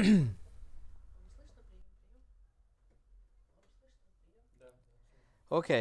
Ok. 5.50 5.72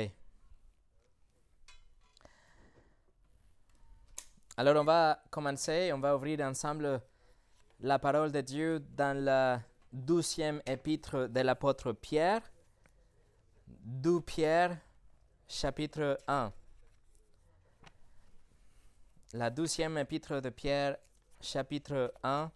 Alors 4.57 4.75
on 4.75 4.83
va 4.83 5.21
commencer, 5.29 5.93
on 5.93 5.99
va 5.99 6.15
ouvrir 6.15 6.41
ensemble 6.41 7.01
la 7.79 7.99
parole 7.99 8.31
de 8.31 8.41
Dieu 8.41 8.79
dans 8.79 9.15
la 9.17 9.61
douzième 9.93 10.61
épître 10.65 11.29
de 11.29 11.39
l'apôtre 11.41 11.93
Pierre. 11.93 12.41
2 13.67 14.21
Pierre, 14.21 14.77
chapitre 15.47 16.17
1. 16.27 16.51
La 19.33 19.49
douzième 19.49 19.97
épître 19.99 20.41
de 20.41 20.49
Pierre, 20.49 20.97
chapitre 21.39 22.11
1. 22.23 22.51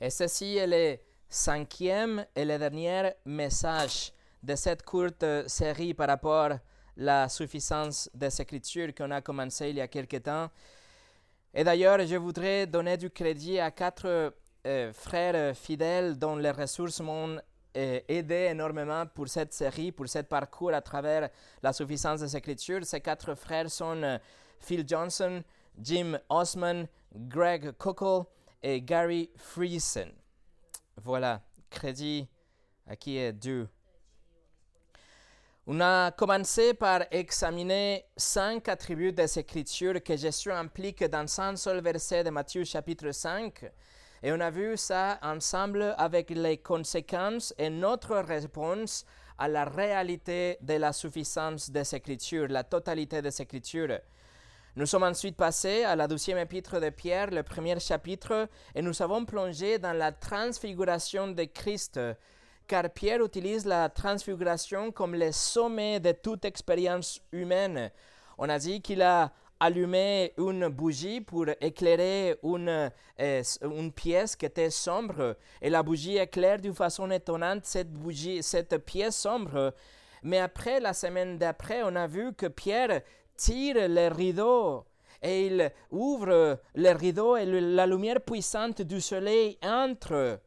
Et 0.00 0.10
ceci 0.10 0.56
est 0.56 0.66
le 0.66 0.98
cinquième 1.28 2.24
et 2.36 2.44
le 2.44 2.56
dernier 2.56 3.10
message 3.24 4.12
de 4.42 4.54
cette 4.54 4.84
courte 4.84 5.24
série 5.48 5.92
par 5.92 6.06
rapport 6.06 6.52
à 6.52 6.60
la 6.96 7.28
suffisance 7.28 8.08
des 8.14 8.40
Écritures 8.40 8.94
qu'on 8.94 9.10
a 9.10 9.20
commencé 9.20 9.70
il 9.70 9.76
y 9.76 9.80
a 9.80 9.88
quelque 9.88 10.18
temps. 10.18 10.50
Et 11.52 11.64
d'ailleurs, 11.64 11.98
je 12.06 12.14
voudrais 12.14 12.66
donner 12.68 12.96
du 12.96 13.10
crédit 13.10 13.58
à 13.58 13.72
quatre 13.72 14.32
euh, 14.66 14.92
frères 14.92 15.56
fidèles 15.56 16.16
dont 16.16 16.36
les 16.36 16.52
ressources 16.52 17.00
m'ont 17.00 17.36
euh, 17.76 18.00
aidé 18.06 18.48
énormément 18.50 19.04
pour 19.06 19.26
cette 19.26 19.52
série, 19.52 19.90
pour 19.90 20.08
ce 20.08 20.20
parcours 20.20 20.72
à 20.72 20.80
travers 20.80 21.28
la 21.60 21.72
suffisance 21.72 22.20
des 22.20 22.36
Écritures. 22.36 22.84
Ces 22.84 23.00
quatre 23.00 23.34
frères 23.34 23.68
sont 23.68 24.00
euh, 24.02 24.18
Phil 24.60 24.84
Johnson, 24.86 25.42
Jim 25.80 26.18
Osman, 26.28 26.86
Greg 27.14 27.72
Cockle 27.72 28.26
et 28.62 28.82
Gary 28.82 29.30
Friesen. 29.36 30.12
Voilà, 30.96 31.42
crédit 31.70 32.28
à 32.86 32.96
qui 32.96 33.18
est 33.18 33.32
dû. 33.32 33.66
On 35.66 35.80
a 35.82 36.10
commencé 36.12 36.72
par 36.72 37.02
examiner 37.10 38.06
cinq 38.16 38.68
attributs 38.68 39.12
des 39.12 39.38
Écritures 39.38 40.02
que 40.02 40.16
Jésus 40.16 40.50
implique 40.50 41.04
dans 41.04 41.40
un 41.40 41.56
seul 41.56 41.82
verset 41.82 42.24
de 42.24 42.30
Matthieu 42.30 42.64
chapitre 42.64 43.10
5. 43.10 43.70
Et 44.22 44.32
on 44.32 44.40
a 44.40 44.50
vu 44.50 44.78
ça 44.78 45.18
ensemble 45.22 45.94
avec 45.98 46.30
les 46.30 46.56
conséquences 46.56 47.54
et 47.58 47.68
notre 47.68 48.16
réponse 48.16 49.04
à 49.36 49.46
la 49.46 49.66
réalité 49.66 50.56
de 50.62 50.74
la 50.74 50.94
suffisance 50.94 51.70
des 51.70 51.94
Écritures, 51.94 52.48
la 52.48 52.64
totalité 52.64 53.20
des 53.20 53.42
Écritures. 53.42 54.00
Nous 54.78 54.86
sommes 54.86 55.02
ensuite 55.02 55.34
passés 55.34 55.82
à 55.82 55.96
la 55.96 56.06
douzième 56.06 56.38
épître 56.38 56.80
de 56.80 56.90
Pierre, 56.90 57.32
le 57.32 57.42
premier 57.42 57.80
chapitre, 57.80 58.48
et 58.76 58.80
nous 58.80 59.02
avons 59.02 59.24
plongé 59.24 59.80
dans 59.80 59.92
la 59.92 60.12
transfiguration 60.12 61.26
de 61.26 61.42
Christ 61.42 61.98
car 62.68 62.88
Pierre 62.90 63.24
utilise 63.24 63.66
la 63.66 63.88
transfiguration 63.88 64.92
comme 64.92 65.16
le 65.16 65.32
sommet 65.32 65.98
de 65.98 66.12
toute 66.12 66.44
expérience 66.44 67.20
humaine. 67.32 67.90
On 68.38 68.48
a 68.48 68.60
dit 68.60 68.80
qu'il 68.80 69.02
a 69.02 69.32
allumé 69.58 70.32
une 70.38 70.68
bougie 70.68 71.22
pour 71.22 71.46
éclairer 71.60 72.38
une, 72.44 72.92
euh, 73.18 73.42
une 73.62 73.90
pièce 73.90 74.36
qui 74.36 74.46
était 74.46 74.70
sombre, 74.70 75.36
et 75.60 75.70
la 75.70 75.82
bougie 75.82 76.18
éclaire 76.18 76.60
d'une 76.60 76.72
façon 76.72 77.10
étonnante 77.10 77.64
cette, 77.64 77.92
bougie, 77.92 78.44
cette 78.44 78.78
pièce 78.84 79.16
sombre. 79.16 79.74
Mais 80.22 80.38
après, 80.38 80.78
la 80.78 80.92
semaine 80.92 81.36
d'après, 81.36 81.82
on 81.82 81.96
a 81.96 82.06
vu 82.06 82.32
que 82.32 82.46
Pierre 82.46 83.02
tire 83.38 83.88
les 83.88 84.08
rideaux 84.08 84.84
et 85.22 85.46
il 85.46 85.72
ouvre 85.90 86.58
les 86.74 86.92
rideaux 86.92 87.36
et 87.36 87.46
la 87.46 87.86
lumière 87.86 88.20
puissante 88.20 88.82
du 88.82 89.00
soleil 89.00 89.56
entre 89.62 90.40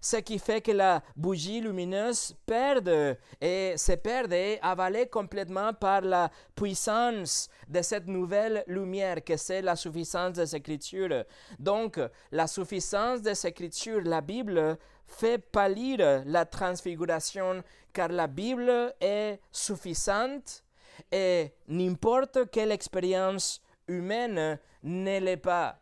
ce 0.00 0.16
qui 0.16 0.38
fait 0.38 0.60
que 0.60 0.72
la 0.72 1.02
bougie 1.16 1.60
lumineuse 1.60 2.34
perd 2.46 3.18
et 3.40 3.74
se 3.76 3.92
perd 3.92 4.32
et 4.32 4.58
avalée 4.62 5.06
complètement 5.06 5.72
par 5.72 6.02
la 6.02 6.30
puissance 6.54 7.48
de 7.68 7.82
cette 7.82 8.06
nouvelle 8.06 8.64
lumière 8.66 9.24
que 9.24 9.36
c'est 9.36 9.62
la 9.62 9.76
suffisance 9.76 10.34
des 10.34 10.54
Écritures. 10.54 11.24
Donc, 11.58 12.00
la 12.30 12.46
suffisance 12.46 13.22
des 13.22 13.46
Écritures, 13.46 14.02
la 14.04 14.20
Bible, 14.20 14.78
fait 15.06 15.38
pâlir 15.38 16.22
la 16.26 16.44
transfiguration 16.44 17.62
car 17.92 18.08
la 18.08 18.26
Bible 18.26 18.94
est 19.00 19.40
suffisante 19.50 20.62
et 21.10 21.52
n'importe 21.68 22.50
quelle 22.50 22.72
expérience 22.72 23.60
humaine 23.86 24.58
ne 24.82 25.18
l'est 25.18 25.36
pas. 25.36 25.78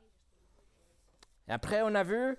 après, 1.48 1.82
on 1.82 1.94
a 1.94 2.02
vu 2.02 2.36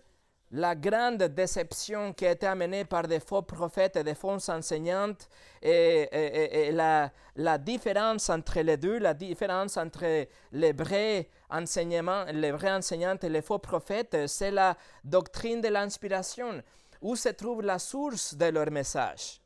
la 0.51 0.75
grande 0.75 1.23
déception 1.23 2.13
qui 2.13 2.25
a 2.25 2.31
été 2.31 2.47
amenée 2.47 2.85
par 2.85 3.07
des 3.07 3.19
faux 3.19 3.41
prophètes 3.41 3.97
et 3.97 4.03
des 4.03 4.15
fausses 4.15 4.47
enseignantes 4.47 5.27
et, 5.61 6.71
la, 6.71 7.57
différence 7.57 8.29
entre 8.29 8.61
les 8.61 8.77
deux, 8.77 8.97
la 8.97 9.13
différence 9.13 9.75
entre 9.75 10.25
les 10.53 10.71
vrais 10.71 11.29
enseignements, 11.49 12.25
les 12.31 12.51
vrais 12.51 12.71
enseignants 12.71 13.17
et 13.21 13.29
les 13.29 13.41
faux 13.41 13.59
prophètes, 13.59 14.27
c'est 14.27 14.51
la 14.51 14.77
doctrine 15.03 15.59
de 15.59 15.67
l'inspiration, 15.67 16.63
où 17.01 17.15
se 17.15 17.29
trouve 17.29 17.61
la 17.61 17.77
source 17.77 18.35
de 18.35 18.45
leur 18.45 18.71
message. 18.71 19.41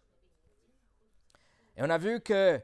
Et 1.76 1.82
on 1.82 1.90
a 1.90 1.98
vu 1.98 2.22
que 2.22 2.62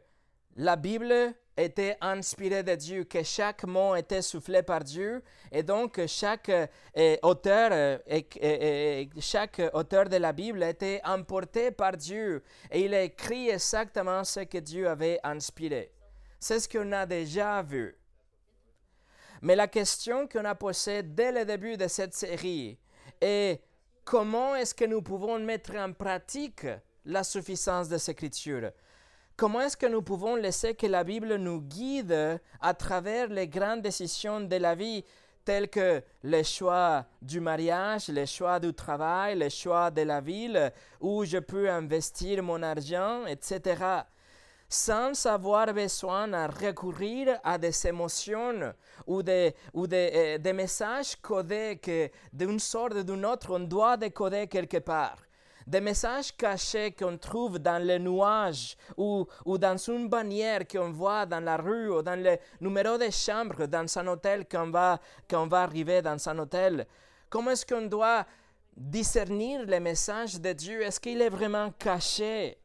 la 0.58 0.76
Bible 0.76 1.34
était 1.56 1.98
inspiré 2.02 2.64
de 2.64 2.76
Dieu, 2.76 3.04
que 3.04 3.24
chaque 3.24 3.64
mot 3.64 3.96
était 3.96 4.22
soufflé 4.22 4.64
par 4.64 4.84
Dieu, 4.84 5.24
et 5.52 5.64
donc 5.64 6.00
chaque 6.08 6.50
euh, 6.50 7.18
auteur, 7.22 8.00
euh, 8.12 9.06
chaque 9.20 9.62
auteur 9.74 10.10
de 10.10 10.18
la 10.18 10.34
Bible 10.34 10.64
était 10.64 11.02
emporté 11.04 11.72
par 11.72 11.96
Dieu, 11.96 12.44
et 12.72 12.86
il 12.86 12.94
a 12.94 13.04
écrit 13.04 13.50
exactement 13.50 14.24
ce 14.24 14.42
que 14.42 14.58
Dieu 14.58 14.88
avait 14.88 15.20
inspiré. 15.24 15.92
C'est 16.40 16.60
ce 16.60 16.70
qu'on 16.70 16.92
a 16.92 17.06
déjà 17.06 17.62
vu. 17.62 17.96
Mais 19.42 19.56
la 19.56 19.68
question 19.68 20.28
qu'on 20.28 20.46
a 20.46 20.56
posée 20.56 21.04
dès 21.04 21.32
le 21.32 21.46
début 21.46 21.78
de 21.78 21.88
cette 21.88 22.16
série 22.16 22.80
est 23.22 23.62
comment 24.04 24.56
est-ce 24.56 24.74
que 24.74 24.86
nous 24.86 25.02
pouvons 25.04 25.38
mettre 25.40 25.76
en 25.76 25.94
pratique 25.94 26.66
la 27.06 27.24
suffisance 27.24 27.88
des 27.90 28.10
Écritures? 28.10 28.72
Comment 29.38 29.62
est-ce 29.62 29.78
que 29.78 29.86
nous 29.86 30.02
pouvons 30.02 30.36
laisser 30.36 30.74
que 30.74 30.88
la 30.88 31.04
Bible 31.04 31.36
nous 31.36 31.62
guide 31.62 32.42
à 32.60 32.74
travers 32.74 33.28
les 33.28 33.48
grandes 33.48 33.84
décisions 33.84 34.42
de 34.42 34.56
la 34.56 34.74
vie, 34.74 35.06
telles 35.46 35.70
que 35.70 36.02
les 36.24 36.44
choix 36.44 37.06
du 37.22 37.40
mariage, 37.40 38.08
les 38.08 38.26
choix 38.26 38.60
du 38.60 38.74
travail, 38.74 39.38
les 39.38 39.52
choix 39.52 39.92
de 39.92 40.02
la 40.02 40.22
ville, 40.22 40.74
où 41.00 41.24
je 41.24 41.38
peux 41.38 41.70
investir 41.70 42.42
mon 42.42 42.64
argent, 42.64 43.28
etc., 43.28 43.76
sans 44.68 45.24
avoir 45.28 45.72
besoin 45.72 46.28
de 46.28 46.66
recourir 46.66 47.40
à 47.44 47.60
des 47.60 47.86
émotions 47.86 48.74
ou 49.06 49.22
des, 49.22 49.54
ou 49.72 49.86
des, 49.86 50.12
euh, 50.16 50.38
des 50.40 50.54
messages 50.54 51.16
codés 51.16 51.80
que 51.80 52.10
d'une 52.34 52.60
sorte 52.60 52.96
ou 52.96 53.04
d'une 53.04 53.24
autre 53.24 53.56
on 53.56 53.60
doit 53.60 53.98
décoder 53.98 54.48
quelque 54.48 54.80
part 54.80 55.27
des 55.68 55.82
messages 55.82 56.32
cachés 56.36 56.94
qu'on 56.94 57.18
trouve 57.18 57.60
dans 57.60 57.84
les 57.84 58.00
nuages 58.00 58.78
ou, 58.96 59.28
ou 59.46 59.58
dans 59.58 59.78
une 59.78 60.08
bannière 60.08 60.66
qu'on 60.66 60.92
voit 60.92 61.26
dans 61.26 61.42
la 61.42 61.58
rue 61.58 61.90
ou 61.90 62.02
dans 62.02 62.18
le 62.18 62.38
numéro 62.62 62.98
de 62.98 63.10
chambre 63.10 63.68
dans 63.68 63.98
un 63.98 64.08
hôtel 64.08 64.48
qu'on 64.48 64.72
va, 64.72 65.00
qu'on 65.30 65.48
va 65.48 65.64
arriver 65.64 66.02
dans 66.02 66.30
un 66.30 66.40
hôtel. 66.40 66.88
Comment 67.30 67.52
est-ce 67.52 67.66
qu'on 67.66 67.86
doit 67.86 68.26
discernir 68.78 69.66
les 69.66 69.82
messages 69.82 70.40
de 70.40 70.54
Dieu? 70.54 70.82
Est-ce 70.84 71.02
qu'il 71.02 71.22
est 71.22 71.30
vraiment 71.30 71.72
caché? 71.72 72.58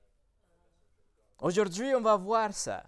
Aujourd'hui, 1.41 1.93
on 1.97 2.01
va 2.01 2.17
voir 2.17 2.53
ça. 2.53 2.85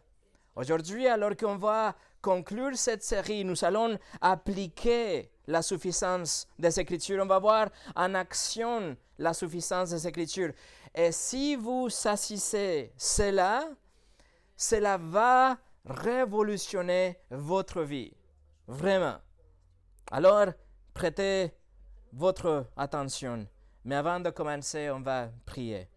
Aujourd'hui, 0.54 1.08
alors 1.08 1.36
qu'on 1.36 1.56
va 1.56 1.96
conclure 2.22 2.76
cette 2.76 3.02
série, 3.02 3.44
nous 3.44 3.64
allons 3.64 3.98
appliquer 4.20 5.32
la 5.48 5.60
suffisance 5.60 6.46
des 6.56 6.78
Écritures. 6.78 7.20
On 7.20 7.26
va 7.26 7.40
voir 7.40 7.68
en 7.96 8.14
action 8.14 8.96
la 9.18 9.34
suffisance 9.34 9.90
des 9.90 10.06
Écritures. 10.06 10.52
Et 10.94 11.12
si 11.12 11.56
vous 11.56 11.88
assistez 12.04 12.92
cela, 12.96 13.68
cela 14.56 14.96
va 14.96 15.58
révolutionner 15.84 17.18
votre 17.30 17.82
vie. 17.82 18.12
Vraiment. 18.66 19.18
Alors, 20.10 20.48
prêtez 20.92 21.52
votre 22.12 22.70
attention. 22.76 23.46
Mais 23.84 23.96
avant 23.96 24.20
de 24.20 24.30
commencer, 24.30 24.90
on 24.90 25.00
va 25.00 25.30
prier. 25.44 25.88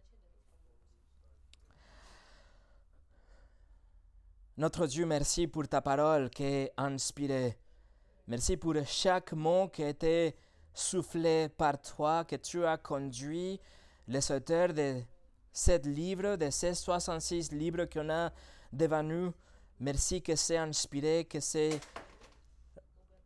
Notre 4.57 4.87
Dieu, 4.87 5.05
merci 5.05 5.47
pour 5.47 5.67
ta 5.67 5.81
parole 5.81 6.31
qui 6.31 6.43
est 6.43 6.73
inspirée. 6.77 7.57
Merci 8.27 8.57
pour 8.57 8.73
chaque 8.85 9.31
mot 9.33 9.67
qui 9.69 9.83
a 9.83 9.89
été 9.89 10.35
soufflé 10.77 11.49
par 11.49 11.81
toi, 11.81 12.23
que 12.23 12.35
tu 12.35 12.65
as 12.65 12.77
conduit 12.77 13.59
les 14.07 14.31
auteurs 14.31 14.73
de 14.73 15.01
ce 15.51 15.77
livre, 15.87 16.35
de 16.35 16.49
ces 16.49 16.75
66 16.75 17.51
livres 17.51 17.85
qu'on 17.85 18.09
a 18.09 18.31
devant 18.71 19.03
nous. 19.03 19.33
Merci 19.79 20.21
que 20.21 20.35
c'est 20.35 20.57
inspiré, 20.57 21.25
que 21.25 21.39
c'est 21.39 21.79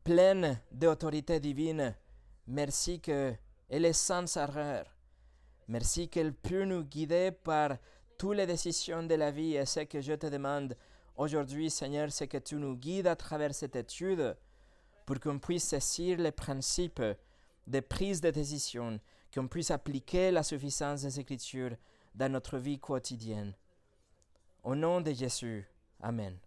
plein 0.04 0.58
d'autorité 0.72 1.40
divine. 1.40 1.94
Merci 2.48 3.00
qu'elle 3.00 3.38
est 3.70 3.94
sans 3.94 4.38
erreur. 4.38 4.86
Merci 5.68 6.10
qu'elle 6.10 6.34
peut 6.34 6.64
nous 6.64 6.84
guider 6.84 7.32
par 7.32 7.78
toutes 8.18 8.38
les 8.38 8.46
décisions 8.46 9.04
de 9.04 9.16
la 9.16 9.32
vie. 9.32 9.56
Et 9.56 9.66
ce 9.66 9.82
que 9.82 10.02
je 10.02 10.14
te 10.14 10.28
demande 10.28 10.76
aujourd'hui, 11.16 11.70
Seigneur, 11.70 12.12
c'est 12.12 12.28
que 12.28 12.38
tu 12.38 12.56
nous 12.56 12.76
guides 12.76 13.08
à 13.08 13.16
travers 13.16 13.54
cette 13.54 13.76
étude 13.76 14.36
pour 15.06 15.20
qu'on 15.20 15.40
puisse 15.40 15.66
saisir 15.66 16.18
les 16.18 16.32
principes 16.32 17.02
de 17.68 17.80
prise 17.80 18.22
de 18.22 18.30
décision, 18.30 19.00
qu'on 19.34 19.48
puisse 19.48 19.72
appliquer 19.72 20.32
la 20.32 20.44
suffisance 20.44 21.04
des 21.04 21.20
Écritures 21.20 21.76
dans 22.14 22.32
notre 22.32 22.58
vie 22.58 22.80
quotidienne. 22.80 23.54
Au 24.64 24.76
nom 24.76 25.02
de 25.02 25.12
Jésus. 25.12 25.68
Amen. 26.02 26.38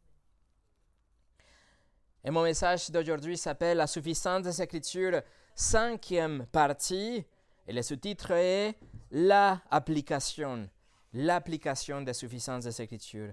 Et 2.22 2.30
mon 2.30 2.42
message 2.42 2.90
d'aujourd'hui 2.90 3.36
s'appelle 3.36 3.78
La 3.78 3.86
suffisance 3.86 4.42
des 4.42 4.62
Écritures, 4.62 5.22
cinquième 5.54 6.46
partie. 6.46 7.24
Et 7.66 7.72
le 7.72 7.82
sous-titre 7.82 8.32
est 8.32 8.74
La 9.10 9.62
application. 9.70 10.68
L'application 11.12 12.02
des 12.02 12.14
suffisances 12.14 12.64
des 12.64 12.82
Écritures. 12.82 13.32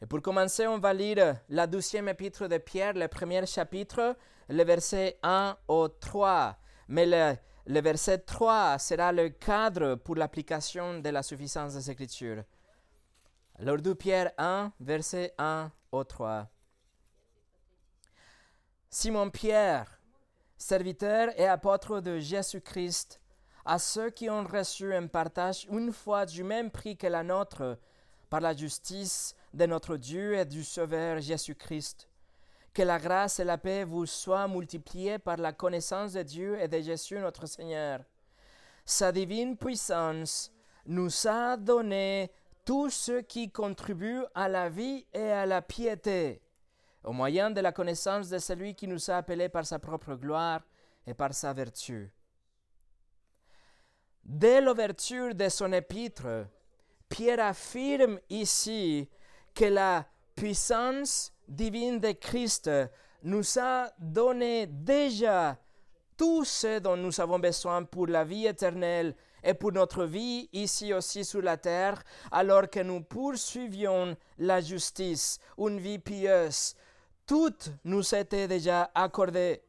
Et 0.00 0.06
pour 0.06 0.22
commencer, 0.22 0.66
on 0.66 0.78
va 0.78 0.92
lire 0.92 1.36
la 1.48 1.66
douzième 1.66 2.08
épître 2.08 2.48
de 2.48 2.58
Pierre, 2.58 2.94
le 2.94 3.08
premier 3.08 3.44
chapitre, 3.46 4.16
le 4.48 4.64
verset 4.64 5.18
1 5.22 5.56
au 5.66 5.88
3. 5.88 6.56
Mais 6.88 7.06
le, 7.66 7.80
verset 7.80 8.18
3 8.18 8.78
sera 8.78 9.12
le 9.12 9.28
cadre 9.28 9.96
pour 9.96 10.16
l'application 10.16 11.00
de 11.00 11.08
la 11.10 11.22
suffisance 11.22 11.74
des 11.74 11.90
Écritures. 11.90 12.42
Alors, 13.58 13.76
2 13.76 13.94
Pierre 13.94 14.32
1, 14.38 14.72
verset 14.80 15.34
1 15.38 15.70
au 15.92 16.04
3. 16.04 16.48
Simon 18.90 19.30
Pierre, 19.30 20.00
serviteur 20.56 21.38
et 21.38 21.46
apôtre 21.46 22.00
de 22.00 22.18
Jésus-Christ, 22.18 23.20
à 23.64 23.78
ceux 23.78 24.08
qui 24.08 24.30
ont 24.30 24.44
reçu 24.44 24.94
un 24.94 25.06
partage 25.06 25.66
une 25.70 25.92
fois 25.92 26.24
du 26.24 26.42
même 26.42 26.70
prix 26.70 26.96
que 26.96 27.06
la 27.06 27.22
nôtre, 27.22 27.78
par 28.30 28.40
la 28.40 28.54
justice 28.54 29.34
de 29.52 29.66
notre 29.66 29.96
Dieu 29.96 30.34
et 30.34 30.44
du 30.44 30.64
Sauveur 30.64 31.20
Jésus-Christ. 31.20 32.07
Que 32.78 32.84
la 32.84 33.00
grâce 33.00 33.40
et 33.40 33.44
la 33.44 33.58
paix 33.58 33.82
vous 33.82 34.06
soient 34.06 34.46
multipliées 34.46 35.18
par 35.18 35.36
la 35.36 35.52
connaissance 35.52 36.12
de 36.12 36.22
Dieu 36.22 36.60
et 36.60 36.68
de 36.68 36.80
Jésus 36.80 37.18
notre 37.18 37.44
Seigneur. 37.46 38.04
Sa 38.84 39.10
divine 39.10 39.56
puissance 39.56 40.52
nous 40.86 41.10
a 41.26 41.56
donné 41.56 42.30
tout 42.64 42.88
ce 42.88 43.22
qui 43.22 43.50
contribue 43.50 44.22
à 44.32 44.48
la 44.48 44.68
vie 44.68 45.04
et 45.12 45.28
à 45.32 45.44
la 45.44 45.60
piété, 45.60 46.40
au 47.02 47.12
moyen 47.12 47.50
de 47.50 47.60
la 47.60 47.72
connaissance 47.72 48.28
de 48.28 48.38
celui 48.38 48.76
qui 48.76 48.86
nous 48.86 49.10
a 49.10 49.16
appelés 49.16 49.48
par 49.48 49.66
sa 49.66 49.80
propre 49.80 50.14
gloire 50.14 50.62
et 51.04 51.14
par 51.14 51.34
sa 51.34 51.52
vertu. 51.52 52.12
Dès 54.22 54.60
l'ouverture 54.60 55.34
de 55.34 55.48
son 55.48 55.72
épître, 55.72 56.46
Pierre 57.08 57.44
affirme 57.44 58.20
ici 58.30 59.10
que 59.52 59.64
la 59.64 60.06
puissance 60.36 61.32
divine 61.48 61.98
de 61.98 62.12
Christ 62.12 62.70
nous 63.22 63.58
a 63.58 63.90
donné 63.98 64.66
déjà 64.66 65.56
tout 66.16 66.44
ce 66.44 66.78
dont 66.78 66.96
nous 66.96 67.20
avons 67.20 67.38
besoin 67.38 67.84
pour 67.84 68.06
la 68.06 68.24
vie 68.24 68.46
éternelle 68.46 69.14
et 69.42 69.54
pour 69.54 69.72
notre 69.72 70.04
vie 70.04 70.48
ici 70.52 70.92
aussi 70.92 71.24
sur 71.24 71.42
la 71.42 71.56
terre, 71.56 72.02
alors 72.30 72.68
que 72.68 72.80
nous 72.80 73.00
poursuivions 73.02 74.16
la 74.38 74.60
justice, 74.60 75.38
une 75.56 75.78
vie 75.78 75.98
pieuse. 75.98 76.74
Tout 77.26 77.54
nous 77.84 78.14
était 78.14 78.48
déjà 78.48 78.90
accordé. 78.94 79.62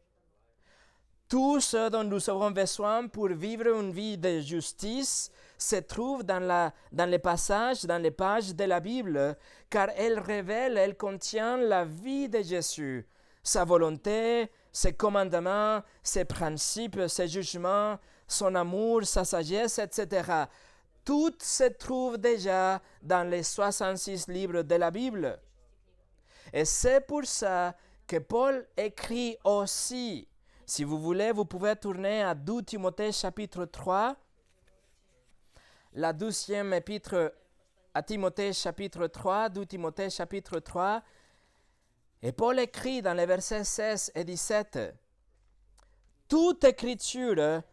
Tout 1.28 1.60
ce 1.60 1.90
dont 1.90 2.04
nous 2.04 2.30
avons 2.30 2.50
besoin 2.50 3.08
pour 3.08 3.28
vivre 3.28 3.68
une 3.68 3.92
vie 3.92 4.18
de 4.18 4.40
justice 4.40 5.30
se 5.60 5.76
trouve 5.76 6.24
dans, 6.24 6.40
la, 6.40 6.74
dans 6.92 7.08
les 7.08 7.20
passages, 7.20 7.86
dans 7.86 8.02
les 8.02 8.10
pages 8.10 8.56
de 8.56 8.64
la 8.64 8.80
Bible, 8.80 9.38
car 9.70 9.90
elle 9.96 10.18
révèle, 10.18 10.78
elle 10.78 10.98
contient 10.98 11.58
la 11.58 11.86
vie 11.86 12.28
de 12.28 12.42
Jésus, 12.42 13.08
sa 13.44 13.66
volonté, 13.66 14.50
ses 14.72 14.94
commandements, 14.94 15.82
ses 16.02 16.26
principes, 16.26 17.08
ses 17.08 17.28
jugements, 17.28 18.00
son 18.28 18.56
amour, 18.56 19.04
sa 19.06 19.24
sagesse, 19.26 19.78
etc. 19.78 20.46
Tout 21.06 21.36
se 21.40 21.66
trouve 21.66 22.18
déjà 22.18 22.82
dans 23.02 23.30
les 23.30 23.44
66 23.44 24.28
livres 24.30 24.64
de 24.64 24.76
la 24.76 24.90
Bible. 24.90 25.40
Et 26.54 26.66
c'est 26.66 27.06
pour 27.06 27.26
ça 27.26 27.76
que 28.08 28.18
Paul 28.18 28.66
écrit 28.76 29.38
aussi 29.44 30.28
si 30.70 30.84
vous 30.84 31.00
voulez, 31.00 31.32
vous 31.32 31.46
pouvez 31.46 31.76
tourner 31.76 32.22
à 32.22 32.36
2 32.36 32.62
Timothée 32.62 33.12
chapitre 33.12 33.66
3, 33.66 34.16
la 35.94 36.13
douzième 36.13 36.74
épître 36.74 37.33
à 37.94 38.03
Timothée 38.03 38.53
chapitre 38.53 39.07
3, 39.07 39.50
2 39.50 39.65
Timothée 39.65 40.09
chapitre 40.09 40.59
3. 40.59 41.01
Et 42.21 42.31
Paul 42.31 42.59
écrit 42.59 43.01
dans 43.01 43.13
les 43.13 43.25
versets 43.25 43.63
16 43.63 44.12
et 44.13 44.24
17, 44.24 44.80
Toute 46.27 46.63
écriture 46.63 47.63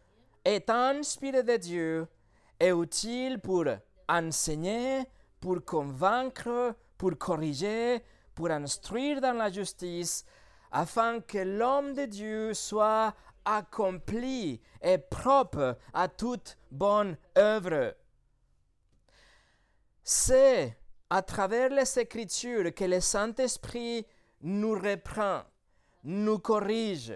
est 0.43 0.69
inspirée 0.69 1.43
de 1.43 1.57
Dieu 1.57 2.07
et 2.59 2.69
utile 2.69 3.39
pour 3.39 3.65
enseigner, 4.09 5.03
pour 5.39 5.63
convaincre, 5.63 6.75
pour 6.97 7.17
corriger, 7.17 8.03
pour 8.33 8.49
instruire 8.49 9.21
dans 9.21 9.33
la 9.33 9.51
justice, 9.51 10.25
afin 10.71 11.19
que 11.21 11.37
l'homme 11.37 11.93
de 11.93 12.05
Dieu 12.05 12.53
soit 12.53 13.13
accompli 13.45 14.59
et 14.81 14.97
propre 14.97 15.77
à 15.93 16.07
toute 16.07 16.57
bonne 16.71 17.15
œuvre. 17.37 17.93
C'est 20.09 20.77
à 21.09 21.21
travers 21.21 21.67
les 21.69 21.99
Écritures 21.99 22.73
que 22.73 22.85
le 22.85 23.01
Saint-Esprit 23.01 24.05
nous 24.39 24.71
reprend, 24.71 25.41
nous 26.05 26.39
corrige, 26.39 27.13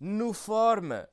nous 0.00 0.34
forme, 0.34 1.06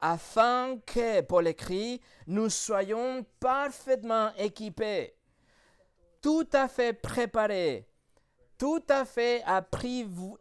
afin 0.00 0.78
que, 0.86 1.20
Paul 1.20 1.48
écrit, 1.48 2.00
nous 2.26 2.48
soyons 2.48 3.26
parfaitement 3.38 4.32
équipés, 4.38 5.14
tout 6.22 6.48
à 6.54 6.68
fait 6.68 6.94
préparés 6.94 7.86
tout 8.56 8.82
à 8.88 9.04
fait 9.04 9.42
euh, 9.46 9.60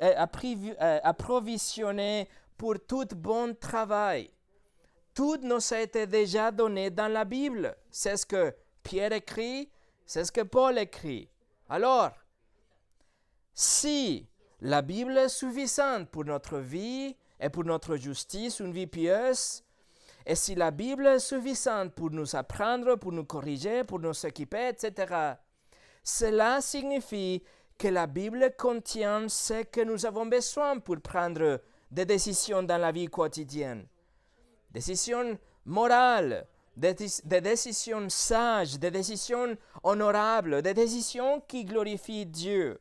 euh, 0.02 1.00
approvisionné 1.04 2.30
pour 2.56 2.76
tout 2.88 3.08
bon 3.14 3.54
travail. 3.54 4.32
Tout 5.14 5.38
nous 5.42 5.74
a 5.74 5.82
été 5.82 6.08
déjà 6.08 6.50
donné 6.50 6.90
dans 6.90 7.12
la 7.12 7.26
Bible. 7.26 7.76
C'est 7.92 8.16
ce 8.16 8.26
que 8.26 8.56
Pierre 8.84 9.12
écrit, 9.12 9.70
c'est 10.06 10.24
ce 10.24 10.32
que 10.32 10.42
Paul 10.42 10.78
écrit. 10.78 11.30
Alors, 11.70 12.12
si 13.54 14.28
la 14.62 14.82
Bible 14.82 15.18
est 15.18 15.30
suffisante 15.30 16.10
pour 16.10 16.26
notre 16.26 16.60
vie 16.60 17.16
et 17.40 17.50
pour 17.50 17.64
notre 17.64 17.96
justice, 17.98 18.60
une 18.60 18.72
vie 18.72 18.88
pieuse, 18.88 19.64
et 20.26 20.36
si 20.36 20.56
la 20.56 20.72
Bible 20.72 21.06
est 21.08 21.20
suffisante 21.20 21.94
pour 21.94 22.10
nous 22.12 22.36
apprendre, 22.36 22.96
pour 22.96 23.12
nous 23.12 23.26
corriger, 23.26 23.84
pour 23.84 24.00
nous 24.00 24.26
équiper, 24.26 24.70
etc., 24.70 25.36
cela 26.04 26.62
signifie 26.62 27.44
que 27.78 27.88
la 27.88 28.08
Bible 28.08 28.54
contient 28.58 29.28
ce 29.28 29.64
que 29.64 29.82
nous 29.82 30.06
avons 30.06 30.26
besoin 30.26 30.80
pour 30.80 31.00
prendre 31.02 31.62
des 31.92 32.06
décisions 32.06 32.64
dans 32.64 32.78
la 32.78 32.92
vie 32.92 33.08
quotidienne. 33.08 33.88
Décisions 34.72 35.38
morales, 35.66 36.48
des, 36.76 36.94
décisions 37.42 38.10
sages, 38.10 38.78
des 38.78 38.92
décisions 38.92 39.58
honorables, 39.84 40.62
des 40.62 40.74
décisions 40.74 41.42
qui 41.48 41.66
glorifient 41.66 42.26
Dieu. 42.26 42.80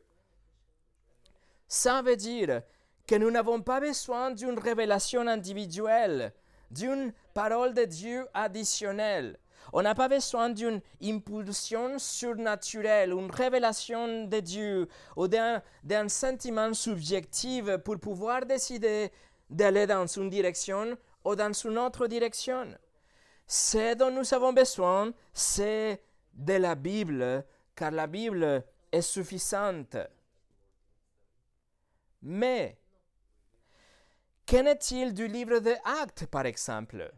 Ça 1.67 2.01
veut 2.01 2.15
dire 2.17 2.61
que 3.07 3.15
nous 3.15 3.31
n'avons 3.31 3.61
pas 3.61 3.79
besoin 3.79 4.31
d'une 4.31 4.59
révélation 4.59 5.27
individuelle, 5.27 6.33
d'une 6.71 7.13
parole 7.33 7.73
de 7.73 7.85
Dieu 7.85 8.27
additionnelle. 8.33 9.37
On 9.73 9.81
n'a 9.81 9.95
pas 9.95 10.07
besoin 10.07 10.49
d'une 10.49 10.79
impulsion 11.01 11.97
surnaturelle, 11.97 13.11
une 13.11 13.31
révélation 13.31 14.25
de 14.25 14.39
Dieu 14.39 14.87
ou 15.15 15.27
d'un 15.27 16.09
sentiment 16.09 16.73
subjectif 16.73 17.77
pour 17.77 17.99
pouvoir 17.99 18.45
décider 18.45 19.11
d'aller 19.49 19.87
dans 19.87 20.05
une 20.05 20.29
direction 20.29 20.97
ou 21.23 21.35
dans 21.35 21.53
une 21.53 21.77
autre 21.79 22.07
direction. 22.07 22.75
Ce 23.47 23.93
dont 23.93 24.11
nous 24.11 24.33
avons 24.33 24.53
besoin, 24.53 25.13
c'est 25.33 26.01
de 26.33 26.53
la 26.53 26.75
Bible, 26.75 27.45
car 27.75 27.91
la 27.91 28.07
Bible 28.07 28.63
est 28.91 29.01
suffisante. 29.01 29.97
Mais, 32.21 32.79
qu'en 34.47 34.65
est-il 34.65 35.13
du 35.13 35.27
livre 35.27 35.59
des 35.59 35.77
Actes, 36.01 36.25
par 36.25 36.45
exemple? 36.45 37.11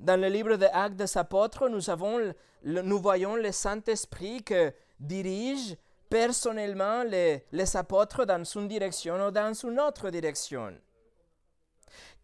Dans 0.00 0.18
le 0.18 0.28
livre 0.28 0.56
des 0.56 0.66
Actes 0.66 0.96
des 0.96 1.18
Apôtres, 1.18 1.68
nous, 1.68 1.90
avons, 1.90 2.32
nous 2.62 3.00
voyons 3.00 3.36
le 3.36 3.52
Saint-Esprit 3.52 4.42
qui 4.42 4.54
dirige 4.98 5.76
personnellement 6.08 7.02
les, 7.02 7.44
les 7.52 7.76
apôtres 7.76 8.24
dans 8.24 8.44
une 8.44 8.68
direction 8.68 9.26
ou 9.26 9.30
dans 9.30 9.52
une 9.52 9.78
autre 9.78 10.08
direction. 10.10 10.74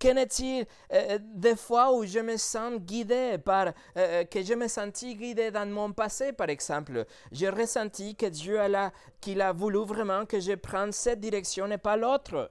Qu'en 0.04 0.16
est-il 0.16 0.66
euh, 0.92 1.18
des 1.22 1.56
fois 1.56 1.94
où 1.94 2.04
je 2.04 2.18
me 2.18 2.36
sens 2.36 2.74
guidé 2.78 3.38
par, 3.42 3.72
euh, 3.96 4.24
que 4.24 4.42
je 4.42 4.52
me 4.52 4.68
sentis 4.68 5.14
guidé 5.14 5.50
dans 5.50 5.66
mon 5.66 5.94
passé, 5.94 6.34
par 6.34 6.50
exemple. 6.50 7.06
J'ai 7.32 7.48
ressenti 7.48 8.14
que 8.14 8.26
Dieu 8.26 8.60
a, 8.60 8.92
qu'il 9.18 9.40
a 9.40 9.54
voulu 9.54 9.82
vraiment 9.82 10.26
que 10.26 10.40
je 10.40 10.52
prenne 10.56 10.92
cette 10.92 11.20
direction 11.20 11.70
et 11.70 11.78
pas 11.78 11.96
l'autre. 11.96 12.50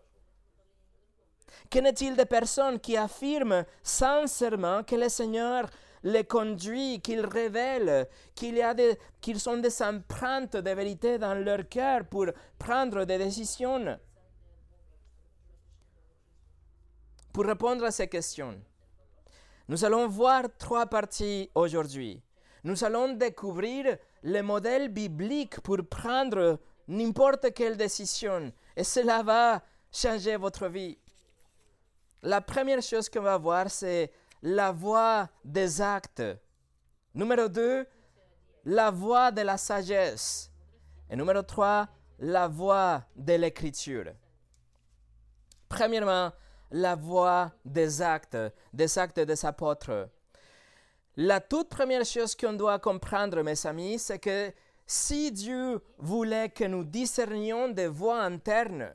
Qu'en 1.71 1.83
est-il 1.85 2.15
des 2.15 2.25
personnes 2.25 2.79
qui 2.79 2.97
affirment 2.97 3.65
sincèrement 3.83 4.81
que 4.81 4.95
le 4.95 5.09
Seigneur 5.09 5.69
les 6.01 6.23
conduit, 6.23 7.01
qu'ils 7.01 7.23
révèlent, 7.23 8.07
qu'il 8.33 8.55
y 8.55 8.63
a 8.63 8.73
des, 8.73 8.97
qu'ils 9.21 9.39
sont 9.39 9.57
des 9.57 9.83
empreintes 9.83 10.57
de 10.57 10.71
vérité 10.71 11.19
dans 11.19 11.35
leur 11.35 11.69
cœur 11.69 12.05
pour 12.05 12.25
prendre 12.57 13.05
des 13.05 13.19
décisions? 13.19 13.99
Pour 17.33 17.45
répondre 17.45 17.83
à 17.83 17.89
ces 17.89 18.07
questions, 18.07 18.61
nous 19.67 19.83
allons 19.83 20.07
voir 20.07 20.43
trois 20.59 20.85
parties 20.85 21.49
aujourd'hui. 21.55 22.21
Nous 22.63 22.83
allons 22.83 23.13
découvrir 23.13 23.97
le 24.21 24.41
modèle 24.41 24.89
biblique 24.89 25.59
pour 25.61 25.79
prendre 25.89 26.59
n'importe 26.87 27.51
quelle 27.55 27.75
décision 27.75 28.53
et 28.75 28.83
cela 28.83 29.23
va 29.23 29.63
changer 29.91 30.37
votre 30.37 30.67
vie. 30.67 30.95
La 32.21 32.39
première 32.39 32.83
chose 32.83 33.09
qu'on 33.09 33.21
va 33.21 33.37
voir, 33.39 33.69
c'est 33.71 34.11
la 34.43 34.71
voie 34.71 35.27
des 35.43 35.81
actes. 35.81 36.23
Numéro 37.15 37.47
2, 37.47 37.85
la 38.65 38.91
voie 38.91 39.31
de 39.31 39.41
la 39.41 39.57
sagesse. 39.57 40.51
Et 41.09 41.15
numéro 41.15 41.41
3, 41.41 41.87
la 42.19 42.47
voie 42.47 43.03
de 43.15 43.33
l'écriture. 43.33 44.13
Premièrement, 45.67 46.31
la 46.73 46.95
voie 46.95 47.51
des 47.63 48.01
actes, 48.01 48.37
des 48.73 48.97
actes 48.97 49.19
des 49.19 49.45
apôtres. 49.45 50.09
La 51.15 51.39
toute 51.39 51.69
première 51.69 52.03
chose 52.03 52.35
qu'on 52.35 52.53
doit 52.53 52.79
comprendre, 52.79 53.43
mes 53.43 53.65
amis, 53.67 53.99
c'est 53.99 54.17
que 54.17 54.51
si 54.85 55.31
Dieu 55.31 55.79
voulait 55.99 56.49
que 56.49 56.63
nous 56.63 56.83
discernions 56.83 57.69
des 57.69 57.87
voies 57.87 58.23
internes, 58.23 58.91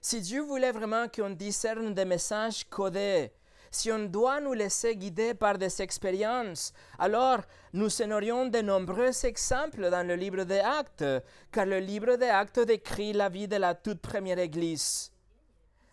si 0.00 0.22
Dieu 0.22 0.40
voulait 0.40 0.72
vraiment 0.72 1.06
qu'on 1.08 1.30
discerne 1.30 1.92
des 1.92 2.06
messages 2.06 2.64
codés, 2.64 3.30
si 3.70 3.92
on 3.92 4.06
doit 4.06 4.40
nous 4.40 4.54
laisser 4.54 4.96
guider 4.96 5.34
par 5.34 5.58
des 5.58 5.82
expériences, 5.82 6.72
alors 6.98 7.40
nous 7.74 8.00
en 8.00 8.10
aurions 8.12 8.46
de 8.46 8.62
nombreux 8.62 9.26
exemples 9.26 9.90
dans 9.90 10.06
le 10.06 10.14
livre 10.14 10.44
des 10.44 10.60
Actes, 10.60 11.04
car 11.52 11.66
le 11.66 11.78
livre 11.78 12.16
des 12.16 12.30
Actes 12.30 12.60
décrit 12.60 13.12
la 13.12 13.28
vie 13.28 13.46
de 13.46 13.56
la 13.56 13.74
toute 13.74 14.00
première 14.00 14.38
Église. 14.38 15.12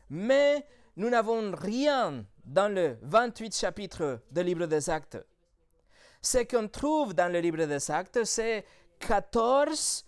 Mais 0.09 0.65
nous 0.97 1.09
n'avons 1.09 1.51
rien 1.55 2.25
dans 2.45 2.73
le 2.73 2.97
28 3.01 3.55
chapitre 3.55 4.21
du 4.31 4.43
livre 4.43 4.65
des 4.65 4.89
Actes. 4.89 5.17
Ce 6.21 6.39
qu'on 6.39 6.67
trouve 6.67 7.13
dans 7.13 7.31
le 7.31 7.39
livre 7.39 7.65
des 7.65 7.91
Actes, 7.91 8.23
c'est 8.23 8.65
14 8.99 10.05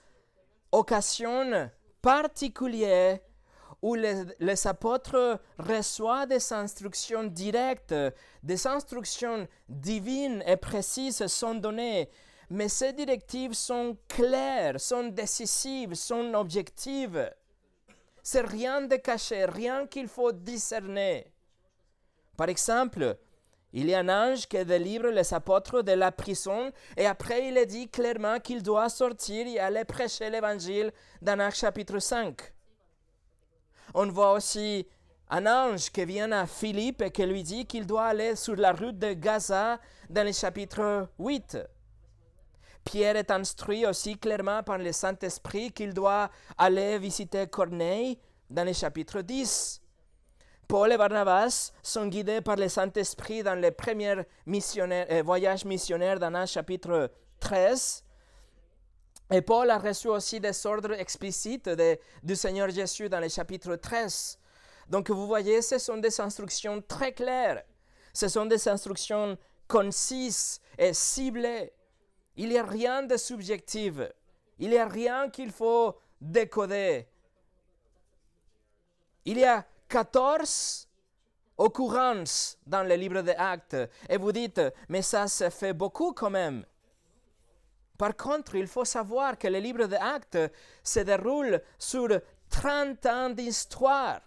occasions 0.71 1.69
particulières 2.01 3.19
où 3.81 3.95
les, 3.95 4.67
apôtres 4.67 5.39
reçoivent 5.59 6.27
des 6.27 6.53
instructions 6.53 7.23
directes, 7.25 7.93
des 8.41 8.67
instructions 8.67 9.47
divines 9.69 10.43
et 10.47 10.57
précises 10.57 11.27
sont 11.27 11.55
données, 11.55 12.09
mais 12.49 12.69
ces 12.69 12.93
directives 12.93 13.53
sont 13.53 13.97
claires, 14.07 14.79
sont 14.79 15.09
décisives, 15.09 15.93
sont 15.93 16.33
objectives. 16.33 17.29
C'est 18.29 18.45
rien 18.45 18.81
de 18.81 18.97
caché, 18.97 19.45
rien 19.45 19.87
qu'il 19.87 20.09
faut 20.09 20.33
discerner. 20.33 21.31
Par 22.35 22.49
exemple, 22.49 23.17
il 23.71 23.87
y 23.87 23.93
a 23.93 23.99
un 23.99 24.09
ange 24.09 24.47
qui 24.47 24.65
délivre 24.65 25.07
les 25.07 25.33
apôtres 25.33 25.81
de 25.81 25.93
la 25.93 26.11
prison 26.11 26.73
et 26.97 27.05
après 27.05 27.47
il 27.47 27.55
est 27.55 27.65
dit 27.65 27.87
clairement 27.87 28.37
qu'il 28.41 28.61
doit 28.61 28.89
sortir 28.89 29.47
et 29.47 29.59
aller 29.59 29.85
prêcher 29.85 30.29
l'évangile 30.29 30.91
dans 31.21 31.39
Acte 31.39 31.55
chapitre 31.55 31.99
5. 31.99 32.37
On 33.93 34.07
voit 34.07 34.33
aussi 34.33 34.85
un 35.29 35.45
ange 35.47 35.89
qui 35.89 36.03
vient 36.03 36.33
à 36.33 36.45
Philippe 36.45 37.03
et 37.03 37.11
qui 37.11 37.25
lui 37.25 37.43
dit 37.43 37.65
qu'il 37.65 37.87
doit 37.87 38.07
aller 38.07 38.35
sur 38.35 38.57
la 38.57 38.73
route 38.73 38.99
de 38.99 39.13
Gaza 39.13 39.79
dans 40.09 40.25
le 40.25 40.33
chapitre 40.33 41.07
8. 41.17 41.59
Pierre 42.87 43.17
est 43.17 43.31
instruit 43.31 43.85
aussi 43.85 44.17
clairement 44.17 44.63
par 44.63 44.77
le 44.77 44.93
Saint-Esprit 44.93 45.73
qu'il 45.73 45.93
doit 45.93 46.29
aller 46.57 46.97
visiter 46.97 47.45
Corneille 47.47 48.17
dans 48.49 48.63
le 48.63 48.71
chapitre 48.71 49.19
10. 49.19 49.81
Paul 50.69 50.93
et 50.93 50.97
Barnabas 50.97 51.73
sont 51.83 52.07
guidés 52.07 52.39
par 52.39 52.55
le 52.55 52.69
Saint-Esprit 52.69 53.43
dans 53.43 53.59
les 53.59 53.71
premiers 53.71 54.23
euh, 54.47 55.21
voyages 55.21 55.65
missionnaires 55.65 56.17
dans 56.17 56.33
un 56.33 56.45
chapitre 56.45 57.11
13. 57.41 58.05
Et 59.31 59.41
Paul 59.41 59.69
a 59.69 59.79
reçu 59.79 60.07
aussi 60.07 60.39
des 60.39 60.65
ordres 60.65 60.93
explicites 60.93 61.69
du 62.23 62.35
Seigneur 62.37 62.69
Jésus 62.69 63.09
dans 63.09 63.19
le 63.19 63.27
chapitre 63.27 63.75
13. 63.75 64.39
Donc 64.87 65.09
vous 65.09 65.27
voyez, 65.27 65.61
ce 65.61 65.77
sont 65.77 65.97
des 65.97 66.21
instructions 66.21 66.81
très 66.87 67.11
claires. 67.11 67.63
Ce 68.13 68.29
sont 68.29 68.45
des 68.45 68.65
instructions 68.69 69.37
concises 69.67 70.61
et 70.77 70.93
ciblées. 70.93 71.73
Il 72.37 72.49
n'y 72.49 72.57
a 72.57 72.63
rien 72.63 73.03
de 73.03 73.17
subjectif. 73.17 73.95
Il 74.59 74.69
n'y 74.69 74.77
a 74.77 74.87
rien 74.87 75.29
qu'il 75.29 75.51
faut 75.51 75.97
décoder. 76.21 77.07
Il 79.25 79.39
y 79.39 79.43
a 79.43 79.65
14 79.89 80.87
occurrences 81.57 82.57
dans 82.65 82.83
le 82.83 82.95
livre 82.95 83.21
des 83.21 83.31
actes. 83.31 83.75
Et 84.07 84.17
vous 84.17 84.31
dites, 84.31 84.61
mais 84.87 85.01
ça, 85.01 85.27
se 85.27 85.49
fait 85.49 85.73
beaucoup 85.73 86.13
quand 86.13 86.29
même. 86.29 86.65
Par 87.97 88.15
contre, 88.15 88.55
il 88.55 88.67
faut 88.67 88.85
savoir 88.85 89.37
que 89.37 89.47
le 89.47 89.57
livre 89.57 89.87
des 89.87 89.95
actes 89.95 90.37
se 90.83 90.99
déroule 90.99 91.61
sur 91.79 92.07
30 92.49 93.05
ans 93.07 93.29
d'histoire. 93.31 94.21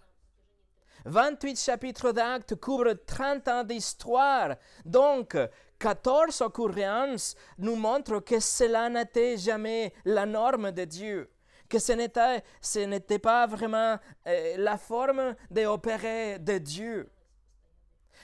28 1.05 1.59
chapitres 1.59 2.11
d'actes 2.11 2.55
couvrent 2.55 2.93
30 3.05 3.47
ans 3.47 3.63
d'histoire. 3.63 4.55
Donc, 4.85 5.37
14 5.81 6.41
occurrences 6.41 7.35
nous 7.57 7.75
montrent 7.75 8.19
que 8.19 8.39
cela 8.39 8.87
n'était 8.87 9.35
jamais 9.35 9.91
la 10.05 10.27
norme 10.27 10.71
de 10.71 10.85
Dieu, 10.85 11.31
que 11.67 11.79
ce 11.79 11.93
n'était, 11.93 12.43
ce 12.61 12.79
n'était 12.79 13.17
pas 13.17 13.47
vraiment 13.47 13.97
euh, 14.27 14.55
la 14.57 14.77
forme 14.77 15.35
d'opérer 15.49 16.37
de 16.37 16.59
Dieu. 16.59 17.09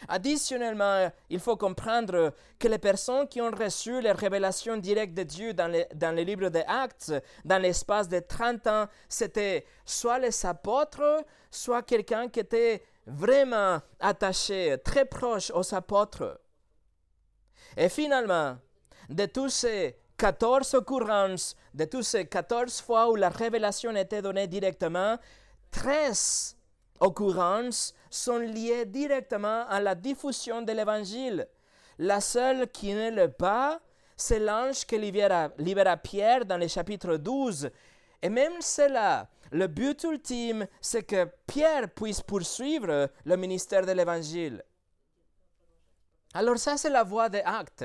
Additionnellement, 0.07 1.11
il 1.31 1.39
faut 1.39 1.57
comprendre 1.57 2.31
que 2.59 2.67
les 2.67 2.77
personnes 2.77 3.27
qui 3.27 3.41
ont 3.41 3.49
reçu 3.49 3.99
les 4.01 4.11
révélations 4.11 4.77
directes 4.77 5.15
de 5.15 5.23
Dieu 5.23 5.53
dans 5.55 5.67
le, 5.67 5.85
dans 5.95 6.15
le 6.15 6.21
livre 6.21 6.49
des 6.49 6.63
Actes, 6.67 7.11
dans 7.43 7.59
l'espace 7.59 8.07
de 8.07 8.19
30 8.19 8.67
ans, 8.67 8.85
c'était 9.09 9.65
soit 9.83 10.19
les 10.19 10.45
apôtres, 10.45 11.25
soit 11.49 11.81
quelqu'un 11.81 12.29
qui 12.29 12.39
était 12.39 12.83
vraiment 13.07 13.79
attaché, 13.99 14.77
très 14.83 15.05
proche 15.05 15.51
aux 15.55 15.73
apôtres. 15.73 16.39
Et 17.77 17.89
finalement, 17.89 18.57
de 19.07 19.25
tous 19.27 19.50
ces 19.50 19.96
14 20.17 20.74
occurrences, 20.74 21.55
de 21.75 21.86
tous 21.86 22.01
ces 22.01 22.25
14 22.25 22.81
fois 22.81 23.10
où 23.12 23.15
la 23.15 23.29
révélation 23.29 23.96
était 23.96 24.24
donnée 24.24 24.48
directement, 24.48 25.17
13 25.69 26.57
occurrences 27.00 27.93
sont 28.10 28.39
liées 28.39 28.86
directement 28.86 29.67
à 29.67 29.79
la 29.79 29.93
diffusion 29.93 30.63
de 30.63 30.72
l'évangile. 30.72 31.48
La 32.00 32.19
seule 32.19 32.67
qui 32.72 32.93
ne 32.93 33.27
pas, 33.27 33.79
c'est 34.15 34.39
l'ange 34.39 34.84
qui 34.86 34.98
libéra, 34.98 35.50
libéra 35.60 35.98
Pierre 35.98 36.46
dans 36.46 36.57
le 36.57 36.67
chapitre 36.67 37.17
12. 37.17 37.69
Et 38.24 38.29
même 38.29 38.60
cela, 38.60 39.29
le 39.51 39.67
but 39.67 40.03
ultime, 40.03 40.65
c'est 40.81 41.03
que 41.03 41.27
Pierre 41.46 41.89
puisse 41.93 42.22
poursuivre 42.22 43.12
le 43.24 43.38
ministère 43.38 43.86
de 43.86 43.91
l'évangile. 43.91 44.63
Alors 46.38 46.60
ça, 46.60 46.77
c'est 46.77 46.91
la 46.91 47.01
voie 47.01 47.29
des 47.29 47.41
actes. 47.44 47.84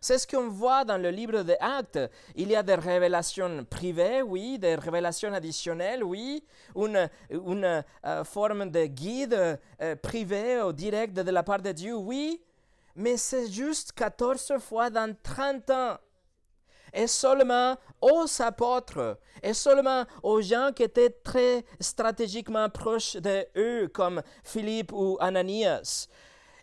C'est 0.00 0.16
ce 0.16 0.26
qu'on 0.26 0.48
voit 0.48 0.82
dans 0.82 0.96
le 0.96 1.10
livre 1.10 1.42
des 1.42 1.58
actes. 1.60 1.98
Il 2.34 2.48
y 2.48 2.56
a 2.56 2.62
des 2.62 2.76
révélations 2.76 3.66
privées, 3.66 4.22
oui, 4.22 4.58
des 4.58 4.76
révélations 4.76 5.30
additionnelles, 5.34 6.02
oui, 6.02 6.42
une, 6.74 7.06
euh, 7.30 8.24
forme 8.24 8.70
de 8.70 8.86
guide 8.86 9.58
euh, 9.82 9.96
privé 9.96 10.62
ou 10.62 10.72
direct 10.72 11.12
de 11.12 11.30
la 11.30 11.42
part 11.42 11.60
de 11.60 11.70
Dieu, 11.72 11.94
oui, 11.94 12.40
mais 12.96 13.18
c'est 13.18 13.50
juste 13.50 13.92
14 13.92 14.54
fois 14.58 14.88
dans 14.88 15.14
30 15.22 15.68
ans. 15.68 15.98
Et 16.94 17.06
seulement 17.06 17.76
aux 18.00 18.24
apôtres, 18.40 19.18
et 19.42 19.52
seulement 19.52 20.06
aux 20.22 20.40
gens 20.40 20.70
qui 20.74 20.84
étaient 20.84 21.10
très 21.10 21.62
stratégiquement 21.78 22.70
proches 22.70 23.16
de 23.16 23.46
eux, 23.54 23.88
comme 23.88 24.22
Philippe 24.44 24.92
ou 24.92 25.18
Ananias. 25.20 26.08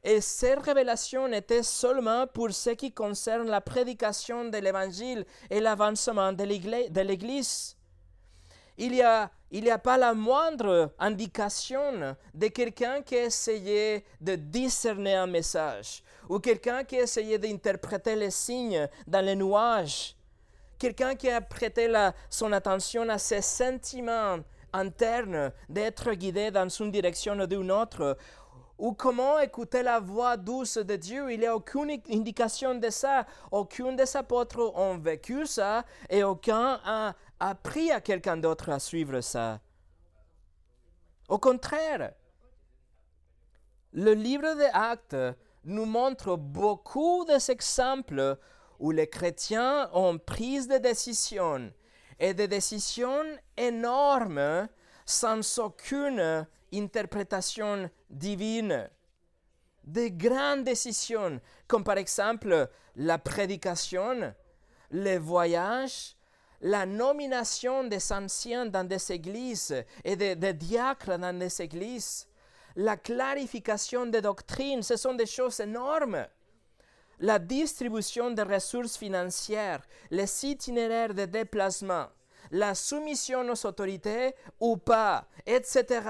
Et 0.04 0.22
cette 0.22 0.60
révélation 0.60 1.28
était 1.28 1.64
seulement 1.64 2.26
pour 2.28 2.52
ce 2.52 2.72
qui 2.72 2.92
concerne 2.92 3.50
la 3.50 3.62
prédication 3.62 4.46
de 4.46 4.58
l'Évangile 4.58 5.26
et 5.50 5.60
l'avancement 5.60 6.32
de 6.32 6.44
l'Église. 6.44 7.76
il 8.78 8.92
n'y 8.92 9.02
a, 9.02 9.78
pas 9.78 9.98
la 9.98 10.14
moindre 10.14 10.94
indication 11.00 12.16
de 12.34 12.48
quelqu'un 12.48 13.02
qui 13.02 13.18
a 13.18 13.26
essayé 13.26 14.06
de 14.22 14.36
discerner 14.36 15.16
un 15.16 15.28
message 15.28 16.02
ou 16.30 16.40
quelqu'un 16.40 16.84
qui 16.84 16.98
a 16.98 17.02
essayé 17.02 17.38
d'interpréter 17.38 18.16
les 18.16 18.32
signes 18.32 18.88
dans 19.08 19.26
les 19.26 19.36
nuages, 19.36 20.16
quelqu'un 20.78 21.16
qui 21.16 21.30
a 21.30 21.42
prêté 21.42 21.92
son 22.30 22.54
attention 22.54 23.10
à 23.10 23.18
ses 23.18 23.42
sentiments 23.42 24.38
internes 24.74 25.52
d'être 25.68 26.12
guidé 26.14 26.52
dans 26.52 26.70
une 26.70 26.92
direction 26.92 27.34
ou 27.40 27.48
d'une 27.48 27.72
autre, 27.72 28.18
ou 28.80 28.94
comment 28.94 29.38
écouter 29.40 29.84
la 29.84 30.00
voix 30.00 30.38
douce 30.38 30.78
de 30.78 30.96
Dieu? 30.96 31.32
Il 31.32 31.42
n'y 31.42 31.46
a 31.46 31.56
aucune 31.56 31.92
indication 32.10 32.76
de 32.76 32.90
ça. 32.90 33.26
Aucun 33.52 33.92
des 33.92 34.16
apôtres 34.16 34.72
ont 34.76 34.98
vécu 34.98 35.46
ça 35.46 35.84
et 36.10 36.24
aucun 36.24 36.80
a 36.86 37.14
appris 37.40 37.92
à 37.92 38.00
quelqu'un 38.00 38.38
d'autre 38.38 38.70
à 38.70 38.80
suivre 38.80 39.20
ça. 39.20 39.60
Au 41.28 41.38
contraire, 41.38 42.14
le 43.92 44.14
livre 44.14 44.56
des 44.56 44.70
Actes 44.74 45.18
nous 45.66 45.86
montre 45.86 46.38
beaucoup 46.38 47.26
d'exemples 47.26 48.38
où 48.80 48.92
les 48.92 49.10
chrétiens 49.10 49.90
ont 49.94 50.18
pris 50.18 50.66
des 50.68 50.80
décisions 50.80 51.72
et 52.18 52.34
des 52.34 52.48
décisions 52.48 53.26
énormes 53.58 54.70
sans 55.06 55.60
aucune 55.60 56.48
interprétation 56.74 57.90
divine. 58.10 58.90
Des 59.84 60.12
grandes 60.12 60.64
décisions, 60.64 61.40
comme 61.68 61.84
par 61.84 61.98
exemple 61.98 62.70
la 62.96 63.18
prédication, 63.18 64.34
les 64.92 65.18
voyages, 65.18 66.16
la 66.62 66.86
nomination 66.86 67.86
des 67.86 68.12
anciens 68.12 68.66
dans 68.66 68.88
des 68.88 69.12
églises 69.12 69.84
et 70.04 70.16
des, 70.16 70.54
diacres 70.54 71.18
dans 71.18 71.38
des 71.38 71.62
églises, 71.62 72.28
la 72.76 72.98
clarification 72.98 74.06
des 74.06 74.22
doctrines, 74.22 74.84
ce 74.84 74.96
sont 74.96 75.14
des 75.14 75.26
choses 75.26 75.60
énormes. 75.60 76.26
La 77.22 77.40
distribution 77.40 78.32
des 78.32 78.44
ressources 78.44 78.98
financières, 78.98 79.82
les 80.10 80.46
itinéraires 80.46 81.14
de 81.14 81.26
déplacement, 81.26 82.08
la 82.52 82.76
soumission 82.76 83.42
aux 83.50 83.66
autorités 83.66 84.34
ou 84.60 84.78
pas, 84.78 85.28
etc. 85.46 86.02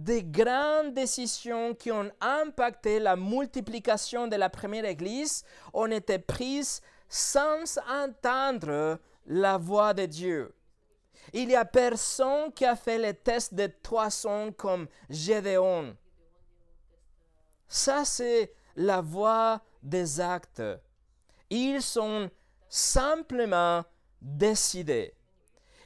Des 0.00 0.22
grandes 0.24 0.94
décisions 0.94 1.74
qui 1.74 1.92
ont 1.92 2.10
impacté 2.22 2.98
la 2.98 3.16
multiplication 3.16 4.28
de 4.28 4.36
la 4.36 4.48
première 4.48 4.86
Église 4.86 5.44
ont 5.74 5.90
été 5.90 6.18
prises 6.18 6.80
sans 7.06 7.78
entendre 7.86 8.98
la 9.26 9.58
voix 9.58 9.92
de 9.92 10.06
Dieu. 10.06 10.54
Il 11.34 11.48
n'y 11.48 11.54
a 11.54 11.66
personne 11.66 12.50
qui 12.54 12.64
a 12.64 12.76
fait 12.76 12.96
les 12.96 13.12
tests 13.12 13.52
de 13.52 13.66
toison 13.66 14.52
comme 14.52 14.88
Gédéon. 15.10 15.94
Ça, 17.68 18.06
c'est 18.06 18.54
la 18.76 19.02
voix 19.02 19.60
des 19.82 20.18
actes. 20.18 20.62
Ils 21.50 21.82
sont 21.82 22.30
simplement 22.70 23.84
décidés. 24.22 25.12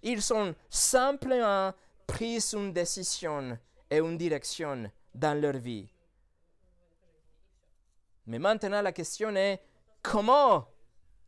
Ils 0.05 0.23
sont 0.23 0.55
simplement 0.71 1.73
pris 2.07 2.39
une 2.53 2.73
décision 2.73 3.59
une 3.99 4.17
direction 4.17 4.91
dans 5.15 5.41
leur 5.41 5.57
vie. 5.57 5.89
Mais 8.27 8.39
maintenant, 8.39 8.81
la 8.81 8.93
question 8.93 9.35
est 9.37 9.61
comment 10.03 10.67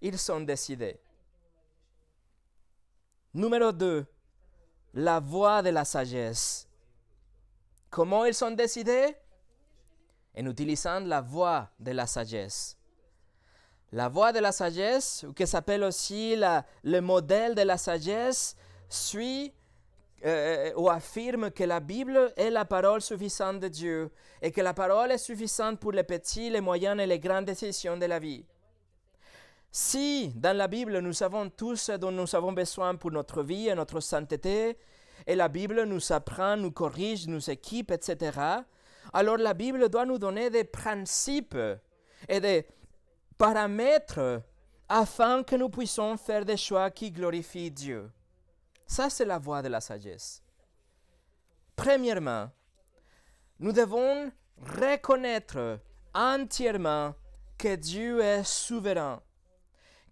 ils 0.01 0.19
sont 0.19 0.41
décidés? 0.41 0.99
Numéro 3.35 3.73
2. 3.73 4.07
La 4.95 5.21
voie 5.21 5.63
de 5.63 5.69
la 5.69 5.85
sagesse. 5.85 6.67
Comment 7.91 8.25
ils 8.25 8.35
sont 8.35 8.51
décidés? 8.51 9.15
En 10.39 10.47
utilisant 10.47 11.01
la 11.01 11.21
voie 11.21 11.69
de 11.79 11.93
la 11.93 12.07
sagesse. 12.07 12.77
La 13.93 14.09
voie 14.09 14.33
de 14.33 14.39
la 14.39 14.53
sagesse, 14.53 15.25
qui 15.35 15.47
s'appelle 15.47 15.85
aussi 15.85 16.35
le 16.83 17.01
modèle 17.01 17.55
de 17.55 17.63
la 17.63 17.79
sagesse, 17.79 18.57
suit 18.89 19.53
euh, 20.25 20.73
ou 20.77 20.89
affirme 20.89 21.51
que 21.51 21.65
la 21.65 21.81
Bible 21.81 22.33
est 22.37 22.51
la 22.51 22.65
parole 22.65 23.03
suffisante 23.03 23.61
de 23.61 23.69
Dieu 23.69 24.11
et 24.41 24.51
que 24.51 24.61
la 24.63 24.73
parole 24.73 25.13
est 25.13 25.19
suffisante 25.19 25.79
pour 25.79 25.93
les 25.93 26.05
petits, 26.05 26.49
les 26.49 26.61
moyennes 26.61 27.01
et 27.01 27.07
les 27.07 27.19
grandes 27.19 27.45
décisions 27.45 27.97
de 27.97 28.07
la 28.07 28.19
vie. 28.19 28.45
Si 29.71 30.33
dans 30.35 30.57
la 30.57 30.69
Bible 30.69 30.99
nous 31.01 31.13
savons 31.13 31.51
tout 31.51 31.77
ce 31.77 31.93
dont 31.93 32.11
nous 32.11 32.35
avons 32.35 32.53
besoin 32.53 32.95
pour 32.95 33.11
notre 33.11 33.43
vie 33.43 33.69
et 33.69 33.75
notre 33.75 34.01
sainteté, 34.01 34.79
et 35.27 35.35
la 35.35 35.49
Bible 35.49 35.83
nous 35.85 36.13
apprend, 36.13 36.57
nous 36.57 36.71
corrige, 36.71 37.27
nous 37.27 37.51
équipe, 37.51 37.91
etc., 37.91 38.39
alors 39.13 39.37
la 39.37 39.55
Bible 39.55 39.89
doit 39.89 40.07
nous 40.07 40.19
donner 40.19 40.51
des 40.51 40.65
principes 40.65 41.59
et 42.29 42.41
des 42.41 42.67
paramètres 43.37 44.43
afin 44.89 45.43
que 45.43 45.57
nous 45.57 45.69
puissions 45.69 46.17
faire 46.17 46.45
des 46.45 46.57
choix 46.57 46.91
qui 46.91 47.11
glorifient 47.11 47.71
Dieu. 47.71 48.11
Ça, 48.87 49.11
c'est 49.11 49.25
la 49.25 49.39
voie 49.39 49.63
de 49.63 49.69
la 49.69 49.81
sagesse. 49.81 50.43
Premièrement, 51.75 52.51
nous 53.59 53.73
devons 53.73 54.31
reconnaître 54.59 55.81
entièrement 56.15 57.15
que 57.59 57.75
Dieu 57.75 58.21
est 58.21 58.45
souverain 58.45 59.21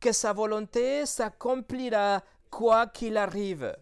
que 0.05 0.13
sa 0.13 0.35
volonté 0.35 1.07
s'accomplira 1.07 2.23
quoi 2.51 2.87
qu'il 2.89 3.17
arrive. 3.17 3.75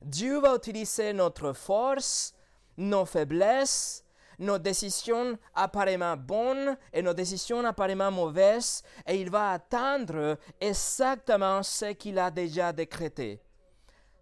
Dieu 0.00 0.38
va 0.38 0.54
utiliser 0.54 1.12
notre 1.12 1.52
force, 1.52 2.32
nos 2.76 3.04
faiblesses, 3.04 4.04
nos 4.38 4.58
décisions 4.58 5.36
apparemment 5.52 6.16
bonnes 6.16 6.78
et 6.92 7.02
nos 7.02 7.12
décisions 7.12 7.64
apparemment 7.64 8.12
mauvaises, 8.12 8.84
et 9.04 9.20
il 9.20 9.30
va 9.30 9.50
atteindre 9.50 10.38
exactement 10.60 11.64
ce 11.64 11.86
qu'il 11.86 12.16
a 12.16 12.30
déjà 12.30 12.72
décrété. 12.72 13.42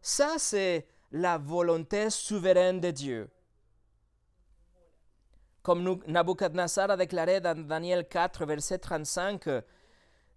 Ça, 0.01 0.35
c'est 0.39 0.87
la 1.13 1.39
volonté 1.39 2.11
souveraine 2.11 2.81
de 2.81 2.91
Dieu. 2.91 3.31
Comme 5.63 6.01
Nabucodonosor 6.07 6.91
a 6.91 6.97
déclaré 6.97 7.41
dans 7.41 7.67
Daniel 7.67 8.07
4, 8.09 8.47
verset 8.47 8.79
35, 8.79 9.45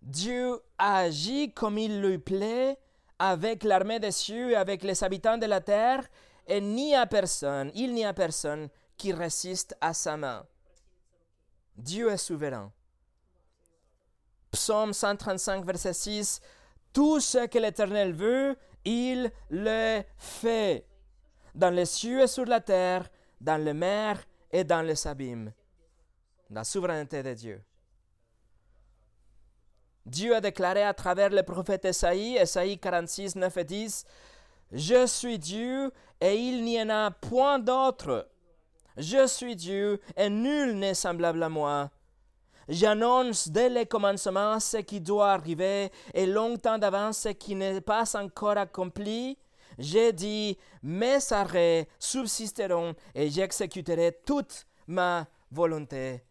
Dieu 0.02 0.60
agit 0.78 1.54
comme 1.54 1.78
il 1.78 2.02
lui 2.02 2.18
plaît 2.18 2.78
avec 3.20 3.64
l'armée 3.64 4.00
des 4.00 4.12
cieux 4.12 4.52
et 4.52 4.56
avec 4.56 4.84
les 4.84 5.04
habitants 5.04 5.38
de 5.38 5.46
la 5.46 5.62
terre, 5.62 6.08
et 6.48 6.60
personne, 7.10 7.72
il 7.76 7.94
n'y 7.94 8.04
a 8.04 8.14
personne 8.14 8.68
qui 8.98 9.14
résiste 9.14 9.76
à 9.80 9.94
sa 9.94 10.18
main. 10.18 10.46
Dieu 11.78 12.10
est 12.10 12.18
souverain. 12.18 12.72
Psaume 14.52 14.92
135, 14.92 15.64
verset 15.64 15.94
6, 15.94 16.42
Tout 16.92 17.20
ce 17.20 17.46
que 17.46 17.58
l'Éternel 17.58 18.14
veut, 18.14 18.58
il 18.86 19.32
le 19.50 20.02
fait, 20.18 20.86
dans 21.54 21.70
les 21.70 21.86
cieux 21.86 22.22
et 22.22 22.28
sur 22.28 22.46
la 22.46 22.62
terre, 22.62 23.10
dans 23.40 23.62
les 23.62 23.74
mers 23.74 24.24
et 24.52 24.64
dans 24.64 24.82
les 24.82 25.08
abîmes. 25.08 25.52
La 26.50 26.64
souveraineté 26.64 27.24
de 27.24 27.34
Dieu. 27.34 27.62
Dieu 30.06 30.36
a 30.36 30.42
déclaré 30.42 30.84
à 30.84 30.94
travers 30.94 31.30
le 31.30 31.44
prophète 31.44 31.86
Esaïe, 31.86 32.36
Esaïe 32.36 32.80
46, 32.80 33.36
9 33.36 33.58
et 33.58 33.64
10, 33.64 34.06
Je 34.72 35.06
suis 35.06 35.38
Dieu 35.38 35.92
et 36.20 36.36
il 36.36 36.64
n'y 36.64 36.82
en 36.82 36.90
a 36.90 37.12
point 37.12 37.60
d'autre. 37.60 38.28
Je 38.98 39.28
suis 39.28 39.56
Dieu 39.56 40.02
et 40.18 40.30
nul 40.30 40.78
n'est 40.78 40.94
semblable 40.94 41.44
à 41.44 41.50
moi. 41.50 41.92
J'annonce 42.70 43.50
dès 43.50 43.70
le 43.70 43.86
commencement 43.86 44.60
ce 44.60 44.78
qui 44.78 45.02
doit 45.02 45.32
arriver 45.32 45.92
et 46.14 46.26
longtemps 46.26 46.78
d'avance 46.78 47.20
ce 47.20 47.30
qui 47.30 47.56
n'est 47.56 47.82
pas 47.82 48.16
encore 48.16 48.58
accompli. 48.58 49.38
J'ai 49.78 50.14
dit, 50.14 50.58
mes 50.84 51.32
arrêts 51.32 51.88
subsisteront 51.98 52.94
et 53.16 53.30
j'exécuterai 53.30 54.20
toute 54.26 54.68
ma 54.88 55.28
volonté. 55.50 56.24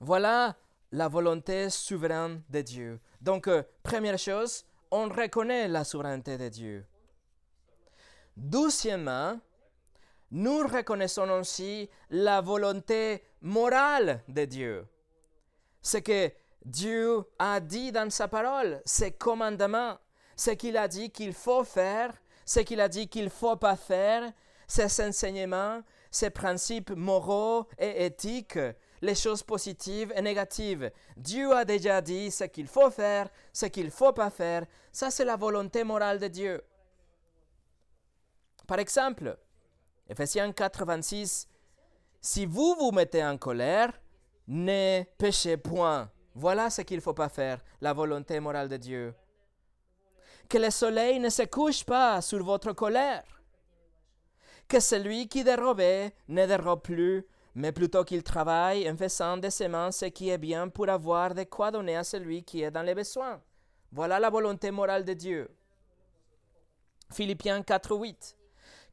Voilà 0.00 0.56
la 0.92 1.08
volonté 1.08 1.70
souveraine 1.70 2.42
de 2.48 2.60
Dieu. 2.60 3.00
Donc, 3.20 3.48
euh, 3.48 3.62
première 3.82 4.18
chose, 4.18 4.64
on 4.90 5.08
reconnaît 5.08 5.68
la 5.68 5.84
souveraineté 5.84 6.38
de 6.38 6.48
Dieu. 6.48 6.86
Deuxièmement, 8.36 9.38
nous 10.30 10.66
reconnaissons 10.66 11.30
aussi 11.30 11.88
la 12.10 12.40
volonté 12.40 13.22
morale 13.40 14.22
de 14.28 14.44
Dieu. 14.44 14.86
Ce 15.82 15.98
que 15.98 16.30
Dieu 16.64 17.24
a 17.38 17.60
dit 17.60 17.92
dans 17.92 18.10
sa 18.10 18.28
parole, 18.28 18.82
ses 18.84 19.12
commandements, 19.12 19.96
ce 20.36 20.50
qu'il 20.50 20.76
a 20.76 20.86
dit 20.88 21.10
qu'il 21.10 21.32
faut 21.32 21.64
faire, 21.64 22.12
ce 22.44 22.60
qu'il 22.60 22.80
a 22.80 22.88
dit 22.88 23.08
qu'il 23.08 23.24
ne 23.24 23.30
faut 23.30 23.56
pas 23.56 23.76
faire, 23.76 24.32
ses 24.66 25.02
enseignements, 25.02 25.80
ses 26.10 26.30
principes 26.30 26.90
moraux 26.90 27.66
et 27.78 28.04
éthiques, 28.06 28.58
les 29.00 29.14
choses 29.14 29.42
positives 29.42 30.12
et 30.14 30.22
négatives. 30.22 30.90
Dieu 31.16 31.52
a 31.52 31.64
déjà 31.64 32.00
dit 32.00 32.30
ce 32.30 32.44
qu'il 32.44 32.66
faut 32.66 32.90
faire, 32.90 33.30
ce 33.52 33.66
qu'il 33.66 33.86
ne 33.86 33.90
faut 33.90 34.12
pas 34.12 34.30
faire. 34.30 34.66
Ça, 34.92 35.10
c'est 35.10 35.24
la 35.24 35.36
volonté 35.36 35.84
morale 35.84 36.18
de 36.18 36.28
Dieu. 36.28 36.62
Par 38.66 38.78
exemple, 38.78 39.38
Ephésiens 40.08 40.52
4, 40.52 40.86
26, 40.86 41.48
Si 42.20 42.46
vous 42.46 42.74
vous 42.78 42.92
mettez 42.92 43.22
en 43.22 43.36
colère, 43.36 43.92
ne 44.46 45.02
péchez 45.18 45.58
point. 45.58 46.10
Voilà 46.34 46.70
ce 46.70 46.80
qu'il 46.80 46.96
ne 46.96 47.02
faut 47.02 47.12
pas 47.12 47.28
faire, 47.28 47.62
la 47.82 47.92
volonté 47.92 48.40
morale 48.40 48.68
de 48.68 48.78
Dieu. 48.78 49.14
Que 50.48 50.56
le 50.56 50.70
soleil 50.70 51.20
ne 51.20 51.28
se 51.28 51.42
couche 51.42 51.84
pas 51.84 52.22
sur 52.22 52.42
votre 52.42 52.72
colère. 52.72 53.24
Que 54.66 54.80
celui 54.80 55.28
qui 55.28 55.44
dérobait 55.44 56.14
ne 56.28 56.46
dérobe 56.46 56.80
plus, 56.80 57.26
mais 57.54 57.72
plutôt 57.72 58.04
qu'il 58.04 58.22
travaille 58.22 58.90
en 58.90 58.96
faisant 58.96 59.36
des 59.36 59.50
semences 59.50 59.98
ce 59.98 60.06
qui 60.06 60.30
est 60.30 60.38
bien 60.38 60.68
pour 60.68 60.88
avoir 60.88 61.34
de 61.34 61.44
quoi 61.44 61.70
donner 61.70 61.96
à 61.96 62.04
celui 62.04 62.44
qui 62.44 62.62
est 62.62 62.70
dans 62.70 62.82
les 62.82 62.94
besoins. 62.94 63.42
Voilà 63.92 64.18
la 64.18 64.30
volonté 64.30 64.70
morale 64.70 65.04
de 65.04 65.12
Dieu. 65.12 65.50
Philippiens 67.10 67.62
4, 67.62 67.94
8 67.94 68.37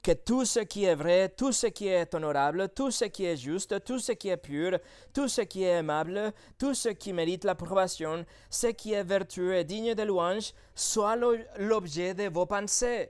que 0.06 0.12
tout 0.12 0.46
ce 0.46 0.60
qui 0.60 0.84
est 0.84 0.94
vrai, 0.94 1.30
tout 1.30 1.52
ce 1.52 1.66
qui 1.66 1.88
est 1.88 2.14
honorable, 2.14 2.70
tout 2.70 2.92
ce 2.92 3.06
qui 3.06 3.26
est 3.26 3.38
juste, 3.38 3.84
tout 3.84 3.98
ce 3.98 4.12
qui 4.12 4.30
est 4.30 4.38
pur, 4.38 4.78
tout 5.12 5.28
ce 5.28 5.42
qui 5.42 5.64
est 5.64 5.80
aimable, 5.80 6.32
tout 6.60 6.76
ce 6.76 6.90
qui 6.90 7.12
mérite 7.12 7.44
l'approbation, 7.44 8.24
ce 8.48 8.68
qui 8.68 8.94
est 8.94 9.04
vertueux 9.04 9.56
et 9.56 9.64
digne 9.64 9.96
de 9.96 10.04
louange, 10.04 10.54
soit 10.76 11.16
l'objet 11.58 12.14
de 12.14 12.30
vos 12.30 12.46
pensées. 12.46 13.10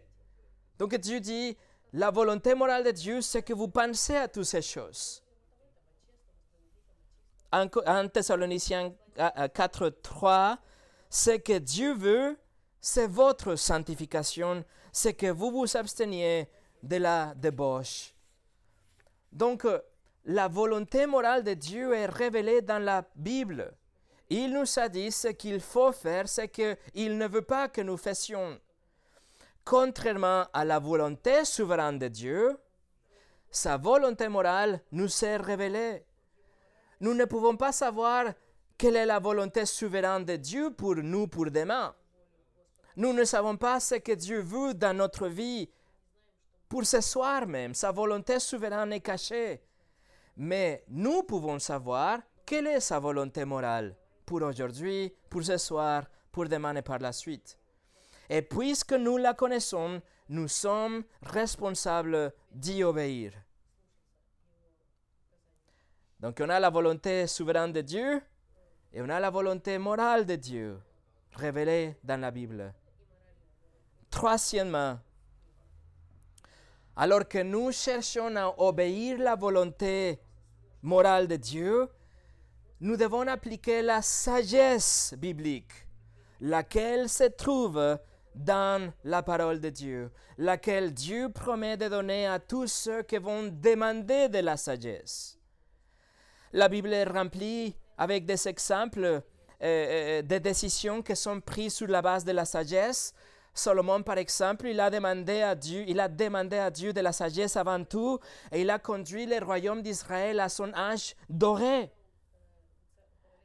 Donc 0.79 0.95
Dieu 0.95 1.19
dit, 1.19 1.57
la 1.91 2.11
volonté 2.11 2.55
morale 2.55 2.85
de 2.85 2.91
Dieu, 2.91 3.19
c'est 3.19 3.43
que 3.43 3.51
vous 3.51 3.67
pensez 3.67 4.15
à 4.15 4.29
toutes 4.29 4.45
ces 4.45 4.61
choses. 4.61 5.21
En, 7.51 7.67
Thessaloniciens 8.07 8.93
4, 9.53 9.89
3, 10.01 10.57
ce 11.09 11.31
que 11.31 11.57
Dieu 11.57 11.93
veut, 11.93 12.37
c'est 12.79 13.07
votre 13.07 13.57
sanctification, 13.57 14.63
c'est 14.93 15.13
que 15.13 15.27
vous 15.27 15.51
vous 15.51 15.75
absteniez 15.75 16.47
de 16.83 16.97
la 16.97 17.33
débauche. 17.35 18.13
Donc, 19.31 19.65
euh, 19.65 19.79
la 20.25 20.47
volonté 20.47 21.05
morale 21.05 21.43
de 21.43 21.53
Dieu 21.53 21.93
est 21.93 22.07
révélée 22.07 22.61
dans 22.61 22.83
la 22.83 23.05
Bible. 23.15 23.73
Il 24.29 24.53
nous 24.53 24.79
a 24.79 24.89
dit 24.89 25.11
ce 25.11 25.27
qu'il 25.27 25.59
faut 25.59 25.91
faire, 25.91 26.27
ce 26.27 26.41
qu'il 26.41 27.17
ne 27.17 27.27
veut 27.27 27.43
pas 27.43 27.67
que 27.67 27.81
nous 27.81 27.97
fassions. 27.97 28.59
Contrairement 29.63 30.45
à 30.51 30.65
la 30.65 30.79
volonté 30.79 31.45
souveraine 31.45 31.99
de 31.99 32.07
Dieu, 32.07 32.57
sa 33.51 33.77
volonté 33.77 34.27
morale 34.27 34.81
nous 34.91 35.23
est 35.23 35.37
révélée. 35.37 36.03
Nous 36.99 37.13
ne 37.13 37.25
pouvons 37.25 37.55
pas 37.55 37.71
savoir 37.71 38.33
quelle 38.77 38.95
est 38.95 39.05
la 39.05 39.19
volonté 39.19 39.65
souveraine 39.65 40.25
de 40.25 40.35
Dieu 40.35 40.71
pour 40.71 40.95
nous 40.95 41.27
pour 41.27 41.51
demain. 41.51 41.95
Nous 42.95 43.13
ne 43.13 43.23
savons 43.23 43.57
pas 43.57 43.79
ce 43.79 43.95
que 43.95 44.13
Dieu 44.13 44.39
veut 44.39 44.73
dans 44.73 44.95
notre 44.95 45.27
vie 45.27 45.69
pour 46.67 46.85
ce 46.85 47.01
soir 47.01 47.47
même. 47.47 47.73
Sa 47.73 47.91
volonté 47.91 48.39
souveraine 48.39 48.93
est 48.93 49.01
cachée. 49.01 49.61
Mais 50.37 50.83
nous 50.89 51.23
pouvons 51.23 51.59
savoir 51.59 52.19
quelle 52.45 52.67
est 52.67 52.79
sa 52.79 52.99
volonté 52.99 53.45
morale 53.45 53.95
pour 54.25 54.41
aujourd'hui, 54.41 55.13
pour 55.29 55.43
ce 55.43 55.57
soir, 55.57 56.05
pour 56.31 56.47
demain 56.47 56.75
et 56.75 56.81
par 56.81 56.99
la 56.99 57.11
suite. 57.11 57.57
Et 58.29 58.41
puisque 58.41 58.93
nous 58.93 59.17
la 59.17 59.33
connaissons, 59.33 60.01
nous 60.29 60.47
sommes 60.47 61.03
responsables 61.21 62.33
d'y 62.51 62.83
obéir. 62.83 63.33
Donc 66.19 66.39
on 66.41 66.49
a 66.49 66.59
la 66.59 66.69
volonté 66.69 67.27
souveraine 67.27 67.71
de 67.71 67.81
Dieu 67.81 68.21
et 68.91 69.01
on 69.01 69.09
a 69.09 69.19
la 69.19 69.29
volonté 69.29 69.77
morale 69.77 70.25
de 70.25 70.35
Dieu 70.35 70.79
révélée 71.33 71.97
dans 72.03 72.19
la 72.19 72.31
Bible. 72.31 72.73
Troisièmement, 74.09 74.99
alors 76.95 77.27
que 77.27 77.39
nous 77.43 77.71
cherchons 77.71 78.35
à 78.35 78.53
obéir 78.57 79.17
la 79.17 79.35
volonté 79.35 80.19
morale 80.81 81.27
de 81.27 81.35
Dieu, 81.35 81.89
nous 82.79 82.95
devons 82.97 83.27
appliquer 83.27 83.81
la 83.81 84.01
sagesse 84.01 85.13
biblique, 85.17 85.87
laquelle 86.39 87.09
se 87.09 87.25
trouve 87.25 87.97
dans 88.33 88.93
la 89.03 89.23
parole 89.23 89.59
de 89.59 89.69
Dieu, 89.69 90.11
laquelle 90.37 90.93
Dieu 90.93 91.29
promet 91.29 91.77
de 91.77 91.87
donner 91.87 92.27
à 92.27 92.39
tous 92.39 92.67
ceux 92.67 93.03
qui 93.03 93.17
vont 93.17 93.43
demander 93.43 94.29
de 94.29 94.39
la 94.39 94.57
sagesse. 94.57 95.39
La 96.53 96.69
Bible 96.69 96.93
est 96.93 97.05
remplie 97.05 97.75
avec 97.97 98.25
des 98.25 98.47
exemples 98.47 99.03
euh, 99.05 99.21
euh, 99.61 100.21
de 100.21 100.37
décisions 100.37 101.01
qui 101.01 101.15
sont 101.15 101.39
prises 101.39 101.75
sur 101.75 101.87
la 101.87 102.01
base 102.01 102.25
de 102.25 102.31
la 102.33 102.45
sagesse, 102.45 103.13
Salomon, 103.55 104.03
par 104.03 104.17
exemple, 104.17 104.67
il 104.67 104.79
a 104.81 104.89
demandé 104.89 105.41
à 105.41 105.55
Dieu, 105.55 105.85
il 105.87 105.99
a 105.99 106.09
demandé 106.09 106.57
à 106.57 106.69
Dieu 106.69 106.91
de 106.91 106.99
la 106.99 107.13
sagesse 107.13 107.55
avant 107.55 107.83
tout, 107.83 108.19
et 108.51 108.61
il 108.61 108.69
a 108.69 108.79
conduit 108.79 109.25
le 109.25 109.43
royaume 109.43 109.81
d'Israël 109.81 110.41
à 110.41 110.49
son 110.49 110.73
âge 110.73 111.15
doré. 111.29 111.89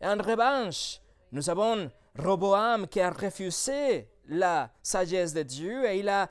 En 0.03 0.17
revanche, 0.17 1.01
nous 1.31 1.49
avons 1.49 1.91
Roboam 2.19 2.89
qui 2.89 3.01
a 3.01 3.11
refusé 3.11 4.09
la 4.27 4.71
sagesse 4.83 5.33
de 5.33 5.43
Dieu 5.43 5.85
et 5.87 6.01
il 6.01 6.09
a 6.09 6.23
euh, 6.23 6.27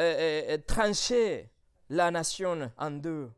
euh, 0.00 0.42
euh, 0.50 0.58
tranché 0.66 1.48
la 1.90 2.10
nation 2.10 2.72
en 2.76 2.90
deux. 2.90 3.30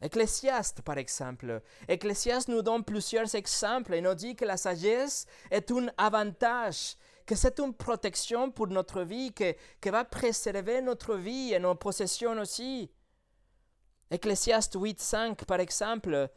Ecclésiaste, 0.00 0.82
par 0.82 0.98
exemple. 0.98 1.62
Ecclésiaste 1.86 2.48
nous 2.48 2.62
donne 2.62 2.82
plusieurs 2.82 3.32
exemples 3.36 3.94
et 3.94 4.00
nous 4.00 4.14
dit 4.14 4.34
que 4.34 4.44
la 4.44 4.56
sagesse 4.56 5.26
est 5.50 5.70
un 5.70 5.88
avantage 5.96 6.96
que 7.26 7.34
c'est 7.34 7.58
une 7.60 7.74
protection 7.74 8.50
pour 8.50 8.68
notre 8.68 9.02
vie, 9.02 9.32
que, 9.32 9.90
va 9.90 10.04
préserver 10.04 10.80
notre 10.80 11.14
vie 11.16 11.52
et 11.52 11.58
nos 11.58 11.74
possessions 11.74 12.38
aussi. 12.38 12.90
Ecclésiaste 14.10 14.76
8.5, 14.76 15.44
par 15.44 15.60
exemple, 15.60 16.28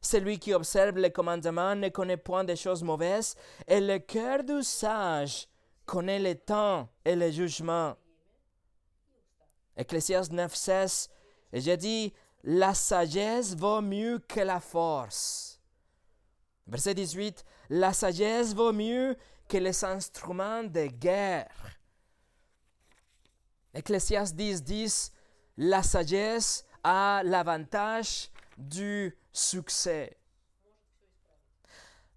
celui 0.00 0.38
qui 0.38 0.52
observe 0.52 0.98
les 0.98 1.10
commandements 1.10 1.74
ne 1.74 1.88
connaît 1.88 2.16
point 2.16 2.44
des 2.44 2.56
choses 2.56 2.82
mauvaises, 2.82 3.34
et 3.66 3.80
le 3.80 3.98
cœur 3.98 4.44
du 4.44 4.62
sage 4.62 5.48
connaît 5.84 6.18
le 6.18 6.34
temps 6.34 6.88
et 7.04 7.16
le 7.16 7.30
jugement. 7.30 7.96
Ecclésiaste 9.76 10.32
9.16, 10.32 11.08
et 11.52 11.60
j'ai 11.60 11.76
dit, 11.76 12.12
la 12.44 12.74
sagesse 12.74 13.56
vaut 13.56 13.80
mieux 13.80 14.18
que 14.18 14.40
la 14.40 14.60
force. 14.60 15.60
Verset 16.66 16.94
18, 16.94 17.44
la 17.70 17.92
sagesse 17.92 18.54
vaut 18.54 18.72
mieux 18.72 19.16
que 19.48 19.58
les 19.58 19.84
instruments 19.84 20.64
de 20.64 20.86
guerre. 20.86 21.78
Ecclésiaste 23.74 24.34
10, 24.34 24.62
10, 24.62 25.12
la 25.58 25.82
sagesse 25.82 26.64
a 26.82 27.22
l'avantage 27.24 28.30
du 28.56 29.16
succès. 29.32 30.16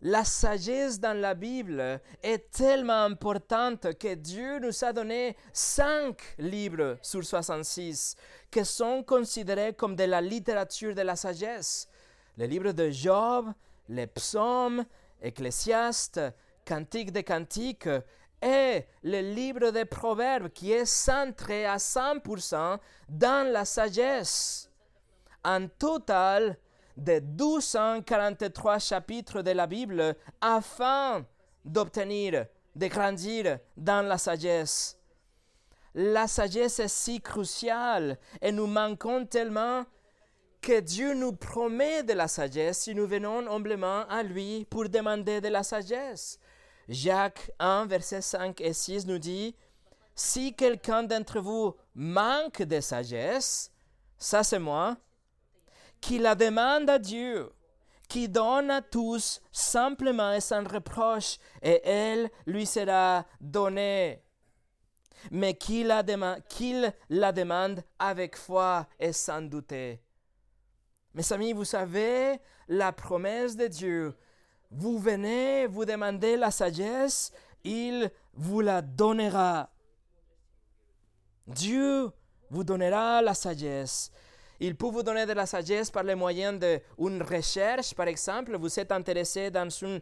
La 0.02 0.24
sagesse 0.24 0.98
dans 0.98 1.20
la 1.20 1.34
Bible 1.34 2.00
est 2.24 2.52
tellement 2.52 3.04
importante 3.04 3.98
que 3.98 4.13
Dieu 4.15 4.60
nous 4.60 4.86
a 4.86 4.94
donné 4.94 5.36
cinq 5.52 6.36
livres 6.38 6.98
sur 7.02 7.26
66 7.26 8.15
qui 8.50 8.63
sont 8.63 9.04
considérés 9.04 9.74
comme 9.74 9.98
de 9.98 10.06
la 10.06 10.22
littérature 10.22 10.96
de 10.96 11.02
la 11.02 11.18
sagesse. 11.18 11.89
Le 12.38 12.46
livre 12.46 12.72
de 12.72 12.89
Job, 12.89 13.52
les 13.89 14.08
psaumes, 14.08 14.86
Ecclésiaste, 15.22 16.22
Cantique 16.69 17.12
des 17.12 17.23
Cantiques 17.23 17.89
est 18.43 18.88
le 19.01 19.21
livre 19.21 19.71
des 19.71 19.86
Proverbes 19.86 20.49
qui 20.49 20.71
est 20.71 20.86
centré 20.86 21.65
à 21.65 21.77
100% 21.77 22.77
dans 23.10 23.51
la 23.51 23.65
sagesse. 23.65 24.69
En 25.43 25.67
total 25.67 26.60
de 26.95 27.21
1243 27.21 28.77
chapitres 28.77 29.41
de 29.41 29.49
la 29.49 29.65
Bible 29.65 30.15
afin 30.41 31.25
d'obtenir, 31.65 32.45
de 32.75 32.86
grandir 32.86 33.58
dans 33.75 34.05
la 34.05 34.19
sagesse. 34.19 34.95
La 35.95 36.27
sagesse 36.27 36.79
est 36.82 36.88
si 36.88 37.19
cruciale 37.19 38.19
et 38.43 38.51
nous 38.51 38.67
manquons 38.67 39.25
tellement 39.25 39.86
que 40.62 40.82
Dieu 40.82 41.15
nous 41.15 41.34
promet 41.34 42.03
de 42.03 42.13
la 42.13 42.27
sagesse 42.27 42.82
si 42.82 42.93
nous 42.93 43.08
venons 43.08 43.49
humblement 43.49 44.05
à 44.08 44.21
lui 44.21 44.65
pour 44.65 44.88
demander 44.88 45.41
de 45.41 45.47
la 45.47 45.63
sagesse. 45.63 46.38
Jacques 46.89 47.52
1, 47.60 47.86
versets 47.86 48.21
5 48.21 48.60
et 48.62 48.73
6 48.73 49.06
nous 49.06 49.19
dit, 49.19 49.56
si 50.15 50.56
quelqu'un 50.56 51.04
d'entre 51.04 51.39
vous 51.39 51.75
manque 51.93 52.63
de 52.63 52.82
sagesse, 52.82 53.71
ça 54.17 54.43
c'est 54.43 54.60
moi, 54.60 54.97
qui 56.02 56.17
la 56.17 56.34
demande 56.34 56.89
à 56.89 56.97
Dieu, 56.97 57.52
qui 58.08 58.28
donne 58.28 58.71
à 58.71 58.82
tous 58.82 59.39
simplement 59.52 60.34
et 60.34 60.41
sans 60.41 60.67
reproche, 60.67 61.38
et 61.62 61.80
elle 61.88 62.32
lui 62.47 62.65
sera 62.65 63.25
donnée. 63.39 64.23
Mais 65.30 65.54
qu'il 65.54 65.88
la, 65.88 66.02
demande, 66.02 66.41
la 67.10 67.32
demande 67.32 67.84
avec 67.99 68.36
foi 68.36 68.88
et 68.99 69.13
sans 69.13 69.41
douter. 69.41 70.02
Mes 71.13 71.34
amis, 71.34 71.54
vous 71.54 71.65
savez 71.65 72.39
la 72.67 72.91
promesse 72.93 73.56
de 73.56 73.67
Dieu. 73.67 74.15
Vous 74.71 74.99
venez, 74.99 75.67
vous 75.67 75.86
demandez 75.86 76.38
la 76.38 76.51
sagesse, 76.51 77.32
il 77.63 78.12
vous 78.34 78.62
la 78.62 78.82
donnera. 78.82 79.69
Dieu 81.47 82.12
vous 82.49 82.63
donnera 82.63 83.21
la 83.21 83.34
sagesse. 83.34 84.12
Il 84.60 84.75
peut 84.75 84.89
vous 84.89 85.03
donner 85.03 85.25
de 85.25 85.34
la 85.34 85.45
sagesse 85.45 85.89
par 85.89 86.03
le 86.03 86.15
moyen 86.15 86.53
d'une 86.53 87.23
recherche, 87.23 87.93
par 87.93 88.08
exemple. 88.08 88.58
Vous 88.58 88.79
êtes 88.79 88.91
intéressé 88.91 89.49
dans 89.49 89.69
un 89.86 89.99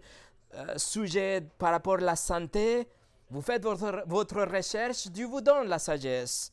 euh, 0.56 0.78
sujet 0.78 1.48
par 1.58 1.72
rapport 1.72 1.96
à 1.96 2.02
la 2.02 2.16
santé. 2.16 2.88
Vous 3.30 3.42
faites 3.42 3.64
votre, 3.64 4.04
votre 4.08 4.42
recherche, 4.44 5.08
Dieu 5.08 5.28
vous 5.28 5.42
donne 5.42 5.68
la 5.68 5.80
sagesse. 5.80 6.52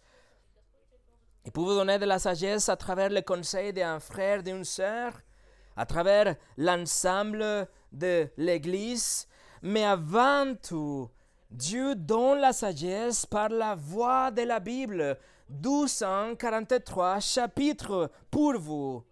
Il 1.47 1.53
peut 1.53 1.61
vous 1.61 1.75
donner 1.75 1.99
de 1.99 2.05
la 2.05 2.19
sagesse 2.19 2.69
à 2.69 2.77
travers 2.77 3.11
le 3.11 3.23
conseil 3.23 3.73
d'un 3.73 4.01
frère, 4.01 4.43
d'une 4.43 4.65
sœur, 4.65 5.13
à 5.77 5.87
travers 5.87 6.37
l'ensemble 6.57 7.69
de 7.95 8.29
l'Église. 8.37 9.27
Mais 9.63 9.85
avant 9.85 10.55
tout, 10.63 11.09
Dieu 11.51 11.95
donne 11.95 12.41
la 12.41 12.53
sagesse 12.53 13.25
par 13.25 13.49
la 13.49 13.75
voix 13.75 14.31
de 14.31 14.43
la 14.43 14.61
Bible. 14.61 15.19
1243 15.49 17.21
chapitres 17.21 18.11
pour 18.31 18.59
vous. 18.59 19.05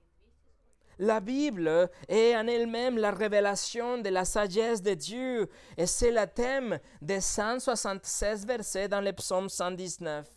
La 0.98 1.20
Bible 1.20 1.90
est 2.08 2.36
en 2.36 2.46
elle-même 2.46 2.98
la 2.98 3.10
révélation 3.10 3.98
de 3.98 4.08
la 4.08 4.24
sagesse 4.24 4.82
de 4.82 4.94
Dieu 4.94 5.48
et 5.76 5.86
c'est 5.86 6.12
le 6.12 6.26
thème 6.26 6.78
des 7.00 7.20
176 7.20 8.46
versets 8.46 8.88
dans 8.88 9.00
le 9.00 9.12
psaume 9.12 9.48
119. 9.48 10.28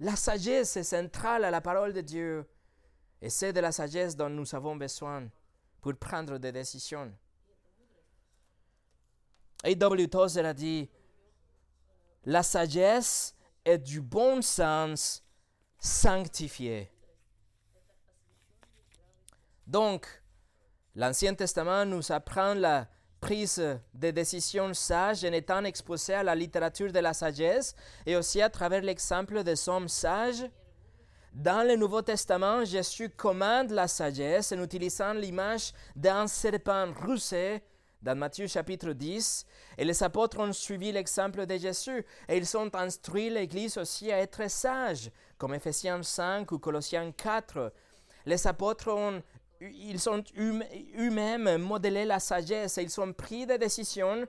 La 0.00 0.16
sagesse 0.16 0.76
est 0.76 0.84
centrale 0.84 1.44
à 1.44 1.50
la 1.50 1.60
parole 1.60 1.92
de 1.92 2.00
Dieu 2.00 2.46
et 3.20 3.30
c'est 3.30 3.52
de 3.52 3.60
la 3.60 3.72
sagesse 3.72 4.16
dont 4.16 4.30
nous 4.30 4.54
avons 4.54 4.76
besoin 4.76 5.28
pour 5.80 5.94
prendre 5.96 6.38
des 6.38 6.52
décisions. 6.52 7.12
A.W. 9.64 10.08
Tozer 10.08 10.44
a 10.44 10.52
dit 10.52 10.90
La 12.24 12.42
sagesse 12.42 13.34
est 13.64 13.78
du 13.78 14.00
bon 14.00 14.42
sens 14.42 15.22
sanctifié. 15.78 16.90
Donc, 19.66 20.06
l'Ancien 20.94 21.34
Testament 21.34 21.86
nous 21.86 22.12
apprend 22.12 22.52
la 22.52 22.86
prise 23.20 23.80
de 23.94 24.10
décisions 24.10 24.74
sages 24.74 25.24
en 25.24 25.32
étant 25.32 25.64
exposé 25.64 26.12
à 26.12 26.22
la 26.22 26.34
littérature 26.34 26.92
de 26.92 26.98
la 26.98 27.14
sagesse 27.14 27.74
et 28.04 28.16
aussi 28.16 28.42
à 28.42 28.50
travers 28.50 28.82
l'exemple 28.82 29.42
des 29.42 29.66
hommes 29.66 29.88
sages. 29.88 30.44
Dans 31.32 31.66
le 31.66 31.74
Nouveau 31.74 32.02
Testament, 32.02 32.66
Jésus 32.66 33.08
commande 33.08 33.70
la 33.70 33.88
sagesse 33.88 34.52
en 34.52 34.62
utilisant 34.62 35.14
l'image 35.14 35.72
d'un 35.96 36.26
serpent 36.26 36.92
rusé 37.00 37.62
dans 38.04 38.16
Matthieu 38.16 38.46
chapitre 38.46 38.92
10. 38.92 39.46
Et 39.78 39.84
les 39.84 40.02
apôtres 40.02 40.38
ont 40.38 40.52
suivi 40.52 40.92
l'exemple 40.92 41.46
de 41.46 41.56
Jésus 41.56 42.04
et 42.28 42.36
ils 42.36 42.56
ont 42.56 42.70
instruit 42.74 43.30
l'Église 43.30 43.78
aussi 43.78 44.12
à 44.12 44.18
être 44.18 44.48
sage, 44.50 45.10
comme 45.38 45.54
Ephésiens 45.54 46.02
5 46.02 46.52
ou 46.52 46.58
Colossiens 46.58 47.10
4. 47.10 47.72
Les 48.26 48.46
apôtres 48.46 48.88
ont 48.88 49.22
ils 49.60 50.10
ont 50.10 50.22
eux-mêmes 50.36 51.56
modélé 51.56 52.04
la 52.04 52.20
sagesse 52.20 52.76
et 52.76 52.82
ils 52.82 53.00
ont 53.00 53.14
pris 53.14 53.46
des 53.46 53.56
décisions 53.56 54.26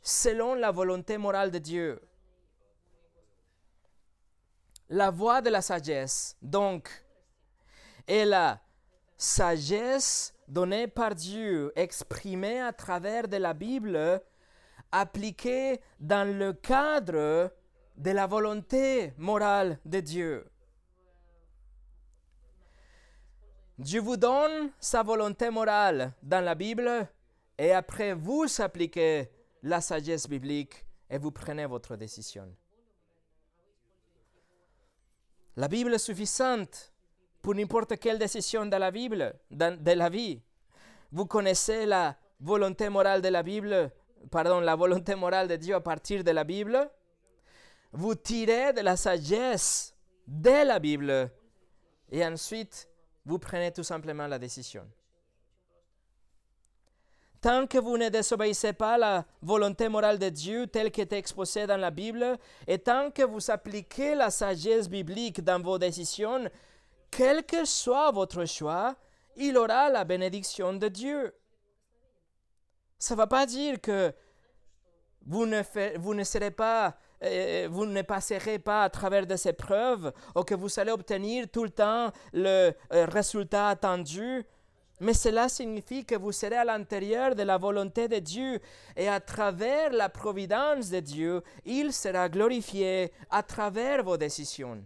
selon 0.00 0.54
la 0.54 0.70
volonté 0.70 1.18
morale 1.18 1.50
de 1.50 1.58
Dieu. 1.58 2.00
La 4.88 5.10
voie 5.10 5.40
de 5.40 5.50
la 5.50 5.60
sagesse, 5.60 6.36
donc, 6.40 6.88
est 8.06 8.24
la 8.24 8.60
sagesse 9.16 10.32
donnée 10.50 10.88
par 10.88 11.14
Dieu, 11.14 11.72
exprimée 11.76 12.60
à 12.60 12.72
travers 12.72 13.28
de 13.28 13.36
la 13.36 13.54
Bible, 13.54 14.20
appliquée 14.90 15.80
dans 16.00 16.26
le 16.36 16.52
cadre 16.52 17.52
de 17.96 18.10
la 18.10 18.26
volonté 18.26 19.14
morale 19.16 19.78
de 19.84 20.00
Dieu. 20.00 20.50
Dieu 23.78 24.00
vous 24.00 24.16
donne 24.16 24.72
sa 24.78 25.02
volonté 25.02 25.48
morale 25.50 26.12
dans 26.22 26.44
la 26.44 26.54
Bible 26.54 27.08
et 27.56 27.72
après 27.72 28.12
vous 28.12 28.46
appliquez 28.58 29.30
la 29.62 29.80
sagesse 29.80 30.28
biblique 30.28 30.84
et 31.08 31.18
vous 31.18 31.30
prenez 31.30 31.64
votre 31.64 31.96
décision. 31.96 32.54
La 35.56 35.68
Bible 35.68 35.94
est 35.94 35.98
suffisante 35.98 36.89
pour 37.42 37.54
n'importe 37.54 37.98
quelle 37.98 38.18
décision 38.18 38.66
de 38.66 38.76
la 38.76 38.90
Bible, 38.90 39.34
de 39.50 39.92
la 39.92 40.08
vie. 40.08 40.40
Vous 41.12 41.26
connaissez 41.26 41.86
la 41.86 42.16
volonté 42.38 42.88
morale 42.88 43.22
de 43.22 43.28
la 43.28 43.42
Bible, 43.42 43.90
pardon, 44.30 44.60
la 44.60 44.76
volonté 44.76 45.14
morale 45.14 45.48
de 45.48 45.56
Dieu 45.56 45.74
à 45.74 45.80
partir 45.80 46.22
de 46.22 46.30
la 46.30 46.44
Bible. 46.44 46.90
Vous 47.92 48.14
tirez 48.14 48.72
de 48.72 48.80
la 48.80 48.96
sagesse 48.96 49.94
de 50.26 50.66
la 50.66 50.78
Bible 50.78 51.30
et 52.10 52.24
ensuite 52.24 52.88
vous 53.24 53.38
prenez 53.38 53.72
tout 53.72 53.82
simplement 53.82 54.26
la 54.26 54.38
décision. 54.38 54.86
Tant 57.40 57.66
que 57.66 57.78
vous 57.78 57.96
ne 57.96 58.10
désobéissez 58.10 58.74
pas 58.74 58.98
la 58.98 59.24
volonté 59.40 59.88
morale 59.88 60.18
de 60.18 60.28
Dieu 60.28 60.66
telle 60.66 60.90
qu'elle 60.90 61.08
est 61.10 61.14
exposée 61.14 61.66
dans 61.66 61.78
la 61.78 61.90
Bible, 61.90 62.38
et 62.66 62.78
tant 62.78 63.10
que 63.10 63.22
vous 63.22 63.50
appliquez 63.50 64.14
la 64.14 64.30
sagesse 64.30 64.90
biblique 64.90 65.42
dans 65.42 65.62
vos 65.62 65.78
décisions, 65.78 66.50
quel 67.10 67.44
que 67.44 67.64
soit 67.64 68.10
votre 68.10 68.44
choix, 68.44 68.96
il 69.36 69.56
aura 69.56 69.88
la 69.90 70.04
bénédiction 70.04 70.72
de 70.72 70.88
Dieu. 70.88 71.34
Ça 72.98 73.14
ne 73.14 73.18
va 73.18 73.26
pas 73.26 73.46
dire 73.46 73.80
que 73.80 74.14
vous 75.26 75.46
ne, 75.46 75.62
serez 76.24 76.50
pas 76.50 76.96
vous 77.68 77.86
ne 77.86 78.02
passerez 78.02 78.58
pas 78.58 78.84
à 78.84 78.90
travers 78.90 79.26
de 79.26 79.36
ces 79.36 79.52
preuves 79.52 80.12
ou 80.34 80.42
que 80.42 80.54
vous 80.54 80.80
allez 80.80 80.90
obtenir 80.90 81.48
tout 81.50 81.64
le 81.64 81.70
temps 81.70 82.10
le 82.32 82.72
euh, 82.92 83.06
résultat 83.06 83.68
attendu. 83.68 84.44
Mais 85.00 85.14
cela 85.14 85.48
signifie 85.48 86.04
que 86.04 86.14
vous 86.14 86.32
serez 86.32 86.56
à 86.56 86.64
l'intérieur 86.64 87.34
de 87.34 87.42
la 87.42 87.56
volonté 87.56 88.06
de 88.08 88.18
Dieu 88.18 88.60
et 88.96 89.08
à 89.08 89.20
travers 89.20 89.92
la 89.92 90.10
providence 90.10 90.90
de 90.90 91.00
Dieu, 91.00 91.42
il 91.64 91.92
sera 91.92 92.28
glorifié 92.28 93.12
à 93.30 93.42
travers 93.42 94.02
vos 94.02 94.18
décisions. 94.18 94.84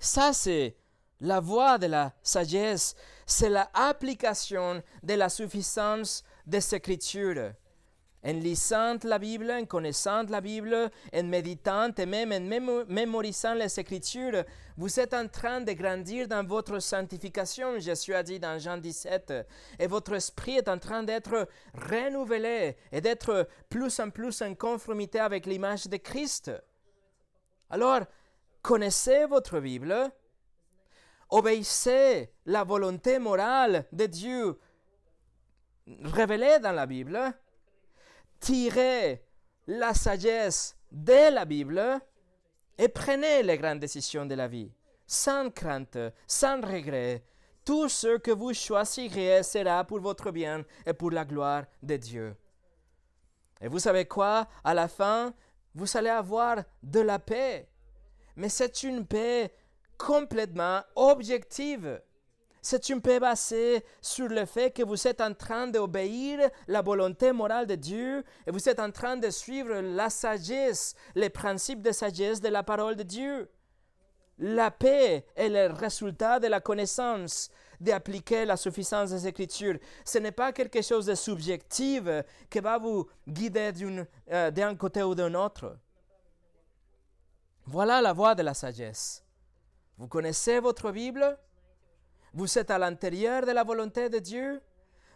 Ça, 0.00 0.32
c'est 0.32 0.76
la 1.20 1.40
voie 1.40 1.76
de 1.76 1.86
la 1.86 2.12
sagesse, 2.22 2.96
c'est 3.26 3.50
l'application 3.50 4.82
de 5.02 5.14
la 5.14 5.28
suffisance 5.28 6.24
des 6.46 6.74
Écritures 6.74 7.52
en 8.22 8.32
lisant 8.32 8.98
la 9.04 9.18
Bible, 9.18 9.50
en 9.50 9.64
connaissant 9.64 10.24
la 10.24 10.40
Bible, 10.40 10.90
en 11.14 11.22
méditant 11.24 11.90
et 11.96 12.06
même 12.06 12.32
en 12.32 12.84
mémorisant 12.86 13.54
les 13.54 13.78
Écritures, 13.80 14.44
vous 14.76 15.00
êtes 15.00 15.14
en 15.14 15.28
train 15.28 15.60
de 15.60 15.72
grandir 15.72 16.28
dans 16.28 16.44
votre 16.44 16.78
sanctification, 16.80 17.78
Jésus 17.78 18.14
a 18.14 18.22
dit 18.22 18.38
dans 18.38 18.58
Jean 18.58 18.78
17, 18.78 19.32
et 19.78 19.86
votre 19.86 20.14
esprit 20.14 20.56
est 20.56 20.68
en 20.68 20.78
train 20.78 21.02
d'être 21.02 21.48
renouvelé 21.74 22.76
et 22.92 23.00
d'être 23.00 23.48
plus 23.68 23.98
en 24.00 24.10
plus 24.10 24.42
en 24.42 24.54
conformité 24.54 25.18
avec 25.18 25.46
l'image 25.46 25.86
de 25.86 25.96
Christ. 25.96 26.50
Alors, 27.70 28.02
connaissez 28.62 29.26
votre 29.26 29.60
Bible, 29.60 30.10
obéissez 31.28 32.32
la 32.46 32.64
volonté 32.64 33.18
morale 33.18 33.86
de 33.92 34.06
Dieu 34.06 34.58
révélée 36.02 36.58
dans 36.60 36.72
la 36.72 36.86
Bible, 36.86 37.18
tirez 38.38 39.24
la 39.66 39.94
sagesse 39.94 40.76
de 40.90 41.32
la 41.32 41.44
Bible 41.44 42.00
et 42.78 42.88
prenez 42.88 43.42
les 43.42 43.58
grandes 43.58 43.80
décisions 43.80 44.26
de 44.26 44.34
la 44.34 44.48
vie, 44.48 44.72
sans 45.06 45.50
crainte, 45.50 45.98
sans 46.26 46.60
regret. 46.60 47.24
Tout 47.64 47.88
ce 47.88 48.16
que 48.18 48.30
vous 48.30 48.54
choisirez 48.54 49.42
sera 49.42 49.84
pour 49.84 50.00
votre 50.00 50.30
bien 50.30 50.64
et 50.86 50.94
pour 50.94 51.10
la 51.10 51.24
gloire 51.24 51.64
de 51.82 51.96
Dieu. 51.96 52.36
Et 53.60 53.68
vous 53.68 53.78
savez 53.78 54.06
quoi? 54.06 54.48
À 54.64 54.72
la 54.72 54.88
fin, 54.88 55.34
vous 55.74 55.96
allez 55.96 56.08
avoir 56.08 56.64
de 56.82 57.00
la 57.00 57.18
paix. 57.18 57.69
Mais 58.36 58.48
c'est 58.48 58.82
une 58.82 59.06
paix 59.06 59.52
complètement 59.98 60.80
objective. 60.96 62.00
C'est 62.62 62.90
une 62.90 63.00
paix 63.00 63.20
basée 63.20 63.84
sur 64.02 64.28
le 64.28 64.44
fait 64.44 64.70
que 64.70 64.82
vous 64.82 65.08
êtes 65.08 65.20
en 65.22 65.32
train 65.32 65.66
d'obéir 65.66 66.50
la 66.68 66.82
volonté 66.82 67.32
morale 67.32 67.66
de 67.66 67.74
Dieu 67.74 68.22
et 68.46 68.50
vous 68.50 68.68
êtes 68.68 68.80
en 68.80 68.90
train 68.90 69.16
de 69.16 69.30
suivre 69.30 69.80
la 69.80 70.10
sagesse, 70.10 70.94
les 71.14 71.30
principes 71.30 71.80
de 71.80 71.92
sagesse 71.92 72.40
de 72.40 72.48
la 72.48 72.62
parole 72.62 72.96
de 72.96 73.02
Dieu. 73.02 73.50
La 74.38 74.70
paix 74.70 75.24
est 75.36 75.48
le 75.48 75.72
résultat 75.72 76.38
de 76.38 76.48
la 76.48 76.60
connaissance, 76.60 77.50
d'appliquer 77.80 78.44
la 78.44 78.56
suffisance 78.56 79.10
des 79.10 79.26
Écritures. 79.26 79.78
Ce 80.04 80.18
n'est 80.18 80.32
pas 80.32 80.52
quelque 80.52 80.82
chose 80.82 81.06
de 81.06 81.14
subjectif 81.14 82.02
qui 82.50 82.60
va 82.60 82.78
vous 82.78 83.06
guider 83.26 83.72
euh, 84.30 84.50
d'un 84.50 84.74
côté 84.76 85.02
ou 85.02 85.14
d'un 85.14 85.34
autre. 85.34 85.76
Voilà 87.70 88.00
la 88.00 88.12
voie 88.12 88.34
de 88.34 88.42
la 88.42 88.52
sagesse. 88.52 89.24
Vous 89.96 90.08
connaissez 90.08 90.58
votre 90.58 90.90
Bible, 90.90 91.38
Vous 92.32 92.58
êtes 92.58 92.68
à 92.68 92.78
l'intérieur 92.78 93.46
de 93.46 93.52
la 93.52 93.62
volonté 93.62 94.08
de 94.08 94.18
Dieu? 94.18 94.60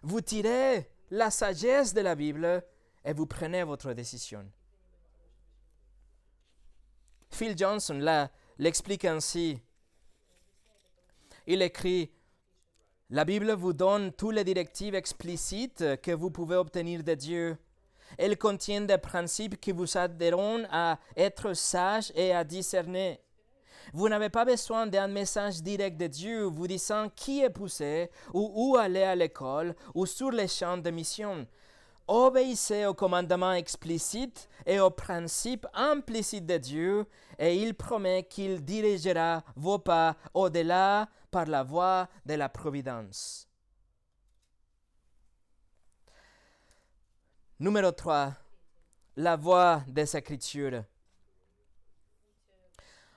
Vous 0.02 0.20
tirez 0.20 0.88
la 1.10 1.32
sagesse 1.32 1.92
de 1.94 2.00
la 2.00 2.14
Bible 2.14 2.62
et 3.04 3.12
vous 3.12 3.26
prenez 3.26 3.64
votre 3.64 3.92
décision. 3.92 4.48
Phil 7.28 7.58
Johnson 7.58 8.28
l'explique 8.58 9.04
ainsi. 9.04 9.60
Il 11.48 11.60
écrit 11.60 12.12
La 13.10 13.24
Bible 13.24 13.50
vous 13.50 13.72
donne 13.72 14.12
toutes 14.12 14.36
les 14.36 14.44
directives 14.44 14.94
explicites 14.94 16.00
que 16.02 16.12
vous 16.12 16.30
pouvez 16.30 16.54
obtenir 16.54 17.02
de 17.02 17.14
Dieu. 17.14 17.58
Elle 18.18 18.38
contient 18.38 18.82
des 18.82 18.98
principes 18.98 19.60
qui 19.60 19.72
vous 19.72 19.96
aideront 19.96 20.64
à 20.70 20.98
être 21.16 21.54
sage 21.54 22.12
et 22.14 22.34
à 22.34 22.44
discerner. 22.44 23.20
Vous 23.92 24.08
n'avez 24.08 24.30
pas 24.30 24.44
besoin 24.44 24.86
d'un 24.86 25.08
message 25.08 25.62
direct 25.62 25.98
de 25.98 26.06
Dieu 26.06 26.44
vous 26.44 26.66
disant 26.66 27.08
qui 27.14 27.48
poussé 27.50 28.10
ou 28.32 28.50
où 28.54 28.76
aller 28.76 29.02
à 29.02 29.14
l'école 29.14 29.74
ou 29.94 30.06
sur 30.06 30.30
les 30.30 30.48
champs 30.48 30.78
de 30.78 30.90
mission. 30.90 31.46
Obéissez 32.06 32.84
aux 32.84 32.94
commandements 32.94 33.52
explicites 33.52 34.48
et 34.66 34.78
aux 34.78 34.90
principes 34.90 35.66
implicites 35.72 36.44
de 36.44 36.58
Dieu 36.58 37.06
et 37.38 37.56
il 37.56 37.74
promet 37.74 38.24
qu'il 38.24 38.62
dirigera 38.62 39.42
vos 39.56 39.78
pas 39.78 40.16
au-delà 40.34 41.08
par 41.30 41.46
la 41.46 41.62
voie 41.62 42.08
de 42.26 42.34
la 42.34 42.48
providence. 42.48 43.48
Numéro 47.60 47.92
3. 47.92 48.32
La 49.16 49.36
voie 49.36 49.84
des 49.86 50.16
Écritures. 50.16 50.82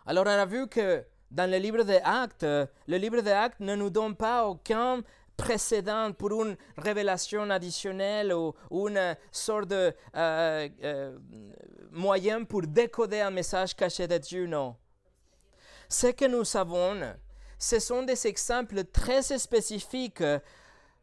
Alors 0.05 0.25
on 0.27 0.29
a 0.29 0.45
vu 0.45 0.67
que 0.67 1.03
dans 1.31 1.49
le 1.49 1.57
livre 1.57 1.81
des 1.81 1.99
Actes, 2.03 2.43
le 2.43 2.97
livre 2.97 3.21
des 3.21 3.31
Actes 3.31 3.59
ne 3.61 3.75
nous 3.75 3.89
donne 3.89 4.15
pas 4.15 4.45
aucun 4.45 5.01
précédent 5.35 6.13
pour 6.13 6.45
une 6.45 6.55
révélation 6.77 7.49
additionnelle 7.49 8.31
ou, 8.31 8.53
une 8.87 9.17
sorte 9.31 9.69
de 9.69 9.91
euh, 10.15 10.69
euh, 10.83 11.17
moyen 11.91 12.43
pour 12.43 12.61
décoder 12.61 13.21
un 13.21 13.31
message 13.31 13.75
caché 13.75 14.07
de 14.07 14.19
Dieu, 14.19 14.45
non. 14.45 14.75
Ce 15.89 16.07
que 16.07 16.25
nous 16.25 16.43
savons, 16.43 17.15
ce 17.57 17.79
sont 17.79 18.03
des 18.03 18.27
exemples 18.27 18.83
très 18.83 19.23
spécifiques 19.23 20.23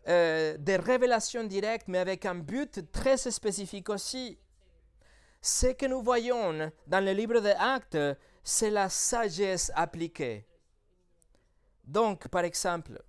euh, 0.07 0.57
des 0.59 0.77
révélations 0.77 1.45
directes, 1.45 1.89
mais 1.89 1.99
avec 1.99 2.27
un 2.27 2.35
but 2.35 2.93
très 2.93 3.17
spécifique 3.17 3.89
aussi. 3.89 4.39
Ce 5.41 5.69
que 5.69 5.87
nous 5.87 6.03
voyons 6.03 6.71
dans 6.87 7.05
le 7.05 7.13
livre 7.13 7.41
des 7.41 7.55
Actes, 7.59 7.99
c'est 8.43 8.71
la 8.71 8.89
sagesse 8.89 9.73
appliquée. 9.75 10.47
Donc, 11.85 12.29
par 12.29 12.45
exemple, 12.45 13.03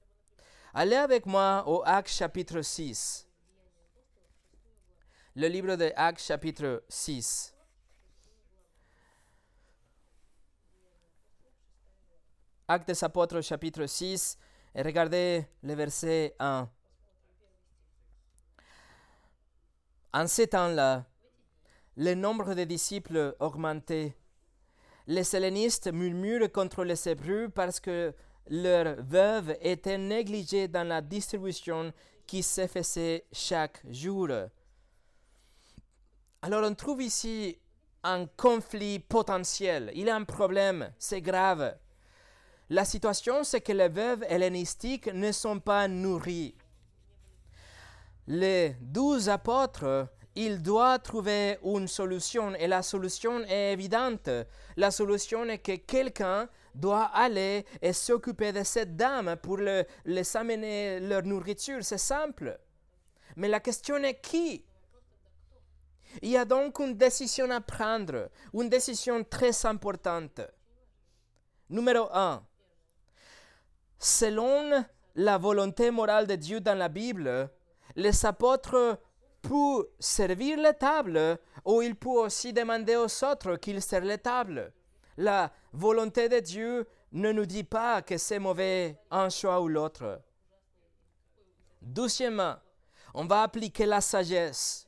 allez 0.74 0.96
avec 0.96 1.26
moi 1.26 1.64
au 1.68 1.82
Actes 1.86 2.12
chapitre 2.12 2.62
6. 2.62 3.28
Le 5.36 5.48
livre 5.48 5.76
de 5.76 5.92
Actes 5.96 6.22
chapitre 6.22 6.84
6. 6.88 7.54
Actes 12.68 12.88
des 12.88 13.04
apôtres 13.04 13.42
chapitre 13.42 13.86
6 13.86 14.38
et 14.74 14.82
regardez 14.82 15.46
le 15.62 15.74
verset 15.74 16.36
1. 16.40 16.70
En 20.16 20.28
ces 20.28 20.48
temps-là, 20.48 21.04
le 21.98 22.14
nombre 22.14 22.54
de 22.54 22.64
disciples 22.64 23.36
augmentait 23.42 24.16
les 25.08 25.36
hellénistes 25.36 25.92
murmurent 25.92 26.50
contre 26.54 26.86
les 26.86 27.10
Hébreux 27.10 27.50
parce 27.50 27.82
que 27.82 28.14
leurs 28.48 28.96
veuves 29.04 29.58
étaient 29.60 29.98
négligées 29.98 30.70
dans 30.70 30.88
la 30.88 31.02
distribution 31.02 31.92
qui 32.26 32.44
se 32.44 32.66
faisait 32.66 33.26
chaque 33.34 33.84
jour. 33.92 34.30
Alors 36.42 36.64
on 36.64 36.76
trouve 36.76 37.02
ici 37.02 37.60
un 38.02 38.26
conflit 38.38 39.00
potentiel. 39.00 39.92
Il 39.96 40.06
y 40.06 40.10
a 40.10 40.16
un 40.16 40.24
problème, 40.24 40.94
c'est 40.98 41.22
grave. 41.22 41.76
La 42.70 42.86
situation, 42.86 43.44
c'est 43.44 43.60
que 43.60 43.74
les 43.74 43.90
veuves 43.90 44.24
hellénistiques 44.30 45.14
ne 45.14 45.34
sont 45.34 45.60
pas 45.60 45.90
nourries. 45.90 46.56
Les 48.28 48.76
douze 48.82 49.30
apôtres 49.30 50.10
il 50.36 50.62
doit 50.62 51.00
trouver 51.00 51.58
une 51.64 51.88
solution 51.88 52.54
et 52.56 52.68
la 52.68 52.82
solution 52.82 53.44
est 53.46 53.72
évidente. 53.72 54.30
La 54.76 54.92
solution 54.92 55.46
est 55.46 55.60
que 55.60 55.78
quelqu'un 55.78 56.50
doit 56.74 57.06
aller 57.06 57.66
et 57.82 57.94
s'occuper 57.94 58.52
de 58.52 58.64
cette 58.64 58.98
dame 58.98 59.38
pour 59.42 59.58
les 59.58 60.38
amener 60.38 61.00
leur 61.00 61.24
nourriture. 61.24 61.84
C'est 61.84 61.98
simple. 61.98 62.60
Mais 63.38 63.48
la 63.48 63.62
question 63.62 63.96
est 63.98 64.20
qui? 64.20 64.66
Il 66.22 66.30
y 66.30 66.38
a 66.38 66.44
donc 66.44 66.80
une 66.80 66.96
décision 66.96 67.50
à 67.52 67.62
prendre, 67.62 68.30
une 68.54 68.70
décision 68.70 69.24
très 69.24 69.66
importante. 69.66 70.42
Numéro 71.70 72.10
1. 72.12 72.44
Selon 74.00 74.86
la 75.16 75.38
volonté 75.38 75.92
morale 75.92 76.28
de 76.28 76.36
Dieu 76.36 76.60
dans 76.60 76.78
la 76.78 76.90
Bible, 76.90 77.50
les 77.96 78.26
apôtres 78.26 79.00
peut 79.42 79.90
servir 80.00 80.60
la 80.60 80.74
table 80.74 81.40
ou 81.64 81.82
il 81.82 81.96
peut 81.96 82.10
aussi 82.10 82.52
demander 82.54 82.96
aux 82.96 83.24
autres 83.24 83.56
qu'ils 83.58 83.82
servent 83.82 84.06
la 84.06 84.18
table. 84.18 84.74
La 85.18 85.52
volonté 85.72 86.28
de 86.30 86.40
Dieu 86.40 86.88
ne 87.12 87.32
nous 87.32 87.46
dit 87.46 87.64
pas 87.64 88.02
que 88.02 88.18
c'est 88.18 88.40
mauvais 88.40 89.00
un 89.12 89.30
choix 89.30 89.62
ou 89.62 89.68
l'autre. 89.68 90.22
Deuxièmement, 91.82 92.56
on 93.14 93.26
va 93.26 93.44
appliquer 93.44 93.86
la 93.86 94.02
sagesse. 94.02 94.85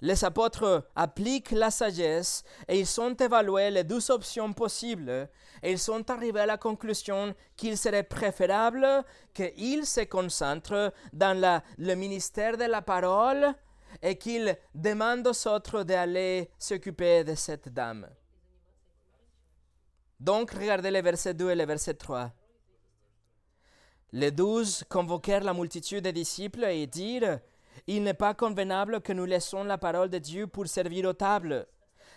Les 0.00 0.24
apôtres 0.24 0.88
appliquent 0.94 1.50
la 1.50 1.70
sagesse 1.70 2.44
et 2.68 2.78
ils 2.78 3.00
ont 3.00 3.14
évalué 3.14 3.70
les 3.70 3.82
deux 3.82 4.10
options 4.12 4.52
possibles 4.52 5.28
et 5.62 5.72
ils 5.72 5.78
sont 5.78 6.08
arrivés 6.08 6.40
à 6.40 6.46
la 6.46 6.56
conclusion 6.56 7.34
qu'il 7.56 7.76
serait 7.76 8.04
préférable 8.04 8.86
qu'ils 9.34 9.86
se 9.86 10.02
concentrent 10.02 10.92
dans 11.12 11.60
le 11.78 11.94
ministère 11.96 12.56
de 12.56 12.64
la 12.64 12.80
parole 12.80 13.54
et 14.00 14.16
qu'il 14.16 14.56
demande 14.72 15.26
aux 15.26 15.48
autres 15.48 15.82
d'aller 15.82 16.50
s'occuper 16.58 17.24
de 17.24 17.34
cette 17.34 17.68
dame. 17.68 18.08
Donc, 20.20 20.50
regardez 20.52 20.90
les 20.90 21.02
versets 21.02 21.34
2 21.34 21.50
et 21.50 21.54
le 21.54 21.64
verset 21.64 21.94
3. 21.94 22.32
Les 24.12 24.30
douze 24.30 24.84
convoquèrent 24.88 25.44
la 25.44 25.54
multitude 25.54 26.04
des 26.04 26.12
disciples 26.12 26.64
et 26.64 26.86
dirent 26.86 27.40
Il 27.86 28.02
n'est 28.02 28.14
pas 28.14 28.34
convenable 28.34 29.00
que 29.00 29.12
nous 29.12 29.24
laissons 29.24 29.64
la 29.64 29.78
parole 29.78 30.10
de 30.10 30.18
Dieu 30.18 30.46
pour 30.46 30.66
servir 30.66 31.08
aux 31.08 31.12
tables. 31.12 31.66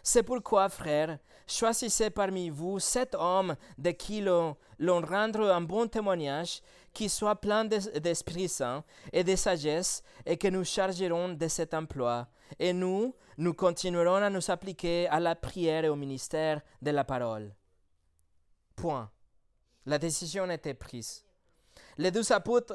C'est 0.03 0.23
pourquoi, 0.23 0.69
frères, 0.69 1.19
choisissez 1.47 2.09
parmi 2.09 2.49
vous 2.49 2.79
sept 2.79 3.15
hommes 3.15 3.55
de 3.77 3.91
qui 3.91 4.21
l'on 4.21 4.55
rendre 4.79 5.51
un 5.51 5.61
bon 5.61 5.87
témoignage 5.87 6.61
qui 6.93 7.07
soit 7.07 7.35
plein 7.35 7.65
d'Esprit 7.65 8.49
Saint 8.49 8.83
et 9.13 9.23
de 9.23 9.35
sagesse, 9.35 10.03
et 10.25 10.37
que 10.37 10.47
nous 10.47 10.63
chargerons 10.63 11.29
de 11.29 11.47
cet 11.47 11.73
emploi. 11.73 12.27
Et 12.59 12.73
nous, 12.73 13.15
nous 13.37 13.53
continuerons 13.53 14.15
à 14.15 14.29
nous 14.29 14.51
appliquer 14.51 15.07
à 15.07 15.19
la 15.19 15.35
prière 15.35 15.85
et 15.85 15.89
au 15.89 15.95
ministère 15.95 16.61
de 16.81 16.91
la 16.91 17.03
parole. 17.03 17.55
Point. 18.75 19.09
La 19.85 19.97
décision 19.97 20.49
était 20.49 20.73
prise. 20.73 21.23
Les 21.97 22.11
deux 22.11 22.31
apôtres, 22.31 22.73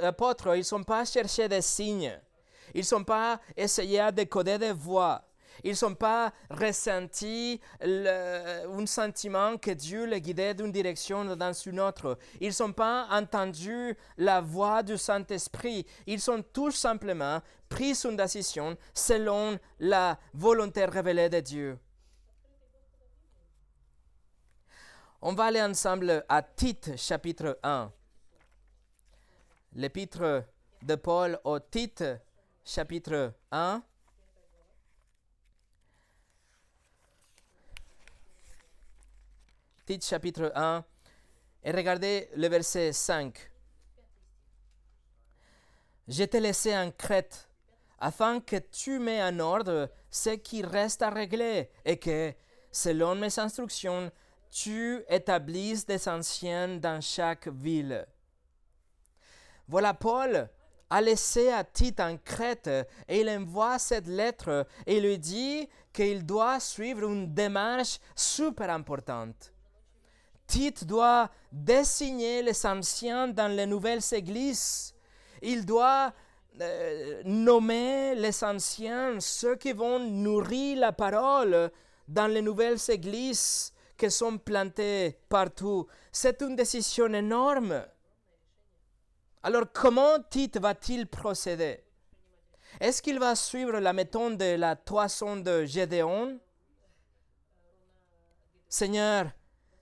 ils 0.55 0.59
ne 0.59 0.63
sont 0.63 0.83
pas 0.83 1.05
cherchés 1.05 1.49
des 1.49 1.61
signes. 1.61 2.19
Ils 2.75 2.81
ne 2.81 2.85
sont 2.85 3.05
pas 3.05 3.41
essayés 3.57 4.07
de 4.07 4.11
décoder 4.11 4.59
des 4.59 4.73
voix. 4.73 5.23
Ils 5.65 5.71
ne 5.71 5.77
sont 5.77 5.95
pas 5.95 6.33
ressentis 6.51 7.61
un 7.81 8.87
sentiment 8.87 9.57
que 9.57 9.71
Dieu 9.71 10.05
les 10.05 10.21
guidait 10.21 10.55
d'une 10.55 10.73
direction 10.73 11.25
dans 11.25 11.53
une 11.53 11.81
autre. 11.81 12.19
Ils 12.41 12.49
ne 12.49 12.53
sont 12.53 12.73
pas 12.73 13.07
entendus 13.11 13.97
la 14.19 14.41
voix 14.41 14.83
du 14.83 14.99
Saint-Esprit. 14.99 15.87
Ils 16.07 16.21
sont 16.21 16.43
tout 16.53 16.71
simplement 16.71 17.41
pris 17.69 17.95
une 18.05 18.17
décision 18.17 18.77
selon 18.95 19.59
la 19.81 20.19
volonté 20.35 20.85
révélée 20.85 21.29
de 21.29 21.41
Dieu. 21.41 21.79
On 25.23 25.33
va 25.33 25.45
aller 25.45 25.63
ensemble 25.63 26.25
à 26.29 26.43
Tite 26.43 26.97
chapitre 26.97 27.59
1. 27.63 27.91
L'épître 29.73 30.45
de 30.83 30.95
Paul 30.95 31.41
au 31.45 31.59
Tite 31.59 32.05
chapitre 32.67 33.33
1. 33.53 33.81
Tite 39.87 40.05
chapitre 40.05 40.51
1, 40.53 40.85
et 41.63 41.71
regardez 41.71 42.29
le 42.35 42.49
verset 42.49 42.93
5. 42.93 43.39
Je 46.09 46.25
t'ai 46.25 46.41
laissé 46.41 46.77
en 46.77 46.91
Crète, 46.91 47.49
afin 48.01 48.41
que 48.41 48.57
tu 48.57 48.99
mets 48.99 49.23
en 49.23 49.39
ordre 49.39 49.89
ce 50.11 50.31
qui 50.31 50.63
reste 50.65 51.03
à 51.03 51.11
régler, 51.11 51.71
et 51.85 52.01
que, 52.01 52.35
selon 52.73 53.15
mes 53.15 53.39
instructions, 53.39 54.11
tu 54.51 55.05
établisses 55.09 55.87
des 55.87 56.09
anciens 56.09 56.79
dans 56.79 57.01
chaque 57.01 57.47
ville. 57.47 58.09
Voilà, 59.69 59.95
Paul 59.95 60.49
a 60.91 61.01
laissé 61.01 61.51
à 61.51 61.65
Tite 61.65 62.01
en 62.01 62.17
Crète 62.17 62.71
et 63.09 63.21
il 63.21 63.29
envoie 63.29 63.79
cette 63.79 64.07
lettre 64.07 64.67
et 64.87 65.01
lui 65.01 65.19
dit 65.19 65.69
qu'il 65.93 66.25
doit 66.25 66.61
suivre 66.61 67.09
une 67.09 67.33
démarche 67.33 67.99
super 68.15 68.71
importante. 68.71 69.53
Tite 70.47 70.85
doit 70.85 71.31
désigner 71.51 72.43
les 72.43 72.67
anciens 72.67 73.29
dans 73.29 73.51
les 73.55 73.67
nouvelles 73.67 74.05
églises. 74.13 74.95
Il 75.43 75.67
doit 75.67 76.13
euh, 76.61 77.23
nommer 77.25 78.15
les 78.15 78.45
anciens, 78.45 79.19
ceux 79.19 79.57
qui 79.57 79.73
vont 79.73 79.99
nourrir 79.99 80.79
la 80.79 80.93
parole 80.93 81.71
dans 82.07 82.29
les 82.29 82.43
nouvelles 82.43 82.79
églises 82.89 83.73
qui 83.97 84.11
sont 84.11 84.39
plantées 84.39 85.19
partout. 85.29 85.87
C'est 86.13 86.41
une 86.43 86.55
décision 86.55 87.13
énorme. 87.13 87.85
Alors 89.47 89.67
comment 89.73 90.19
Tite 90.29 90.59
va-t-il 90.59 91.07
procéder? 91.07 91.79
Est-ce 92.81 93.01
qu'il 93.01 93.21
va 93.21 93.37
suivre 93.37 93.79
la 93.79 93.93
méthode 93.93 94.39
de 94.39 94.57
la 94.57 94.75
toison 94.75 95.37
de 95.37 95.65
Gédéon? 95.65 96.41
Seigneur, 98.69 99.31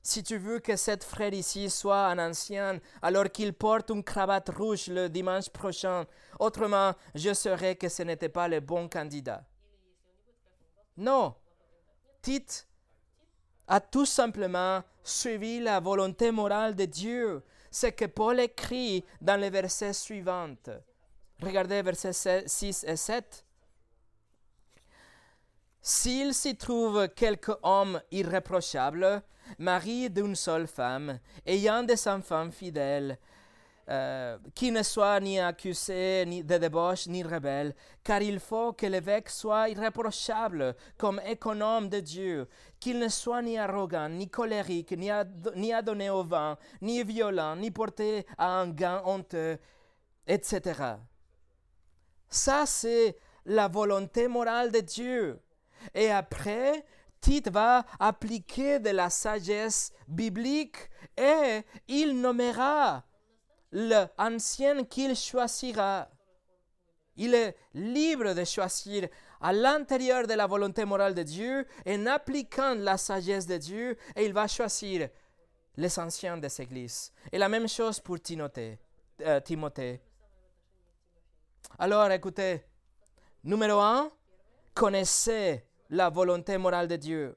si 0.02 0.22
tu 0.22 0.36
veux 0.36 0.58
que 0.58 0.76
cet 0.76 1.02
frère 1.02 1.32
ici 1.32 1.70
soit 1.70 2.08
un 2.08 2.18
ancien, 2.18 2.78
alors 3.00 3.30
qu'il 3.30 3.54
porte 3.54 3.88
une 3.88 4.04
cravate 4.04 4.50
rouge 4.50 4.88
le 4.88 5.08
dimanche 5.08 5.48
prochain, 5.48 6.04
autrement 6.38 6.92
je 7.14 7.32
saurais 7.32 7.74
que 7.74 7.88
ce 7.88 8.02
n'était 8.02 8.28
pas 8.28 8.48
le 8.48 8.60
bon 8.60 8.86
candidat. 8.86 9.46
Non, 10.98 11.34
Tite 12.20 12.68
a 13.66 13.80
tout 13.80 14.04
simplement 14.04 14.82
suivi 15.02 15.58
la 15.58 15.80
volonté 15.80 16.30
morale 16.32 16.74
de 16.74 16.84
Dieu 16.84 17.42
ce 17.74 17.88
que 17.88 18.04
Paul 18.04 18.38
écrit 18.38 19.04
dans 19.20 19.34
les 19.34 19.50
versets 19.50 19.92
suivants. 19.92 20.54
Regardez 21.42 21.82
versets 21.82 22.44
6 22.46 22.84
et 22.86 22.94
7. 22.94 23.44
S'il 25.82 26.32
s'y 26.34 26.56
trouve 26.56 27.08
quelque 27.08 27.58
homme 27.64 28.00
irréprochable, 28.12 29.24
mari 29.58 30.08
d'une 30.08 30.36
seule 30.36 30.68
femme, 30.68 31.18
ayant 31.44 31.82
des 31.82 32.06
enfants 32.06 32.48
fidèles, 32.52 33.18
euh, 33.90 34.38
qui 34.54 34.70
ne 34.70 34.82
soit 34.82 35.20
ni 35.20 35.38
accusé 35.38 36.24
ni 36.26 36.42
de 36.42 36.56
débauche 36.56 37.06
ni 37.06 37.22
rebelle, 37.22 37.74
car 38.02 38.22
il 38.22 38.40
faut 38.40 38.72
que 38.72 38.86
l'évêque 38.86 39.28
soit 39.28 39.68
irréprochable 39.68 40.74
comme 40.96 41.20
économe 41.26 41.90
de 41.90 42.00
Dieu, 42.00 42.48
qu'il 42.80 42.98
ne 42.98 43.08
soit 43.08 43.42
ni 43.42 43.58
arrogant, 43.58 44.08
ni 44.08 44.28
colérique, 44.28 44.92
ni, 44.92 45.10
ni 45.56 45.72
adonné 45.72 46.08
au 46.08 46.24
vent, 46.24 46.56
ni 46.80 47.02
violent, 47.02 47.56
ni 47.56 47.70
porté 47.70 48.26
à 48.38 48.60
un 48.60 48.68
gain 48.68 49.02
honteux, 49.04 49.58
etc. 50.26 50.94
Ça, 52.30 52.64
c'est 52.66 53.18
la 53.44 53.68
volonté 53.68 54.28
morale 54.28 54.72
de 54.72 54.80
Dieu. 54.80 55.40
Et 55.94 56.10
après, 56.10 56.86
Tite 57.20 57.50
va 57.50 57.84
appliquer 57.98 58.78
de 58.78 58.90
la 58.90 59.10
sagesse 59.10 59.92
biblique 60.08 60.76
et 61.16 61.62
il 61.88 62.20
nommera 62.20 63.04
l'ancien 63.74 64.84
qu'il 64.84 65.14
choisira. 65.16 66.08
Il 67.16 67.34
est 67.34 67.56
libre 67.74 68.32
de 68.32 68.44
choisir 68.44 69.08
à 69.40 69.52
l'intérieur 69.52 70.26
de 70.26 70.34
la 70.34 70.46
volonté 70.46 70.84
morale 70.84 71.14
de 71.14 71.22
Dieu 71.22 71.66
en 71.86 72.06
appliquant 72.06 72.74
la 72.74 72.96
sagesse 72.96 73.46
de 73.46 73.56
Dieu 73.56 73.96
et 74.16 74.24
il 74.24 74.32
va 74.32 74.48
choisir 74.48 75.08
les 75.76 75.98
anciens 75.98 76.36
des 76.36 76.60
églises. 76.60 77.12
Et 77.30 77.38
la 77.38 77.48
même 77.48 77.68
chose 77.68 78.00
pour 78.00 78.20
Timothée. 78.20 78.78
Euh, 79.20 79.40
Timothée. 79.40 80.00
Alors 81.78 82.10
écoutez, 82.10 82.64
numéro 83.42 83.80
un, 83.80 84.10
connaissez 84.72 85.64
la 85.90 86.08
volonté 86.10 86.58
morale 86.58 86.88
de 86.88 86.96
Dieu. 86.96 87.36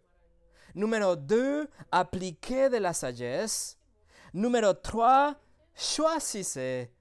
Numéro 0.75 1.15
deux, 1.15 1.67
appliquez 1.91 2.69
de 2.69 2.77
la 2.77 2.93
sagesse. 2.93 3.77
Numéro 4.33 4.73
trois, 4.73 5.35
choisissez. 5.77 6.91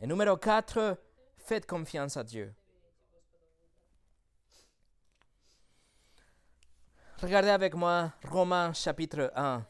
Et 0.00 0.06
numéro 0.06 0.36
4, 0.36 0.98
faites 1.36 1.66
confiance 1.66 2.16
à 2.16 2.24
Dieu. 2.24 2.54
Regardez 7.22 7.48
avec 7.48 7.74
moi 7.74 8.12
Romains 8.24 8.72
chapitre 8.72 9.32
1. 9.34 9.64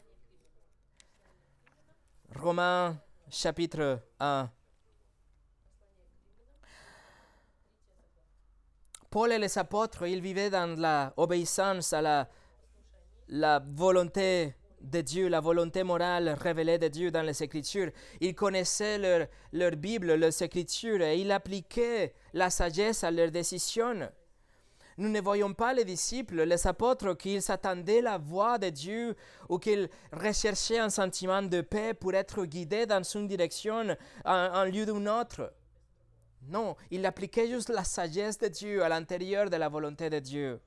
Romains 2.35 2.97
chapitre 3.29 4.01
1. 4.19 4.49
Paul 9.09 9.31
et 9.31 9.39
les 9.39 9.57
apôtres, 9.57 10.05
ils 10.05 10.21
vivaient 10.21 10.49
dans 10.49 11.13
l'obéissance 11.17 11.93
à 11.93 12.01
la, 12.01 12.29
la 13.29 13.59
volonté 13.59 14.56
de 14.81 15.01
Dieu, 15.01 15.27
la 15.27 15.39
volonté 15.39 15.83
morale 15.83 16.35
révélée 16.39 16.77
de 16.77 16.87
Dieu 16.87 17.11
dans 17.11 17.21
les 17.21 17.43
Écritures. 17.43 17.91
Ils 18.21 18.35
connaissaient 18.35 18.97
leur, 18.97 19.27
leur 19.53 19.71
Bible, 19.71 20.15
leurs 20.15 20.41
Écritures, 20.41 21.01
et 21.01 21.17
ils 21.17 21.31
appliquaient 21.31 22.13
la 22.33 22.49
sagesse 22.49 23.03
à 23.03 23.11
leurs 23.11 23.31
décisions. 23.31 24.09
Nous 24.99 25.09
ne 25.09 25.21
voyons 25.21 25.53
pas 25.53 25.75
les 25.75 25.85
disciples, 25.85 26.41
les 26.41 26.65
apôtres, 26.65 27.15
qu'ils 27.15 27.51
attendaient 27.51 28.01
la 28.01 28.17
voix 28.17 28.57
de 28.57 28.69
Dieu 28.69 29.15
ou 29.47 29.59
qu'ils 29.59 29.89
recherchaient 30.11 30.79
un 30.79 30.89
sentiment 30.89 31.43
de 31.43 31.61
paix 31.61 31.93
pour 31.93 32.15
être 32.15 32.45
guidés 32.45 32.87
dans 32.87 33.03
une 33.03 33.27
direction 33.27 33.95
en, 34.25 34.63
lieu 34.63 34.87
d'une 34.87 35.07
autre. 35.07 35.53
Non, 36.49 36.75
ils 36.89 37.05
appliquaient 37.05 37.47
juste 37.47 37.69
la 37.69 37.83
sagesse 37.83 38.39
de 38.39 38.47
Dieu 38.47 38.83
à 38.83 38.89
l'intérieur 38.89 39.51
de 39.51 39.55
la 39.57 39.69
volonté 39.69 40.09
de 40.09 40.17
Dieu. 40.17 40.59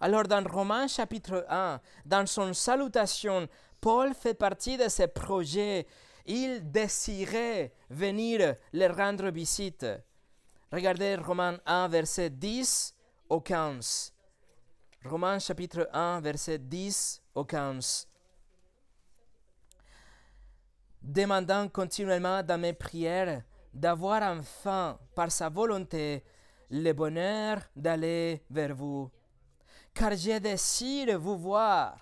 Alors 0.00 0.24
dans 0.24 0.44
Romains 0.44 0.88
chapitre 0.88 1.46
1, 1.48 1.80
dans 2.04 2.26
son 2.26 2.52
salutation, 2.52 3.48
Paul 3.80 4.14
fait 4.14 4.34
partie 4.34 4.76
de 4.76 4.88
ce 4.88 5.04
projet. 5.04 5.86
Il 6.26 6.70
désirait 6.70 7.72
venir 7.90 8.56
leur 8.72 8.96
rendre 8.96 9.28
visite. 9.30 9.86
Regardez 10.72 11.16
Romains 11.16 11.58
1, 11.66 11.88
verset 11.88 12.30
10 12.30 12.94
au 13.28 13.40
15. 13.40 14.12
Romains 15.04 15.38
chapitre 15.38 15.88
1, 15.92 16.20
verset 16.20 16.58
10 16.58 17.22
au 17.34 17.44
15. 17.44 18.08
Demandant 21.02 21.68
continuellement 21.68 22.42
dans 22.42 22.58
mes 22.58 22.72
prières 22.72 23.42
d'avoir 23.72 24.22
enfin, 24.22 24.98
par 25.14 25.30
sa 25.30 25.50
volonté, 25.50 26.24
le 26.70 26.92
bonheur 26.92 27.58
d'aller 27.76 28.42
vers 28.48 28.74
vous 28.74 29.10
car 29.94 30.16
j'ai 30.16 30.40
désiré 30.40 31.14
vous 31.14 31.38
voir 31.38 31.96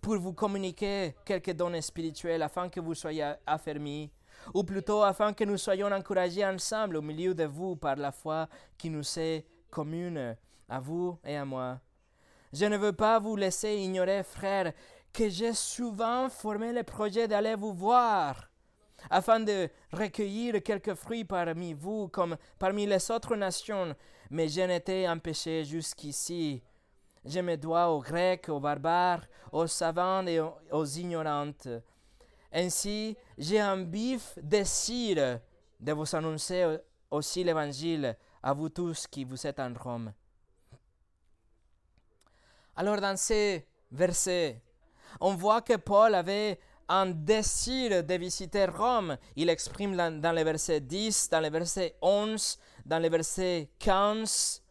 pour 0.00 0.16
vous 0.18 0.32
communiquer 0.32 1.16
quelques 1.24 1.52
dons 1.52 1.80
spirituels 1.80 2.42
afin 2.42 2.68
que 2.68 2.78
vous 2.78 2.94
soyez 2.94 3.32
affermis, 3.46 4.10
ou 4.52 4.62
plutôt 4.62 5.02
afin 5.02 5.32
que 5.32 5.44
nous 5.44 5.56
soyons 5.56 5.90
encouragés 5.90 6.46
ensemble 6.46 6.96
au 6.96 7.02
milieu 7.02 7.34
de 7.34 7.44
vous 7.44 7.74
par 7.74 7.96
la 7.96 8.12
foi 8.12 8.48
qui 8.78 8.88
nous 8.88 9.18
est 9.18 9.46
commune, 9.70 10.36
à 10.68 10.78
vous 10.78 11.18
et 11.24 11.36
à 11.36 11.44
moi. 11.44 11.80
Je 12.52 12.66
ne 12.66 12.76
veux 12.76 12.92
pas 12.92 13.18
vous 13.18 13.34
laisser 13.34 13.74
ignorer, 13.76 14.22
frères, 14.22 14.72
que 15.12 15.28
j'ai 15.28 15.54
souvent 15.54 16.28
formé 16.28 16.72
le 16.72 16.84
projet 16.84 17.26
d'aller 17.26 17.56
vous 17.56 17.72
voir, 17.72 18.48
afin 19.10 19.40
de 19.40 19.68
recueillir 19.92 20.62
quelques 20.62 20.94
fruits 20.94 21.24
parmi 21.24 21.72
vous 21.72 22.08
comme 22.08 22.36
parmi 22.58 22.86
les 22.86 23.10
autres 23.10 23.34
nations, 23.34 23.94
mais 24.30 24.48
je 24.48 24.60
n'étais 24.60 25.08
empêché 25.08 25.64
jusqu'ici 25.64 26.62
je 27.24 27.40
me 27.40 27.56
dois 27.56 27.88
aux 27.88 28.00
Grecs, 28.00 28.48
aux 28.48 28.60
barbares, 28.60 29.22
aux 29.52 29.66
savants 29.66 30.26
et 30.26 30.40
aux 30.40 30.86
ignorantes. 30.86 31.68
Ainsi, 32.52 33.16
j'ai 33.36 33.60
un 33.60 33.84
vif 33.84 34.38
désir 34.40 35.40
de 35.80 35.92
vous 35.92 36.14
annoncer 36.14 36.78
aussi 37.10 37.42
l'Évangile 37.42 38.16
à 38.42 38.52
vous 38.52 38.68
tous 38.68 39.06
qui 39.06 39.24
vous 39.24 39.46
êtes 39.46 39.58
en 39.58 39.72
Rome. 39.74 40.12
Alors 42.76 43.00
dans 43.00 43.16
ces 43.16 43.66
versets, 43.90 44.60
on 45.20 45.34
voit 45.34 45.62
que 45.62 45.76
Paul 45.76 46.14
avait 46.14 46.58
un 46.88 47.06
désir 47.06 48.04
de 48.04 48.14
visiter 48.14 48.66
Rome. 48.66 49.16
Il 49.36 49.48
exprime 49.48 49.96
dans 49.96 50.32
les 50.32 50.44
versets 50.44 50.80
10, 50.80 51.30
dans 51.30 51.40
les 51.40 51.50
versets 51.50 51.96
11, 52.02 52.58
dans 52.84 52.98
les 52.98 53.08
versets 53.08 53.70
15. 53.78 54.63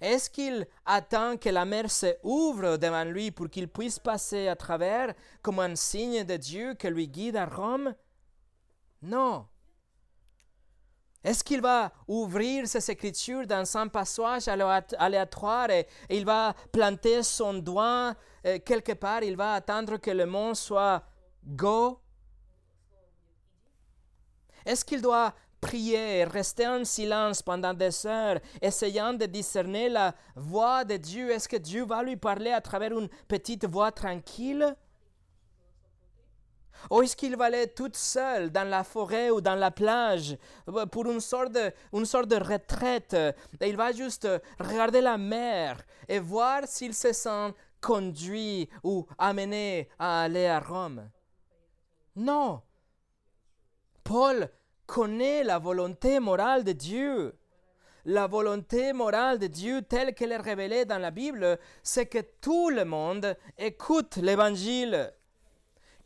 Est-ce 0.00 0.30
qu'il 0.30 0.66
attend 0.84 1.36
que 1.36 1.48
la 1.48 1.64
mer 1.64 1.90
se 1.90 2.16
ouvre 2.22 2.76
devant 2.76 3.04
lui 3.04 3.30
pour 3.30 3.48
qu'il 3.48 3.68
puisse 3.68 3.98
passer 3.98 4.48
à 4.48 4.56
travers 4.56 5.14
comme 5.42 5.58
un 5.60 5.76
signe 5.76 6.24
de 6.24 6.36
Dieu 6.36 6.74
qui 6.74 6.88
lui 6.88 7.08
guide 7.08 7.36
à 7.36 7.46
Rome? 7.46 7.94
Non. 9.02 9.46
Est-ce 11.26 11.42
qu'il 11.42 11.60
va 11.60 11.92
ouvrir 12.06 12.68
ses 12.68 12.88
écritures 12.88 13.46
dans 13.48 13.76
un 13.76 13.88
passage 13.88 14.46
aléatoire 14.46 15.70
et, 15.70 15.88
il 16.08 16.24
va 16.24 16.54
planter 16.70 17.24
son 17.24 17.54
doigt 17.54 18.14
euh, 18.46 18.60
quelque 18.64 18.92
part, 18.92 19.24
il 19.24 19.36
va 19.36 19.54
attendre 19.54 19.96
que 19.96 20.12
le 20.12 20.24
monde 20.24 20.54
soit 20.54 21.02
go? 21.44 22.00
Est-ce 24.64 24.84
qu'il 24.84 25.02
doit 25.02 25.34
prier 25.66 26.22
rester 26.22 26.68
en 26.68 26.84
silence 26.84 27.42
pendant 27.42 27.74
des 27.74 28.06
heures, 28.06 28.38
essayant 28.62 29.12
de 29.12 29.26
discerner 29.26 29.88
la 29.88 30.14
voix 30.36 30.84
de 30.84 30.96
Dieu. 30.96 31.32
Est-ce 31.32 31.48
que 31.48 31.56
Dieu 31.56 31.84
va 31.84 32.04
lui 32.04 32.16
parler 32.16 32.52
à 32.52 32.60
travers 32.60 32.96
une 32.96 33.08
petite 33.26 33.66
voix 33.66 33.90
tranquille? 33.90 34.76
Ou 36.90 37.02
est-ce 37.02 37.16
qu'il 37.16 37.36
va 37.36 37.46
aller 37.46 37.66
tout 37.66 37.90
seul 37.94 38.50
dans 38.50 38.68
la 38.68 38.84
forêt 38.84 39.30
ou 39.30 39.40
dans 39.40 39.56
la 39.56 39.72
plage 39.72 40.36
euh, 40.68 40.86
pour 40.86 41.06
une 41.06 41.20
sorte 41.20 41.50
de, 41.52 41.72
une 41.92 42.06
sorte 42.06 42.28
de 42.28 42.36
retraite? 42.36 43.16
Et 43.60 43.68
il 43.68 43.76
va 43.76 43.90
juste 43.90 44.28
regarder 44.60 45.00
la 45.00 45.18
mer 45.18 45.82
et 46.06 46.20
voir 46.20 46.60
s'il 46.66 46.94
se 46.94 47.12
sent 47.12 47.54
conduit 47.80 48.68
ou 48.84 49.04
amené 49.18 49.88
à 49.98 50.22
aller 50.22 50.46
à 50.46 50.60
Rome. 50.60 51.10
Non. 52.14 52.62
Paul 54.04 54.48
connaît 54.86 55.44
la 55.44 55.58
volonté 55.58 56.20
morale 56.20 56.64
de 56.64 56.72
Dieu. 56.72 57.36
La 58.04 58.26
volonté 58.26 58.92
morale 58.92 59.38
de 59.38 59.48
Dieu 59.48 59.82
telle 59.82 60.14
qu'elle 60.14 60.32
est 60.32 60.36
révélée 60.36 60.84
dans 60.84 60.98
la 60.98 61.10
Bible, 61.10 61.58
c'est 61.82 62.06
que 62.06 62.22
tout 62.40 62.70
le 62.70 62.84
monde 62.84 63.36
écoute 63.58 64.16
l'Évangile 64.16 65.12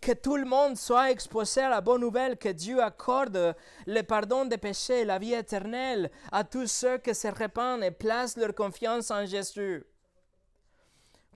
que 0.00 0.12
tout 0.12 0.36
le 0.36 0.46
monde 0.46 0.76
soit 0.76 1.10
exposé 1.10 1.60
à 1.60 1.68
la 1.68 1.80
bonne 1.80 2.00
nouvelle 2.00 2.38
que 2.38 2.48
Dieu 2.48 2.82
accorde 2.82 3.54
le 3.86 4.02
pardon 4.02 4.46
des 4.46 4.56
péchés 4.56 5.00
et 5.00 5.04
la 5.04 5.18
vie 5.18 5.34
éternelle 5.34 6.10
à 6.32 6.44
tous 6.44 6.66
ceux 6.66 6.98
qui 6.98 7.14
se 7.14 7.28
répandent 7.28 7.82
et 7.82 7.90
placent 7.90 8.38
leur 8.38 8.54
confiance 8.54 9.10
en 9.10 9.26
Jésus. 9.26 9.84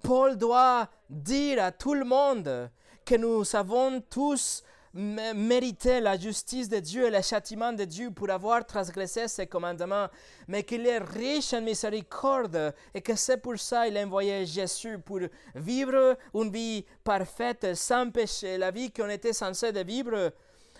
Paul 0.02 0.36
doit 0.36 0.88
dire 1.10 1.62
à 1.62 1.72
tout 1.72 1.94
le 1.94 2.04
monde 2.04 2.70
que 3.04 3.16
nous 3.16 3.54
avons 3.54 4.00
tous 4.00 4.62
mériter 4.94 6.00
la 6.00 6.16
justice 6.16 6.68
de 6.68 6.78
Dieu 6.78 7.06
et 7.06 7.10
le 7.10 7.20
châtiment 7.20 7.72
de 7.72 7.84
Dieu 7.84 8.12
pour 8.12 8.30
avoir 8.30 8.64
transgressé 8.64 9.26
ses 9.26 9.46
commandements, 9.46 10.06
mais 10.46 10.62
qu'il 10.62 10.86
est 10.86 10.98
riche 10.98 11.52
en 11.52 11.60
miséricorde 11.60 12.72
et 12.94 13.00
que 13.00 13.16
c'est 13.16 13.38
pour 13.38 13.58
ça 13.58 13.86
qu'il 13.86 13.98
a 13.98 14.04
envoyé 14.04 14.46
Jésus 14.46 14.98
pour 14.98 15.20
vivre 15.56 16.16
une 16.32 16.50
vie 16.50 16.84
parfaite, 17.02 17.74
sans 17.74 18.10
péché, 18.10 18.56
la 18.56 18.70
vie 18.70 18.92
qu'on 18.92 19.08
était 19.08 19.32
censé 19.32 19.72
vivre 19.82 20.32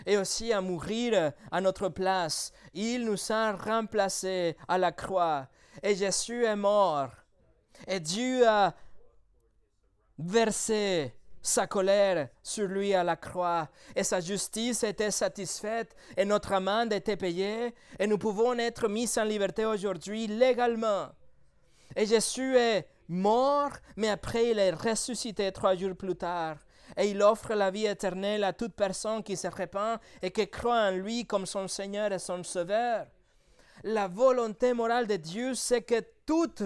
et 0.06 0.16
aussi 0.16 0.52
à 0.52 0.60
mourir 0.60 1.32
à 1.50 1.60
notre 1.60 1.88
place. 1.88 2.52
Il 2.72 3.04
nous 3.04 3.18
a 3.30 3.52
remplacés 3.52 4.56
à 4.68 4.78
la 4.78 4.92
croix. 4.92 5.48
Et 5.82 5.96
Jésus 5.96 6.44
est 6.44 6.56
mort. 6.56 7.10
Et 7.88 7.98
Dieu 7.98 8.46
a 8.46 8.74
versé 10.18 11.12
sa 11.44 11.66
colère 11.66 12.28
sur 12.42 12.66
lui 12.66 12.94
à 12.94 13.04
la 13.04 13.16
croix, 13.16 13.68
et 13.94 14.02
sa 14.02 14.18
justice 14.18 14.82
était 14.82 15.10
satisfaite, 15.10 15.94
et 16.16 16.24
notre 16.24 16.54
amende 16.54 16.92
était 16.94 17.18
payée, 17.18 17.74
et 17.98 18.06
nous 18.06 18.16
pouvons 18.16 18.58
être 18.58 18.88
mis 18.88 19.10
en 19.18 19.24
liberté 19.24 19.66
aujourd'hui 19.66 20.26
légalement. 20.26 21.10
Et 21.94 22.06
Jésus 22.06 22.56
est 22.56 22.88
mort, 23.08 23.72
mais 23.94 24.08
après 24.08 24.50
il 24.50 24.58
est 24.58 24.70
ressuscité 24.70 25.52
trois 25.52 25.76
jours 25.76 25.94
plus 25.94 26.16
tard. 26.16 26.56
Et 26.96 27.10
il 27.10 27.22
offre 27.22 27.52
la 27.54 27.70
vie 27.70 27.86
éternelle 27.86 28.42
à 28.42 28.54
toute 28.54 28.74
personne 28.74 29.22
qui 29.22 29.36
se 29.36 29.48
répand 29.48 29.98
et 30.22 30.30
qui 30.30 30.48
croit 30.48 30.88
en 30.88 30.90
lui 30.92 31.26
comme 31.26 31.44
son 31.44 31.68
Seigneur 31.68 32.10
et 32.10 32.18
son 32.18 32.42
Sauveur. 32.42 33.06
La 33.82 34.08
volonté 34.08 34.72
morale 34.72 35.06
de 35.06 35.16
Dieu, 35.16 35.54
c'est 35.54 35.82
que 35.82 36.02
toute 36.24 36.62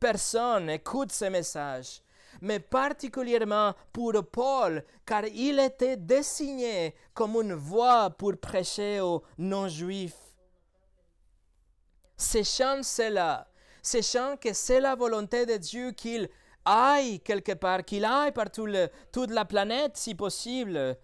personne 0.00 0.70
écoute 0.70 1.12
ce 1.12 1.26
message 1.26 2.03
mais 2.44 2.60
particulièrement 2.60 3.74
pour 3.90 4.12
Paul, 4.30 4.84
car 5.06 5.24
il 5.24 5.58
était 5.58 5.96
désigné 5.96 6.94
comme 7.14 7.36
une 7.36 7.54
voix 7.54 8.10
pour 8.10 8.36
prêcher 8.36 9.00
aux 9.00 9.22
non-juifs. 9.38 10.36
Sachant 12.18 12.82
cela, 12.82 13.48
sachant 13.82 14.36
que 14.36 14.52
c'est 14.52 14.80
la 14.80 14.94
volonté 14.94 15.46
de 15.46 15.56
Dieu 15.56 15.92
qu'il 15.92 16.28
aille 16.66 17.20
quelque 17.20 17.52
part, 17.52 17.82
qu'il 17.82 18.04
aille 18.04 18.32
par 18.32 18.50
toute 18.50 19.30
la 19.30 19.44
planète 19.46 19.96
si 19.96 20.14
possible, 20.14 20.98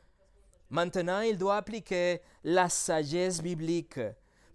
maintenant 0.68 1.20
il 1.20 1.38
doit 1.38 1.56
appliquer 1.56 2.20
la 2.44 2.68
sagesse 2.68 3.40
biblique 3.40 3.98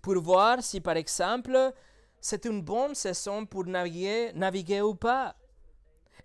pour 0.04 0.22
voir 0.22 0.62
si 0.62 0.80
par 0.82 0.98
exemple 0.98 1.74
c'est 2.22 2.46
une 2.46 2.62
bonne 2.62 2.94
saison 2.94 3.44
pour 3.48 3.66
naviguer, 3.66 4.32
naviguer 4.36 4.82
ou 4.82 4.94
pas. 4.94 5.36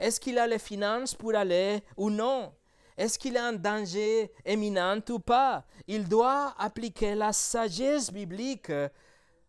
Est-ce 0.01 0.19
qu'il 0.19 0.39
a 0.39 0.47
les 0.47 0.59
finances 0.59 1.15
pour 1.15 1.35
aller 1.35 1.83
ou 1.97 2.09
non? 2.09 2.55
Est-ce 2.97 3.19
qu'il 3.19 3.37
a 3.37 3.47
un 3.47 3.53
danger 3.53 4.33
éminent 4.45 5.01
ou 5.11 5.19
pas? 5.19 5.65
Il 5.87 6.09
doit 6.09 6.55
appliquer 6.59 7.15
la 7.15 7.33
sagesse 7.33 8.11
biblique 8.11 8.73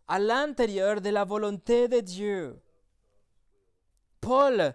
à 0.07 0.19
l'intérieur 0.19 0.99
de 0.99 1.09
la 1.09 1.23
volonté 1.23 1.87
de 1.87 2.01
Dieu. 2.01 2.61
Paul 4.19 4.73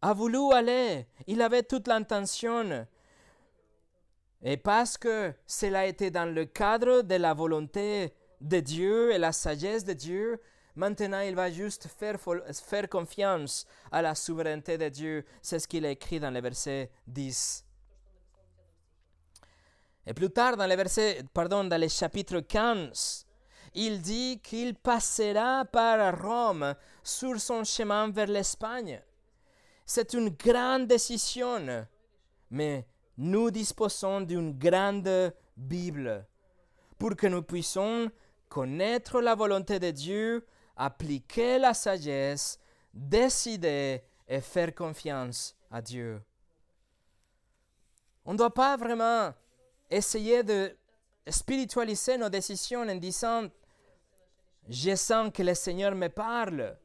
a 0.00 0.12
voulu 0.14 0.52
aller, 0.52 1.06
il 1.26 1.42
avait 1.42 1.62
toute 1.62 1.86
l'intention. 1.88 2.86
Et 4.42 4.56
parce 4.56 4.96
que 4.96 5.32
cela 5.46 5.86
était 5.86 6.10
dans 6.10 6.34
le 6.34 6.46
cadre 6.46 7.02
de 7.02 7.14
la 7.14 7.34
volonté 7.34 8.14
de 8.40 8.60
Dieu 8.60 9.12
et 9.12 9.18
la 9.18 9.32
sagesse 9.32 9.84
de 9.84 9.92
Dieu, 9.92 10.40
Maintenant, 10.74 11.20
il 11.20 11.34
va 11.34 11.50
juste 11.50 11.88
faire, 11.88 12.88
confiance 12.88 13.66
à 13.90 14.00
la 14.00 14.14
souveraineté 14.14 14.78
de 14.78 14.88
Dieu. 14.88 15.24
C'est 15.42 15.58
ce 15.58 15.68
qu'il 15.68 15.84
a 15.84 15.90
écrit 15.90 16.18
dans 16.18 16.30
le 16.30 16.40
verset 16.40 16.90
10. 17.06 17.64
Et 20.06 20.14
plus 20.14 20.30
tard, 20.30 20.56
dans 20.56 20.66
le 20.66 20.74
verset, 20.74 21.24
pardon, 21.34 21.64
dans 21.64 21.80
le 21.80 21.88
chapitre 21.88 22.40
15, 22.40 23.26
il 23.74 24.00
dit 24.00 24.40
qu'il 24.42 24.74
passera 24.74 25.64
par 25.66 26.20
Rome 26.20 26.74
sur 27.02 27.38
son 27.38 27.64
chemin 27.64 28.10
vers 28.10 28.26
l'Espagne. 28.26 29.02
C'est 29.84 30.14
une 30.14 30.30
grande 30.30 30.86
décision, 30.86 31.86
mais 32.50 32.86
nous 33.18 33.50
disposons 33.50 34.22
d'une 34.22 34.58
grande 34.58 35.34
Bible 35.56 36.26
pour 36.98 37.14
que 37.14 37.26
nous 37.26 37.42
puissions 37.42 38.10
connaître 38.48 39.20
la 39.20 39.34
volonté 39.34 39.78
de 39.78 39.90
Dieu 39.90 40.46
appliquer 40.76 41.58
la 41.58 41.74
sagesse, 41.74 42.58
décider 42.92 44.02
et 44.28 44.40
faire 44.40 44.74
confiance 44.74 45.54
à 45.70 45.80
Dieu. 45.82 46.22
On 48.24 48.32
ne 48.32 48.38
doit 48.38 48.54
pas 48.54 48.76
vraiment 48.76 49.32
essayer 49.90 50.42
de 50.42 50.76
spiritualiser 51.28 52.18
nos 52.18 52.28
décisions 52.28 52.82
en 52.82 52.94
disant 52.94 53.48
je 54.68 54.94
sens 54.94 55.30
que 55.32 55.42
le 55.42 55.54
Seigneur 55.54 55.94
me 55.94 56.08
parle 56.08 56.76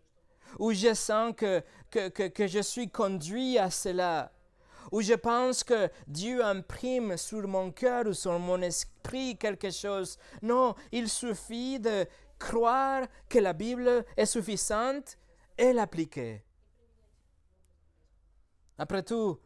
ou 0.57 0.73
je 0.73 0.93
sens 0.93 1.33
que, 1.35 1.61
que, 1.91 2.09
que, 2.09 2.27
que 2.27 2.47
je 2.47 2.59
suis 2.59 2.89
conduit 2.89 3.57
à 3.57 3.69
cela 3.69 4.31
ou 4.91 5.01
je 5.01 5.13
pense 5.13 5.63
que 5.63 5.89
Dieu 6.07 6.43
imprime 6.43 7.17
sur 7.17 7.47
mon 7.47 7.71
cœur 7.71 8.07
ou 8.07 8.13
sur 8.13 8.37
mon 8.39 8.61
esprit 8.61 9.37
quelque 9.37 9.69
chose. 9.69 10.17
Non, 10.41 10.75
il 10.91 11.09
suffit 11.09 11.79
de 11.79 12.05
croire 12.39 13.07
que 13.29 13.39
la 13.39 13.53
Bible 13.53 14.05
est 14.15 14.25
suffisante 14.25 15.17
et 15.57 15.73
l'appliquer. 15.73 16.43
Après 18.77 19.03
tout, 19.03 19.39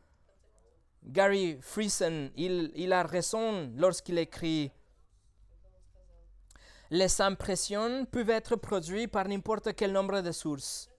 Gary 1.03 1.57
Friesen, 1.61 2.31
il, 2.35 2.93
a 2.93 3.03
raison 3.03 3.71
lorsqu'il 3.75 4.17
écrit 4.17 4.71
Les 6.89 7.21
impressions 7.21 8.05
peuvent 8.05 8.29
être 8.29 8.55
produites 8.55 9.11
par 9.11 9.27
n'importe 9.27 9.73
quel 9.73 9.93
nombre 9.93 10.21
de 10.21 10.31
sources. 10.31 10.89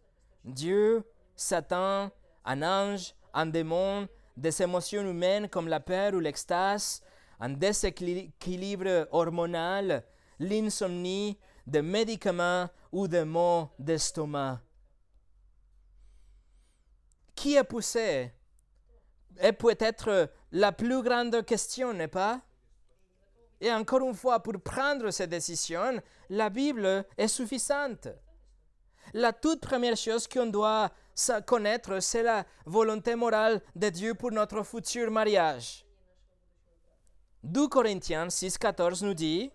Dieu, 0.44 1.04
Satan, 1.36 2.10
un 2.44 2.62
ange, 2.62 3.14
un 3.32 3.46
démon, 3.46 4.08
des 4.36 4.62
émotions 4.62 5.02
humaines 5.02 5.48
comme 5.48 5.68
la 5.68 5.80
peur 5.80 6.14
ou 6.14 6.20
l'extase, 6.20 7.02
un 7.38 7.50
déséquilibre 7.50 9.06
hormonal, 9.12 10.04
l'insomnie, 10.38 11.38
de 11.66 11.80
médicaments 11.80 12.68
ou 12.90 13.08
de 13.08 13.22
maux 13.22 13.68
d'estomac. 13.78 14.60
Qui 17.34 17.56
est 17.56 17.64
poussé? 17.64 18.32
Est 19.38 19.52
peut-être 19.52 20.30
la 20.52 20.72
plus 20.72 21.02
grande 21.02 21.44
question, 21.44 21.92
n'est-ce 21.92 22.10
pas? 22.10 22.40
Et 23.60 23.72
encore 23.72 24.00
une 24.00 24.14
fois, 24.14 24.40
pour 24.40 24.60
prendre 24.60 25.10
cette 25.10 25.30
décision, 25.30 26.02
la 26.28 26.50
Bible 26.50 27.06
est 27.16 27.28
suffisante. 27.28 28.08
La 29.14 29.32
toute 29.32 29.60
première 29.60 29.96
chose 29.96 30.26
qu'on 30.26 30.46
doit 30.46 30.90
connaître, 31.46 32.00
c'est 32.00 32.22
la 32.22 32.44
volonté 32.66 33.14
morale 33.14 33.60
de 33.76 33.88
Dieu 33.88 34.14
pour 34.14 34.32
notre 34.32 34.62
futur 34.62 35.10
mariage. 35.10 35.86
2 37.44 37.68
Corinthiens 37.68 38.28
6,14 38.28 39.04
nous 39.04 39.14
dit 39.14 39.50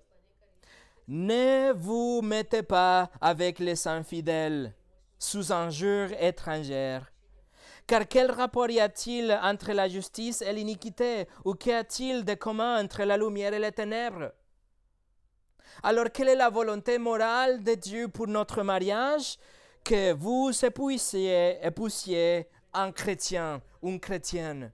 ne 1.08 1.72
vous 1.74 2.22
mettez 2.22 2.64
pas 2.64 3.10
avec 3.22 3.60
les 3.60 3.88
infidèles 3.88 4.74
sous 5.18 5.52
injure 5.52 6.10
étrangère. 6.20 7.12
Car 7.88 8.08
quel 8.08 8.30
rapport 8.30 8.70
y 8.70 8.82
a-t-il 8.82 9.32
entre 9.42 9.72
la 9.72 9.88
justice 9.88 10.42
et 10.42 10.52
l'iniquité 10.52 11.28
Ou 11.46 11.54
qu'y 11.54 11.72
a-t-il 11.72 12.26
de 12.26 12.34
commun 12.34 12.84
entre 12.84 13.04
la 13.04 13.16
lumière 13.16 13.54
et 13.54 13.60
les 13.60 13.72
ténèbres? 13.72 14.34
Alors, 15.84 16.12
quelle 16.12 16.30
est 16.30 16.36
la 16.36 16.50
volonté 16.50 16.98
morale 16.98 17.64
de 17.64 17.76
Dieu 17.76 18.10
pour 18.10 18.28
notre 18.28 18.62
mariage? 18.64 19.38
Que 19.86 20.12
vous 20.12 20.52
épousiez, 20.66 21.66
épousiez 21.66 22.48
un 22.74 22.92
chrétien, 22.92 23.62
une 23.82 24.00
chrétienne. 24.00 24.74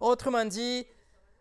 Autrement 0.00 0.44
dit, 0.44 0.84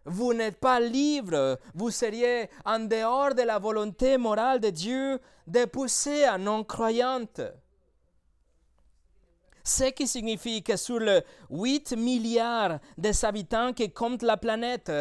vous 0.10 0.34
n'êtes 0.34 0.60
pas 0.60 0.80
libre, 0.80 1.60
vous 1.76 1.92
seriez 1.92 2.50
en 2.66 2.80
dehors 2.80 3.36
de 3.36 3.44
la 3.44 3.60
volonté 3.60 4.18
morale 4.18 4.60
de 4.60 4.70
Dieu 4.70 5.20
d'épouser 5.46 6.26
un 6.26 6.40
non-croyante. 6.40 7.42
Ce 9.64 9.84
qui 9.92 10.08
signifie 10.08 10.64
que 10.64 10.78
sur 10.78 11.00
les 11.00 11.22
8 11.52 11.96
milliards 11.96 12.80
des 12.98 13.24
habitants 13.24 13.72
qui 13.72 13.92
comptent 13.92 14.24
la 14.24 14.38
planète, 14.38 14.92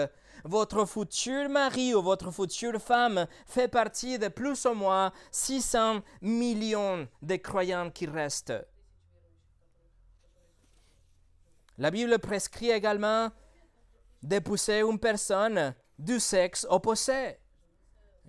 votre 0.44 0.84
futur 0.84 1.48
mari 1.48 1.94
ou 1.94 2.02
votre 2.02 2.30
future 2.30 2.80
femme 2.80 3.26
fait 3.46 3.68
partie 3.68 4.18
de 4.18 4.28
plus 4.28 4.66
ou 4.66 4.74
moins 4.74 5.10
600 5.30 6.00
millions 6.20 7.08
de 7.22 7.36
croyants 7.36 7.90
qui 7.90 8.06
restent. 8.06 8.52
La 11.78 11.90
Bible 11.90 12.18
prescrit 12.18 12.70
également 12.70 13.30
d'épouser 14.22 14.80
une 14.80 14.98
personne 14.98 15.74
du 15.98 16.20
sexe 16.20 16.66
opposé. 16.68 17.38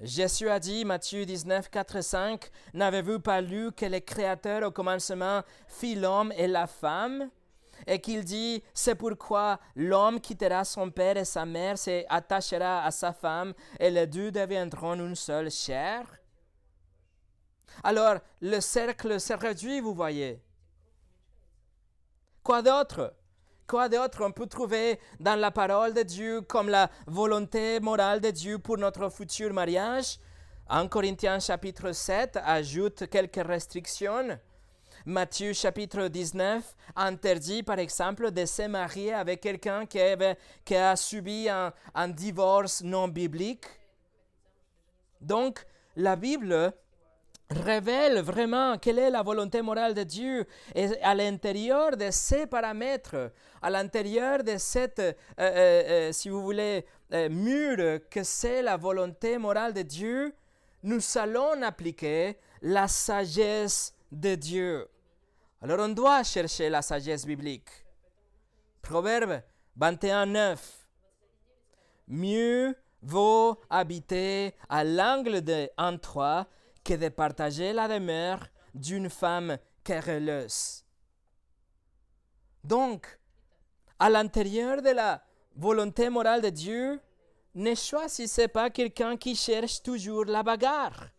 Jésus 0.01 0.49
a 0.49 0.59
dit, 0.59 0.85
Matthieu 0.85 1.25
19, 1.25 1.69
4 1.69 1.95
et 1.97 2.01
5, 2.01 2.51
N'avez-vous 2.73 3.19
pas 3.19 3.41
lu 3.41 3.71
que 3.73 3.85
le 3.85 3.99
Créateur 3.99 4.63
au 4.63 4.71
commencement 4.71 5.41
fit 5.67 5.95
l'homme 5.95 6.31
et 6.37 6.47
la 6.47 6.67
femme? 6.67 7.29
Et 7.85 7.99
qu'il 7.99 8.23
dit, 8.23 8.63
C'est 8.73 8.95
pourquoi 8.95 9.59
l'homme 9.75 10.21
quittera 10.21 10.63
son 10.63 10.89
père 10.89 11.17
et 11.17 11.25
sa 11.25 11.45
mère, 11.45 11.77
s'attachera 11.77 12.83
à 12.85 12.91
sa 12.91 13.11
femme, 13.11 13.53
et 13.79 13.89
les 13.89 14.07
deux 14.07 14.31
deviendront 14.31 14.95
une 14.95 15.15
seule 15.15 15.51
chair? 15.51 16.05
Alors, 17.83 18.19
le 18.41 18.59
cercle 18.59 19.19
se 19.19 19.33
réduit, 19.33 19.79
vous 19.81 19.93
voyez. 19.93 20.41
Quoi 22.43 22.61
d'autre? 22.61 23.13
Quoi 23.69 23.87
d'autre 23.87 24.25
on 24.25 24.31
peut 24.31 24.47
trouver 24.47 24.99
dans 25.19 25.39
la 25.39 25.51
parole 25.51 25.93
de 25.93 26.01
Dieu 26.01 26.41
comme 26.41 26.69
la 26.69 26.89
volonté 27.05 27.79
morale 27.79 28.19
de 28.19 28.31
Dieu 28.31 28.57
pour 28.57 28.79
notre 28.79 29.09
futur 29.09 29.53
mariage? 29.53 30.17
1 30.69 30.87
Corinthiens 30.87 31.37
chapitre 31.37 31.91
7 31.91 32.39
ajoute 32.43 33.07
quelques 33.11 33.45
restrictions. 33.45 34.39
Matthieu 35.05 35.53
chapitre 35.53 36.07
19 36.07 36.63
interdit 36.95 37.61
par 37.61 37.77
exemple 37.77 38.31
de 38.31 38.43
se 38.43 38.63
marier 38.63 39.13
avec 39.13 39.41
quelqu'un 39.41 39.85
qui, 39.85 39.99
a 40.75 40.95
subi 40.95 41.47
un 41.47 42.07
divorce 42.07 42.81
non 42.81 43.07
biblique. 43.07 43.67
Donc, 45.21 45.63
la 45.95 46.15
Bible 46.15 46.73
révèle 47.49 48.19
vraiment 48.19 48.77
quelle 48.77 48.99
est 48.99 49.09
la 49.09 49.23
volonté 49.23 49.61
morale 49.61 49.93
de 49.93 50.03
Dieu. 50.03 50.45
Et 50.75 51.01
à 51.01 51.15
l'intérieur 51.15 51.97
de 51.97 52.09
ces 52.11 52.45
paramètres, 52.45 53.31
à 53.61 53.69
l'intérieur 53.69 54.43
de 54.43 54.57
cette, 54.57 54.99
euh, 54.99 55.13
euh, 55.39 56.09
euh, 56.09 56.11
si 56.11 56.29
vous 56.29 56.41
voulez, 56.41 56.85
mur 57.11 57.99
que 58.09 58.23
c'est 58.23 58.61
la 58.61 58.77
volonté 58.77 59.37
morale 59.37 59.73
de 59.73 59.81
Dieu, 59.81 60.35
nous 60.83 61.01
allons 61.15 61.61
appliquer 61.63 62.37
la 62.61 62.87
sagesse 62.87 63.95
de 64.11 64.35
Dieu. 64.35 64.87
Alors 65.61 65.79
on 65.79 65.89
doit 65.89 66.23
chercher 66.23 66.69
la 66.69 66.81
sagesse 66.81 67.25
biblique. 67.25 67.69
Proverbe 68.81 69.41
21, 69.75 70.27
9. 70.27 70.87
Mieux 72.09 72.75
vaut 73.01 73.59
habiter 73.69 74.53
à 74.69 74.83
l'angle 74.83 75.41
de 75.41 75.69
trois 76.01 76.47
que 76.89 76.95
de 76.95 77.09
partager 77.09 77.71
la 77.71 77.87
demeure 77.87 78.47
d'une 78.73 79.11
femme 79.11 79.59
querelleuse. 79.83 80.83
Donc, 82.63 83.19
à 83.99 84.09
l'intérieur 84.09 84.81
de 84.81 84.89
la 84.89 85.21
volonté 85.55 86.09
morale 86.09 86.41
de 86.41 86.49
Dieu, 86.49 86.99
ne 87.53 87.75
choisissez 87.75 88.47
pas 88.47 88.71
quelqu'un 88.71 89.17
qui 89.17 89.35
cherche 89.35 89.83
toujours 89.83 90.25
la 90.25 90.41
bagarre. 90.41 91.09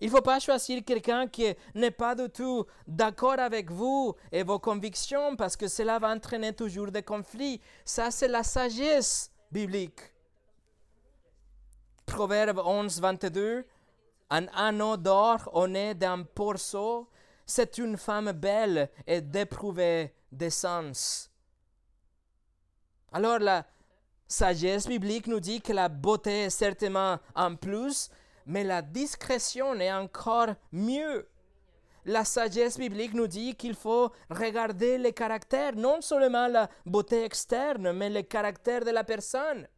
Il 0.00 0.06
ne 0.06 0.16
faut 0.16 0.22
pas 0.22 0.40
choisir 0.40 0.82
quelqu'un 0.82 1.26
qui 1.26 1.54
n'est 1.74 1.90
pas 1.90 2.14
du 2.14 2.30
tout 2.30 2.64
d'accord 2.86 3.38
avec 3.38 3.70
vous 3.70 4.14
et 4.32 4.44
vos 4.44 4.58
convictions 4.58 5.36
parce 5.36 5.56
que 5.56 5.68
cela 5.68 5.98
va 5.98 6.08
entraîner 6.08 6.54
toujours 6.54 6.90
des 6.90 7.02
conflits. 7.02 7.60
Ça, 7.84 8.10
c'est 8.10 8.28
la 8.28 8.42
sagesse 8.42 9.30
biblique. 9.52 10.00
Proverbe 12.06 12.62
11, 12.64 13.00
22. 13.00 13.66
Un 14.36 14.48
anneau 14.48 14.96
d'or 14.96 15.48
nez 15.68 15.94
d'un 15.94 16.24
porceau, 16.24 17.08
c'est 17.46 17.78
une 17.78 17.96
femme 17.96 18.32
belle 18.32 18.90
et 19.06 19.20
d'éprouvée 19.20 20.12
d'essence. 20.32 21.30
Alors 23.12 23.38
la 23.38 23.64
sagesse 24.26 24.88
biblique 24.88 25.28
nous 25.28 25.38
dit 25.38 25.60
que 25.60 25.72
la 25.72 25.88
beauté 25.88 26.46
est 26.46 26.50
certainement 26.50 27.20
un 27.36 27.54
plus, 27.54 28.10
mais 28.44 28.64
la 28.64 28.82
discrétion 28.82 29.72
est 29.74 29.92
encore 29.92 30.48
mieux. 30.72 31.28
La 32.04 32.24
sagesse 32.24 32.76
biblique 32.76 33.14
nous 33.14 33.28
dit 33.28 33.54
qu'il 33.54 33.76
faut 33.76 34.10
regarder 34.30 34.98
le 34.98 35.12
caractère, 35.12 35.76
non 35.76 36.00
seulement 36.00 36.48
la 36.48 36.68
beauté 36.84 37.22
externe, 37.22 37.92
mais 37.92 38.10
le 38.10 38.22
caractère 38.22 38.84
de 38.84 38.90
la 38.90 39.04
personne. 39.04 39.68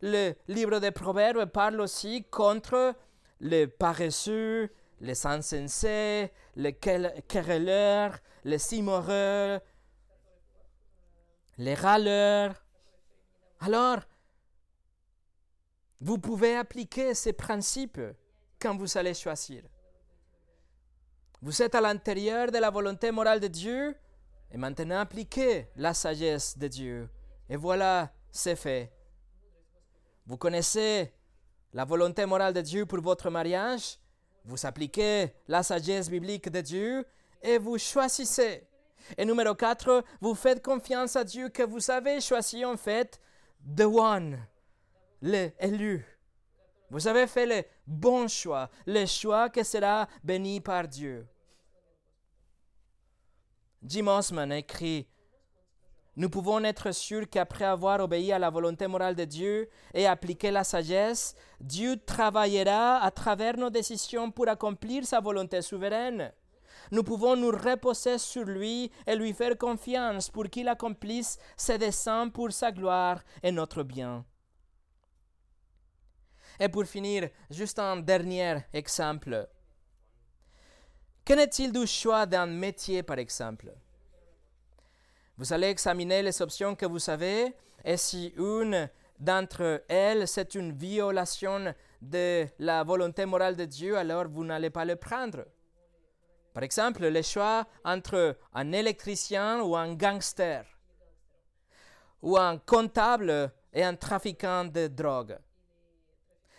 Le 0.00 0.32
livre 0.48 0.80
des 0.80 0.90
Proverbes 0.90 1.44
parle 1.44 1.80
aussi 1.80 2.24
contre 2.24 2.96
les 3.42 3.66
paresseux, 3.66 4.72
les 5.00 5.26
insensés, 5.26 6.32
les 6.54 6.72
querelleurs, 6.72 8.18
les 8.44 8.58
simoreux, 8.58 9.60
les 11.58 11.74
râleurs. 11.74 12.64
Alors, 13.60 13.98
vous 16.00 16.18
pouvez 16.18 16.56
appliquer 16.56 17.14
ces 17.14 17.32
principes 17.32 18.00
quand 18.60 18.76
vous 18.76 18.96
allez 18.96 19.14
choisir. 19.14 19.62
Vous 21.40 21.62
êtes 21.62 21.74
à 21.74 21.80
l'intérieur 21.80 22.52
de 22.52 22.58
la 22.58 22.70
volonté 22.70 23.10
morale 23.10 23.40
de 23.40 23.48
Dieu 23.48 23.96
et 24.52 24.56
maintenant 24.56 25.00
appliquez 25.00 25.66
la 25.74 25.94
sagesse 25.94 26.56
de 26.56 26.68
Dieu. 26.68 27.10
Et 27.48 27.56
voilà, 27.56 28.12
c'est 28.30 28.54
fait. 28.54 28.92
Vous 30.26 30.36
connaissez 30.36 31.12
la 31.72 31.84
volonté 31.84 32.26
morale 32.26 32.52
de 32.54 32.60
Dieu 32.60 32.86
pour 32.86 33.00
votre 33.00 33.30
mariage, 33.30 33.98
vous 34.44 34.66
appliquez 34.66 35.32
la 35.48 35.62
sagesse 35.62 36.10
biblique 36.10 36.50
de 36.50 36.60
Dieu 36.60 37.06
et 37.40 37.58
vous 37.58 37.78
choisissez. 37.78 38.66
Et 39.16 39.24
numéro 39.24 39.54
4, 39.54 40.04
vous 40.20 40.34
faites 40.34 40.62
confiance 40.62 41.16
à 41.16 41.24
Dieu 41.24 41.48
que 41.48 41.62
vous 41.62 41.90
avez 41.90 42.20
choisi 42.20 42.64
en 42.64 42.76
fait 42.76 43.20
the 43.76 43.82
one, 43.82 44.38
l'élu. 45.20 46.04
Vous 46.90 47.08
avez 47.08 47.26
fait 47.26 47.46
le 47.46 47.64
bon 47.86 48.28
choix, 48.28 48.68
le 48.86 49.06
choix 49.06 49.48
qui 49.48 49.64
sera 49.64 50.06
béni 50.22 50.60
par 50.60 50.86
Dieu. 50.86 51.26
Jim 53.82 54.06
Osman 54.06 54.52
écrit 54.52 55.08
nous 56.16 56.28
pouvons 56.28 56.62
être 56.64 56.92
sûrs 56.92 57.28
qu'après 57.30 57.64
avoir 57.64 58.00
obéi 58.00 58.32
à 58.32 58.38
la 58.38 58.50
volonté 58.50 58.86
morale 58.86 59.14
de 59.14 59.24
Dieu 59.24 59.70
et 59.94 60.06
appliqué 60.06 60.50
la 60.50 60.62
sagesse, 60.62 61.34
Dieu 61.58 61.96
travaillera 62.04 62.98
à 62.98 63.10
travers 63.10 63.56
nos 63.56 63.70
décisions 63.70 64.30
pour 64.30 64.48
accomplir 64.48 65.06
sa 65.06 65.20
volonté 65.20 65.62
souveraine. 65.62 66.30
Nous 66.90 67.02
pouvons 67.02 67.34
nous 67.34 67.50
reposer 67.50 68.18
sur 68.18 68.44
lui 68.44 68.90
et 69.06 69.16
lui 69.16 69.32
faire 69.32 69.56
confiance 69.56 70.28
pour 70.28 70.50
qu'il 70.50 70.68
accomplisse 70.68 71.38
ses 71.56 71.78
desseins 71.78 72.28
pour 72.28 72.52
sa 72.52 72.72
gloire 72.72 73.22
et 73.42 73.50
notre 73.50 73.82
bien. 73.82 74.26
Et 76.60 76.68
pour 76.68 76.84
finir, 76.84 77.30
juste 77.48 77.78
un 77.78 77.96
dernier 77.96 78.58
exemple. 78.74 79.48
Qu'en 81.24 81.38
est-il 81.38 81.72
du 81.72 81.86
choix 81.86 82.26
d'un 82.26 82.46
métier, 82.46 83.02
par 83.02 83.18
exemple? 83.18 83.72
Vous 85.38 85.52
allez 85.52 85.68
examiner 85.68 86.22
les 86.22 86.42
options 86.42 86.74
que 86.74 86.86
vous 86.86 87.10
avez 87.10 87.54
et 87.84 87.96
si 87.96 88.32
une 88.36 88.88
d'entre 89.18 89.82
elles 89.88 90.28
c'est 90.28 90.54
une 90.54 90.72
violation 90.72 91.74
de 92.00 92.46
la 92.58 92.82
volonté 92.82 93.24
morale 93.24 93.56
de 93.56 93.64
Dieu, 93.64 93.96
alors 93.96 94.28
vous 94.28 94.44
n'allez 94.44 94.70
pas 94.70 94.84
le 94.84 94.96
prendre. 94.96 95.44
Par 96.52 96.64
exemple, 96.64 97.06
le 97.06 97.22
choix 97.22 97.66
entre 97.84 98.36
un 98.52 98.72
électricien 98.72 99.62
ou 99.62 99.76
un 99.76 99.94
gangster, 99.94 100.64
ou 102.20 102.36
un 102.36 102.58
comptable 102.58 103.52
et 103.72 103.84
un 103.84 103.94
trafiquant 103.94 104.64
de 104.64 104.88
drogue. 104.88 105.38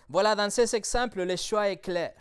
Voilà, 0.10 0.36
dans 0.36 0.50
ces 0.50 0.76
exemples, 0.76 1.24
le 1.24 1.36
choix 1.36 1.70
est 1.70 1.78
clair. 1.78 2.16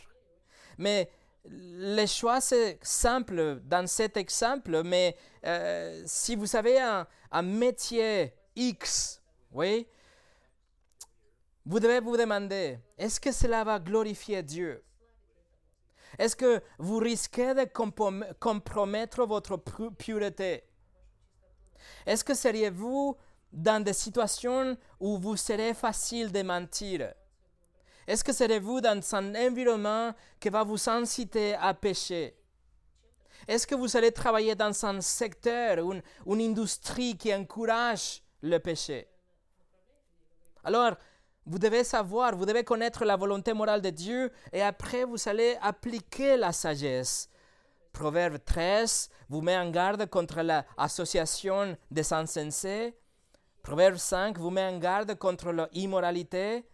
Mais 0.79 1.11
le 1.45 2.07
choix, 2.07 2.41
c'est 2.41 2.79
simple 2.83 3.61
dans 3.65 3.87
cet 3.87 4.17
exemple, 4.17 4.83
mais 4.85 5.17
euh, 5.45 6.03
si 6.07 6.37
vous 6.37 6.55
avez 6.57 6.79
un, 6.81 7.07
métier 7.43 8.35
X, 8.55 9.21
oui, 9.53 9.87
vous 11.65 11.81
devez 11.81 12.01
vous 12.01 12.17
demander, 12.17 12.79
est-ce 12.99 13.21
que 13.21 13.33
cela 13.33 13.65
va 13.65 13.79
glorifier 13.79 14.43
Dieu? 14.43 14.85
Est-ce 16.19 16.37
que 16.37 16.63
vous 16.79 16.99
risquez 16.99 17.55
de 17.55 17.65
compromettre 18.39 19.25
votre 19.25 19.57
pureté? 19.57 20.65
Est-ce 22.07 22.23
que 22.23 22.35
seriez-vous 22.35 23.17
dans 23.53 23.83
des 23.83 23.95
situations 23.95 24.77
où 25.01 25.19
vous 25.19 25.37
serez 25.37 25.75
facile 25.75 26.31
de 26.31 26.43
mentir? 26.43 27.15
Est-ce 28.07 28.25
que 28.25 28.33
serez-vous 28.33 28.81
dans 28.81 29.01
un 29.15 29.35
environnement 29.35 30.13
qui 30.41 30.49
va 30.49 30.65
vous 30.65 30.89
inciter 30.89 31.55
à 31.55 31.73
pécher 31.75 32.37
Est-ce 33.47 33.67
que 33.67 33.75
vous 33.75 33.97
allez 33.97 34.13
travailler 34.13 34.55
dans 34.55 34.85
un 34.85 35.01
secteur, 35.01 35.79
une, 35.91 36.03
une 36.27 36.41
industrie 36.41 37.17
qui 37.17 37.35
encourage 37.35 38.23
le 38.43 38.59
péché? 38.59 39.09
Alors, 40.65 40.97
vous 41.45 41.59
devez 41.59 41.83
savoir, 41.83 42.37
vous 42.37 42.47
devez 42.47 42.63
connaître 42.63 43.05
la 43.05 43.17
volonté 43.17 43.53
morale 43.53 43.83
de 43.83 43.91
Dieu 43.91 44.31
et 44.53 44.63
après 44.63 45.05
vous 45.05 45.17
allez 45.29 45.57
appliquer 45.61 46.37
la 46.37 46.53
sagesse. 46.53 47.29
Proverbe 47.93 48.39
13 48.45 49.11
vous 49.29 49.41
met 49.41 49.57
en 49.57 49.71
garde 49.71 50.07
contre 50.07 50.41
l'association 50.41 51.77
des 51.91 52.13
insensés. 52.13 52.95
Proverbe 53.63 53.97
5 53.97 54.39
vous 54.39 54.51
met 54.51 54.67
en 54.67 54.79
garde 54.79 55.15
contre 55.17 55.53
l'immoralité. 55.73 56.65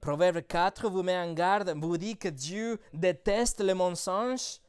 Proverbe 0.00 0.42
4 0.42 0.88
vous 0.88 1.02
met 1.02 1.18
en 1.18 1.32
garde, 1.32 1.74
vous 1.76 1.96
dit 1.96 2.16
que 2.16 2.28
Dieu 2.28 2.78
déteste 2.92 3.60
le 3.60 3.74
mensonge. 3.74 4.60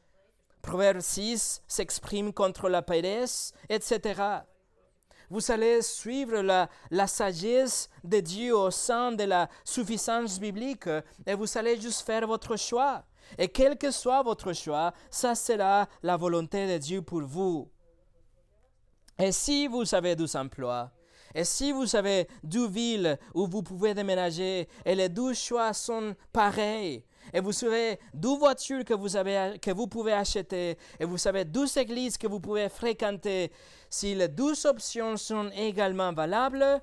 Proverbe 0.62 1.00
6 1.00 1.62
s'exprime 1.66 2.32
contre 2.32 2.68
la 2.68 2.82
paresse, 2.82 3.52
etc 3.68 4.42
vous 5.30 5.50
allez 5.52 5.80
suivre 5.80 6.42
la, 6.42 6.68
la, 6.90 7.06
sagesse 7.06 7.88
de 8.02 8.18
Dieu 8.18 8.54
au 8.54 8.70
sein 8.70 9.12
de 9.12 9.24
la 9.24 9.48
suffisance 9.64 10.40
biblique 10.40 10.88
et 11.24 11.34
vous 11.34 11.56
allez 11.56 11.80
juste 11.80 12.04
faire 12.04 12.26
votre 12.26 12.56
choix. 12.56 13.04
Et 13.38 13.48
quel 13.48 13.78
que 13.78 13.92
soit 13.92 14.22
votre 14.24 14.52
choix, 14.52 14.92
ça 15.08 15.36
sera 15.36 15.88
la 16.02 16.16
volonté 16.16 16.66
de 16.66 16.78
Dieu 16.78 17.00
pour 17.00 17.22
vous. 17.22 17.70
Et 19.18 19.30
si 19.30 19.68
vous 19.68 19.94
avez 19.94 20.16
deux 20.16 20.34
emplois, 20.34 20.90
et 21.34 21.44
si 21.44 21.72
vous 21.72 21.94
avez 21.94 22.28
deux 22.42 22.68
villes 22.68 23.18
où 23.34 23.46
vous 23.46 23.62
pouvez 23.62 23.94
déménager 23.94 24.68
et 24.84 24.94
les 24.94 25.08
deux 25.08 25.34
choix 25.34 25.72
sont 25.72 26.14
pareils, 26.32 27.04
et 27.32 27.40
vous 27.40 27.52
savez 27.52 27.98
deux 28.12 28.36
voitures 28.36 28.84
que 28.84 28.94
vous, 28.94 29.86
pouvez 29.86 30.12
acheter, 30.12 30.76
et 30.98 31.04
vous 31.04 31.18
savez 31.18 31.44
deux 31.44 31.78
églises 31.78 32.18
que 32.18 32.26
vous 32.26 32.40
pouvez 32.40 32.68
fréquenter. 32.68 33.52
Si 33.88 34.14
les 34.14 34.28
deux 34.28 34.66
options 34.66 35.16
sont 35.16 35.50
également 35.50 36.12
valables, 36.12 36.80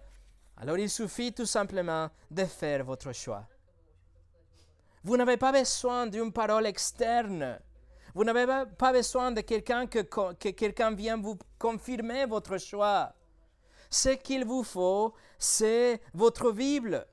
alors 0.57 0.77
il 0.77 0.89
suffit 0.89 1.33
tout 1.33 1.45
simplement 1.45 2.09
de 2.31 2.45
faire 2.45 2.83
votre 2.85 3.11
choix. 3.13 3.45
Vous 5.03 5.17
n'avez 5.17 5.37
pas 5.37 5.51
besoin 5.51 6.07
d'une 6.07 6.31
parole 6.31 6.65
externe. 6.65 7.59
Vous 8.13 8.23
n'avez 8.23 8.45
pas 8.77 8.91
besoin 8.91 9.31
de 9.31 9.41
quelqu'un 9.41 9.85
que, 9.85 9.99
que 9.99 10.49
quelqu'un 10.49 10.91
vienne 10.91 11.21
vous 11.21 11.37
confirmer 11.59 12.25
votre 12.25 12.57
choix. 12.57 13.13
Ce 13.89 14.09
qu'il 14.09 14.45
vous 14.45 14.63
faut, 14.63 15.13
c'est 15.37 16.01
votre 16.13 16.51
Bible. 16.51 17.05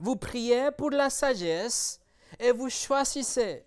Vous 0.00 0.16
priez 0.16 0.70
pour 0.76 0.90
la 0.90 1.10
sagesse 1.10 2.00
et 2.38 2.52
vous 2.52 2.70
choisissez. 2.70 3.64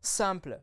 Simple. 0.00 0.60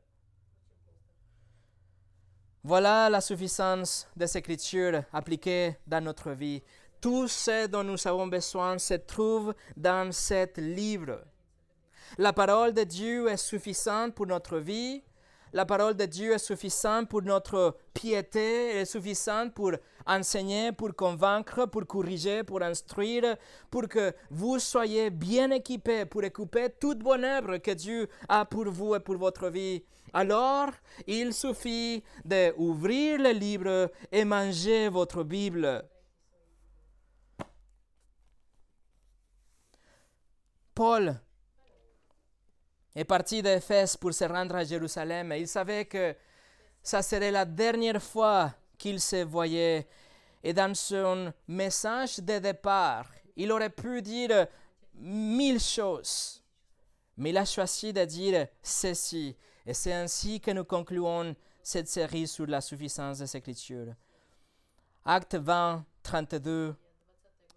Voilà 2.64 3.10
la 3.10 3.20
suffisance 3.20 4.08
des 4.16 4.38
Écritures 4.38 5.04
appliquées 5.12 5.78
dans 5.86 6.02
notre 6.02 6.32
vie. 6.32 6.64
Tout 7.02 7.28
ce 7.28 7.68
dont 7.68 7.84
nous 7.84 8.08
avons 8.08 8.28
besoin 8.28 8.78
se 8.78 8.94
trouve 8.94 9.54
dans 9.76 10.14
ce 10.14 10.48
livre. 10.62 11.26
La 12.18 12.32
parole 12.32 12.74
de 12.74 12.84
Dieu 12.84 13.28
est 13.28 13.38
suffisante 13.38 14.16
pour 14.16 14.28
notre 14.28 14.60
vie 14.60 15.04
la 15.54 15.66
parole 15.66 15.95
de 15.95 16.06
Dieu 16.06 16.34
est 16.34 16.39
suffisante 16.39 17.08
pour 17.08 17.22
notre 17.22 17.78
piété, 17.93 18.72
elle 18.72 18.78
est 18.78 18.86
suffisante 18.86 19.54
pour 19.54 19.72
enseigner, 20.06 20.72
pour 20.72 20.95
convaincre, 20.95 21.68
pour 21.68 21.86
corriger, 21.86 22.43
pour 22.43 22.64
instruire, 22.64 23.38
pour 23.70 23.88
que 23.88 24.14
vous 24.32 24.58
soyez 24.58 25.12
bien 25.12 25.51
équipés 25.51 26.06
pour 26.06 26.24
écouper 26.24 26.70
toute 26.80 26.99
bonne 26.99 27.24
œuvre 27.24 27.58
que 27.58 27.72
Dieu 27.72 28.10
a 28.28 28.45
pour 28.45 28.66
vous 28.70 28.95
et 28.95 28.99
pour 28.99 29.18
votre 29.18 29.49
vie. 29.49 29.84
Alors, 30.12 30.72
il 31.08 31.34
suffit 31.34 32.04
d'ouvrir 32.26 33.20
le 33.20 33.32
livre 33.32 33.91
et 34.12 34.26
manger 34.26 34.89
votre 34.89 35.24
Bible. 35.24 35.84
Paul 40.74 41.20
est 42.96 43.06
parti 43.06 43.41
d'Éphèse 43.41 43.98
pour 43.98 44.14
se 44.14 44.26
rendre 44.26 44.56
à 44.56 44.64
Jérusalem. 44.64 45.34
Il 45.38 45.48
savait 45.48 45.86
que 45.86 46.16
ça 46.82 47.02
serait 47.02 47.32
la 47.32 47.46
dernière 47.46 48.02
fois 48.02 48.54
qu'il 48.78 49.00
se 49.00 49.24
voyait. 49.24 49.88
Et 50.44 50.54
dans 50.54 50.76
son 50.76 51.34
message 51.48 52.20
de 52.20 52.39
départ, 52.39 53.10
il 53.36 53.52
aurait 53.52 53.70
pu 53.70 54.02
dire 54.02 54.48
mille 54.96 55.60
choses. 55.60 56.44
Mais 57.18 57.30
il 57.30 57.38
a 57.38 57.46
choisi 57.46 57.94
de 57.94 58.04
dire 58.06 58.48
ceci. 58.62 59.36
Et 59.66 59.74
c'est 59.74 59.94
ainsi 59.94 60.41
que 60.41 60.52
nous 60.52 60.66
concluons 60.66 61.36
cette 61.62 61.88
série 61.88 62.28
sur 62.28 62.46
la 62.46 62.60
suffisance 62.60 63.20
des 63.20 63.38
Écritures. 63.38 63.94
Acte 65.06 65.36
20, 65.36 65.86
32, 66.04 66.76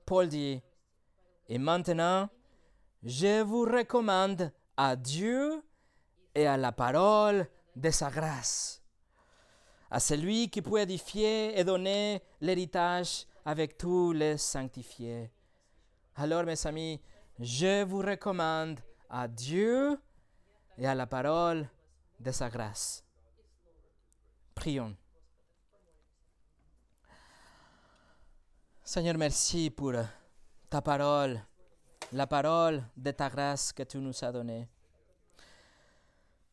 Paul 0.04 0.28
dit, 0.28 0.62
Et 1.48 1.58
maintenant, 1.58 2.28
je 3.02 3.42
vous 3.42 3.62
recommande 3.62 4.52
à 4.76 4.96
Dieu 4.96 5.62
et 6.34 6.46
à 6.46 6.56
la 6.56 6.72
parole 6.72 7.48
de 7.74 7.90
sa 7.90 8.10
grâce, 8.10 8.82
à 9.90 10.00
celui 10.00 10.50
qui 10.50 10.62
peut 10.62 10.80
édifier 10.80 11.58
et 11.58 11.64
donner 11.64 12.22
l'héritage 12.40 13.26
avec 13.44 13.78
tous 13.78 14.12
les 14.12 14.36
sanctifiés. 14.36 15.30
Alors, 16.16 16.44
mes 16.44 16.66
amis, 16.66 17.00
je 17.38 17.84
vous 17.84 17.98
recommande 18.00 18.80
à 19.08 19.28
Dieu 19.28 19.98
et 20.78 20.86
à 20.86 20.94
la 20.94 21.06
parole 21.06 21.68
de 22.18 22.30
sa 22.32 22.48
grâce. 22.48 23.04
Prions. 24.54 24.96
Seigneur, 28.82 29.16
merci 29.18 29.70
pour 29.70 29.92
ta 30.70 30.80
parole 30.80 31.40
la 32.12 32.26
parole 32.26 32.82
de 32.96 33.10
ta 33.10 33.28
grâce 33.28 33.72
que 33.72 33.82
tu 33.82 33.98
nous 33.98 34.12
as 34.22 34.32
donnée. 34.32 34.68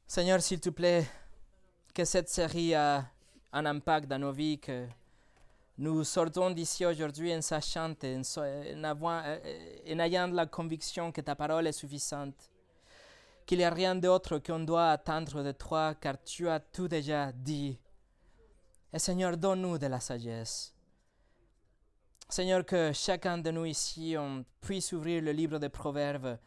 Seigneur, 0.07 0.41
s'il 0.41 0.59
te 0.59 0.69
plaît, 0.69 1.05
que 1.93 2.05
cette 2.05 2.29
série 2.29 2.73
a 2.73 3.05
un 3.51 3.65
impact 3.65 4.07
dans 4.07 4.19
nos 4.19 4.31
vies, 4.31 4.59
que 4.59 4.87
nous 5.77 6.03
sortons 6.03 6.51
d'ici 6.51 6.85
aujourd'hui 6.85 7.33
en 7.35 7.41
sachant, 7.41 7.93
en, 8.03 8.21
en 9.01 9.99
ayant 9.99 10.27
la 10.27 10.45
conviction 10.47 11.11
que 11.11 11.21
ta 11.21 11.35
parole 11.35 11.67
est 11.67 11.71
suffisante, 11.71 12.51
qu'il 13.45 13.59
n'y 13.59 13.63
a 13.63 13.69
rien 13.69 13.95
d'autre 13.95 14.39
qu'on 14.39 14.59
doit 14.59 14.91
attendre 14.91 15.43
de 15.43 15.51
toi, 15.51 15.95
car 15.95 16.21
tu 16.23 16.49
as 16.49 16.59
tout 16.59 16.87
déjà 16.87 17.31
dit. 17.31 17.77
Et 18.91 18.99
Seigneur, 18.99 19.37
donne-nous 19.37 19.77
de 19.77 19.87
la 19.87 19.99
sagesse. 19.99 20.72
Seigneur, 22.29 22.65
que 22.65 22.91
chacun 22.93 23.37
de 23.37 23.51
nous 23.51 23.65
ici, 23.65 24.15
puisse 24.61 24.91
ouvrir 24.93 25.21
le 25.21 25.31
livre 25.31 25.59
des 25.59 25.69
Proverbes 25.69 26.37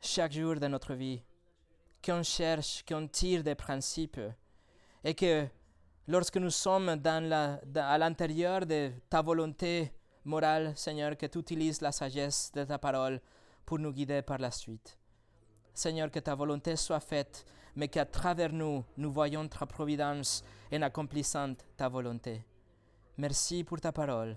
chaque 0.00 0.32
jour 0.32 0.56
de 0.56 0.66
notre 0.66 0.94
vie, 0.94 1.22
qu'on 2.04 2.22
cherche, 2.22 2.84
qu'on 2.86 3.08
tire 3.08 3.42
des 3.42 3.54
principes, 3.54 4.20
et 5.02 5.14
que 5.14 5.46
lorsque 6.06 6.36
nous 6.36 6.50
sommes 6.50 7.00
à 7.06 7.98
l'intérieur 7.98 8.66
de 8.66 8.92
ta 9.08 9.22
volonté 9.22 9.90
morale, 10.24 10.76
Seigneur, 10.76 11.16
que 11.16 11.26
tu 11.26 11.38
utilises 11.38 11.80
la 11.80 11.92
sagesse 11.92 12.50
de 12.52 12.64
ta 12.64 12.78
parole 12.78 13.20
pour 13.64 13.78
nous 13.78 13.92
guider 13.92 14.20
par 14.20 14.38
la 14.38 14.50
suite. 14.50 14.98
Seigneur, 15.72 16.10
que 16.10 16.20
ta 16.20 16.34
volonté 16.34 16.76
soit 16.76 17.00
faite, 17.00 17.46
mais 17.74 17.88
qu'à 17.88 18.04
travers 18.04 18.52
nous, 18.52 18.84
nous 18.96 19.10
voyons 19.10 19.48
ta 19.48 19.64
providence 19.66 20.44
en 20.72 20.82
accomplissant 20.82 21.54
ta 21.76 21.88
volonté. 21.88 22.44
Merci 23.16 23.64
pour 23.64 23.80
ta 23.80 23.92
parole. 23.92 24.36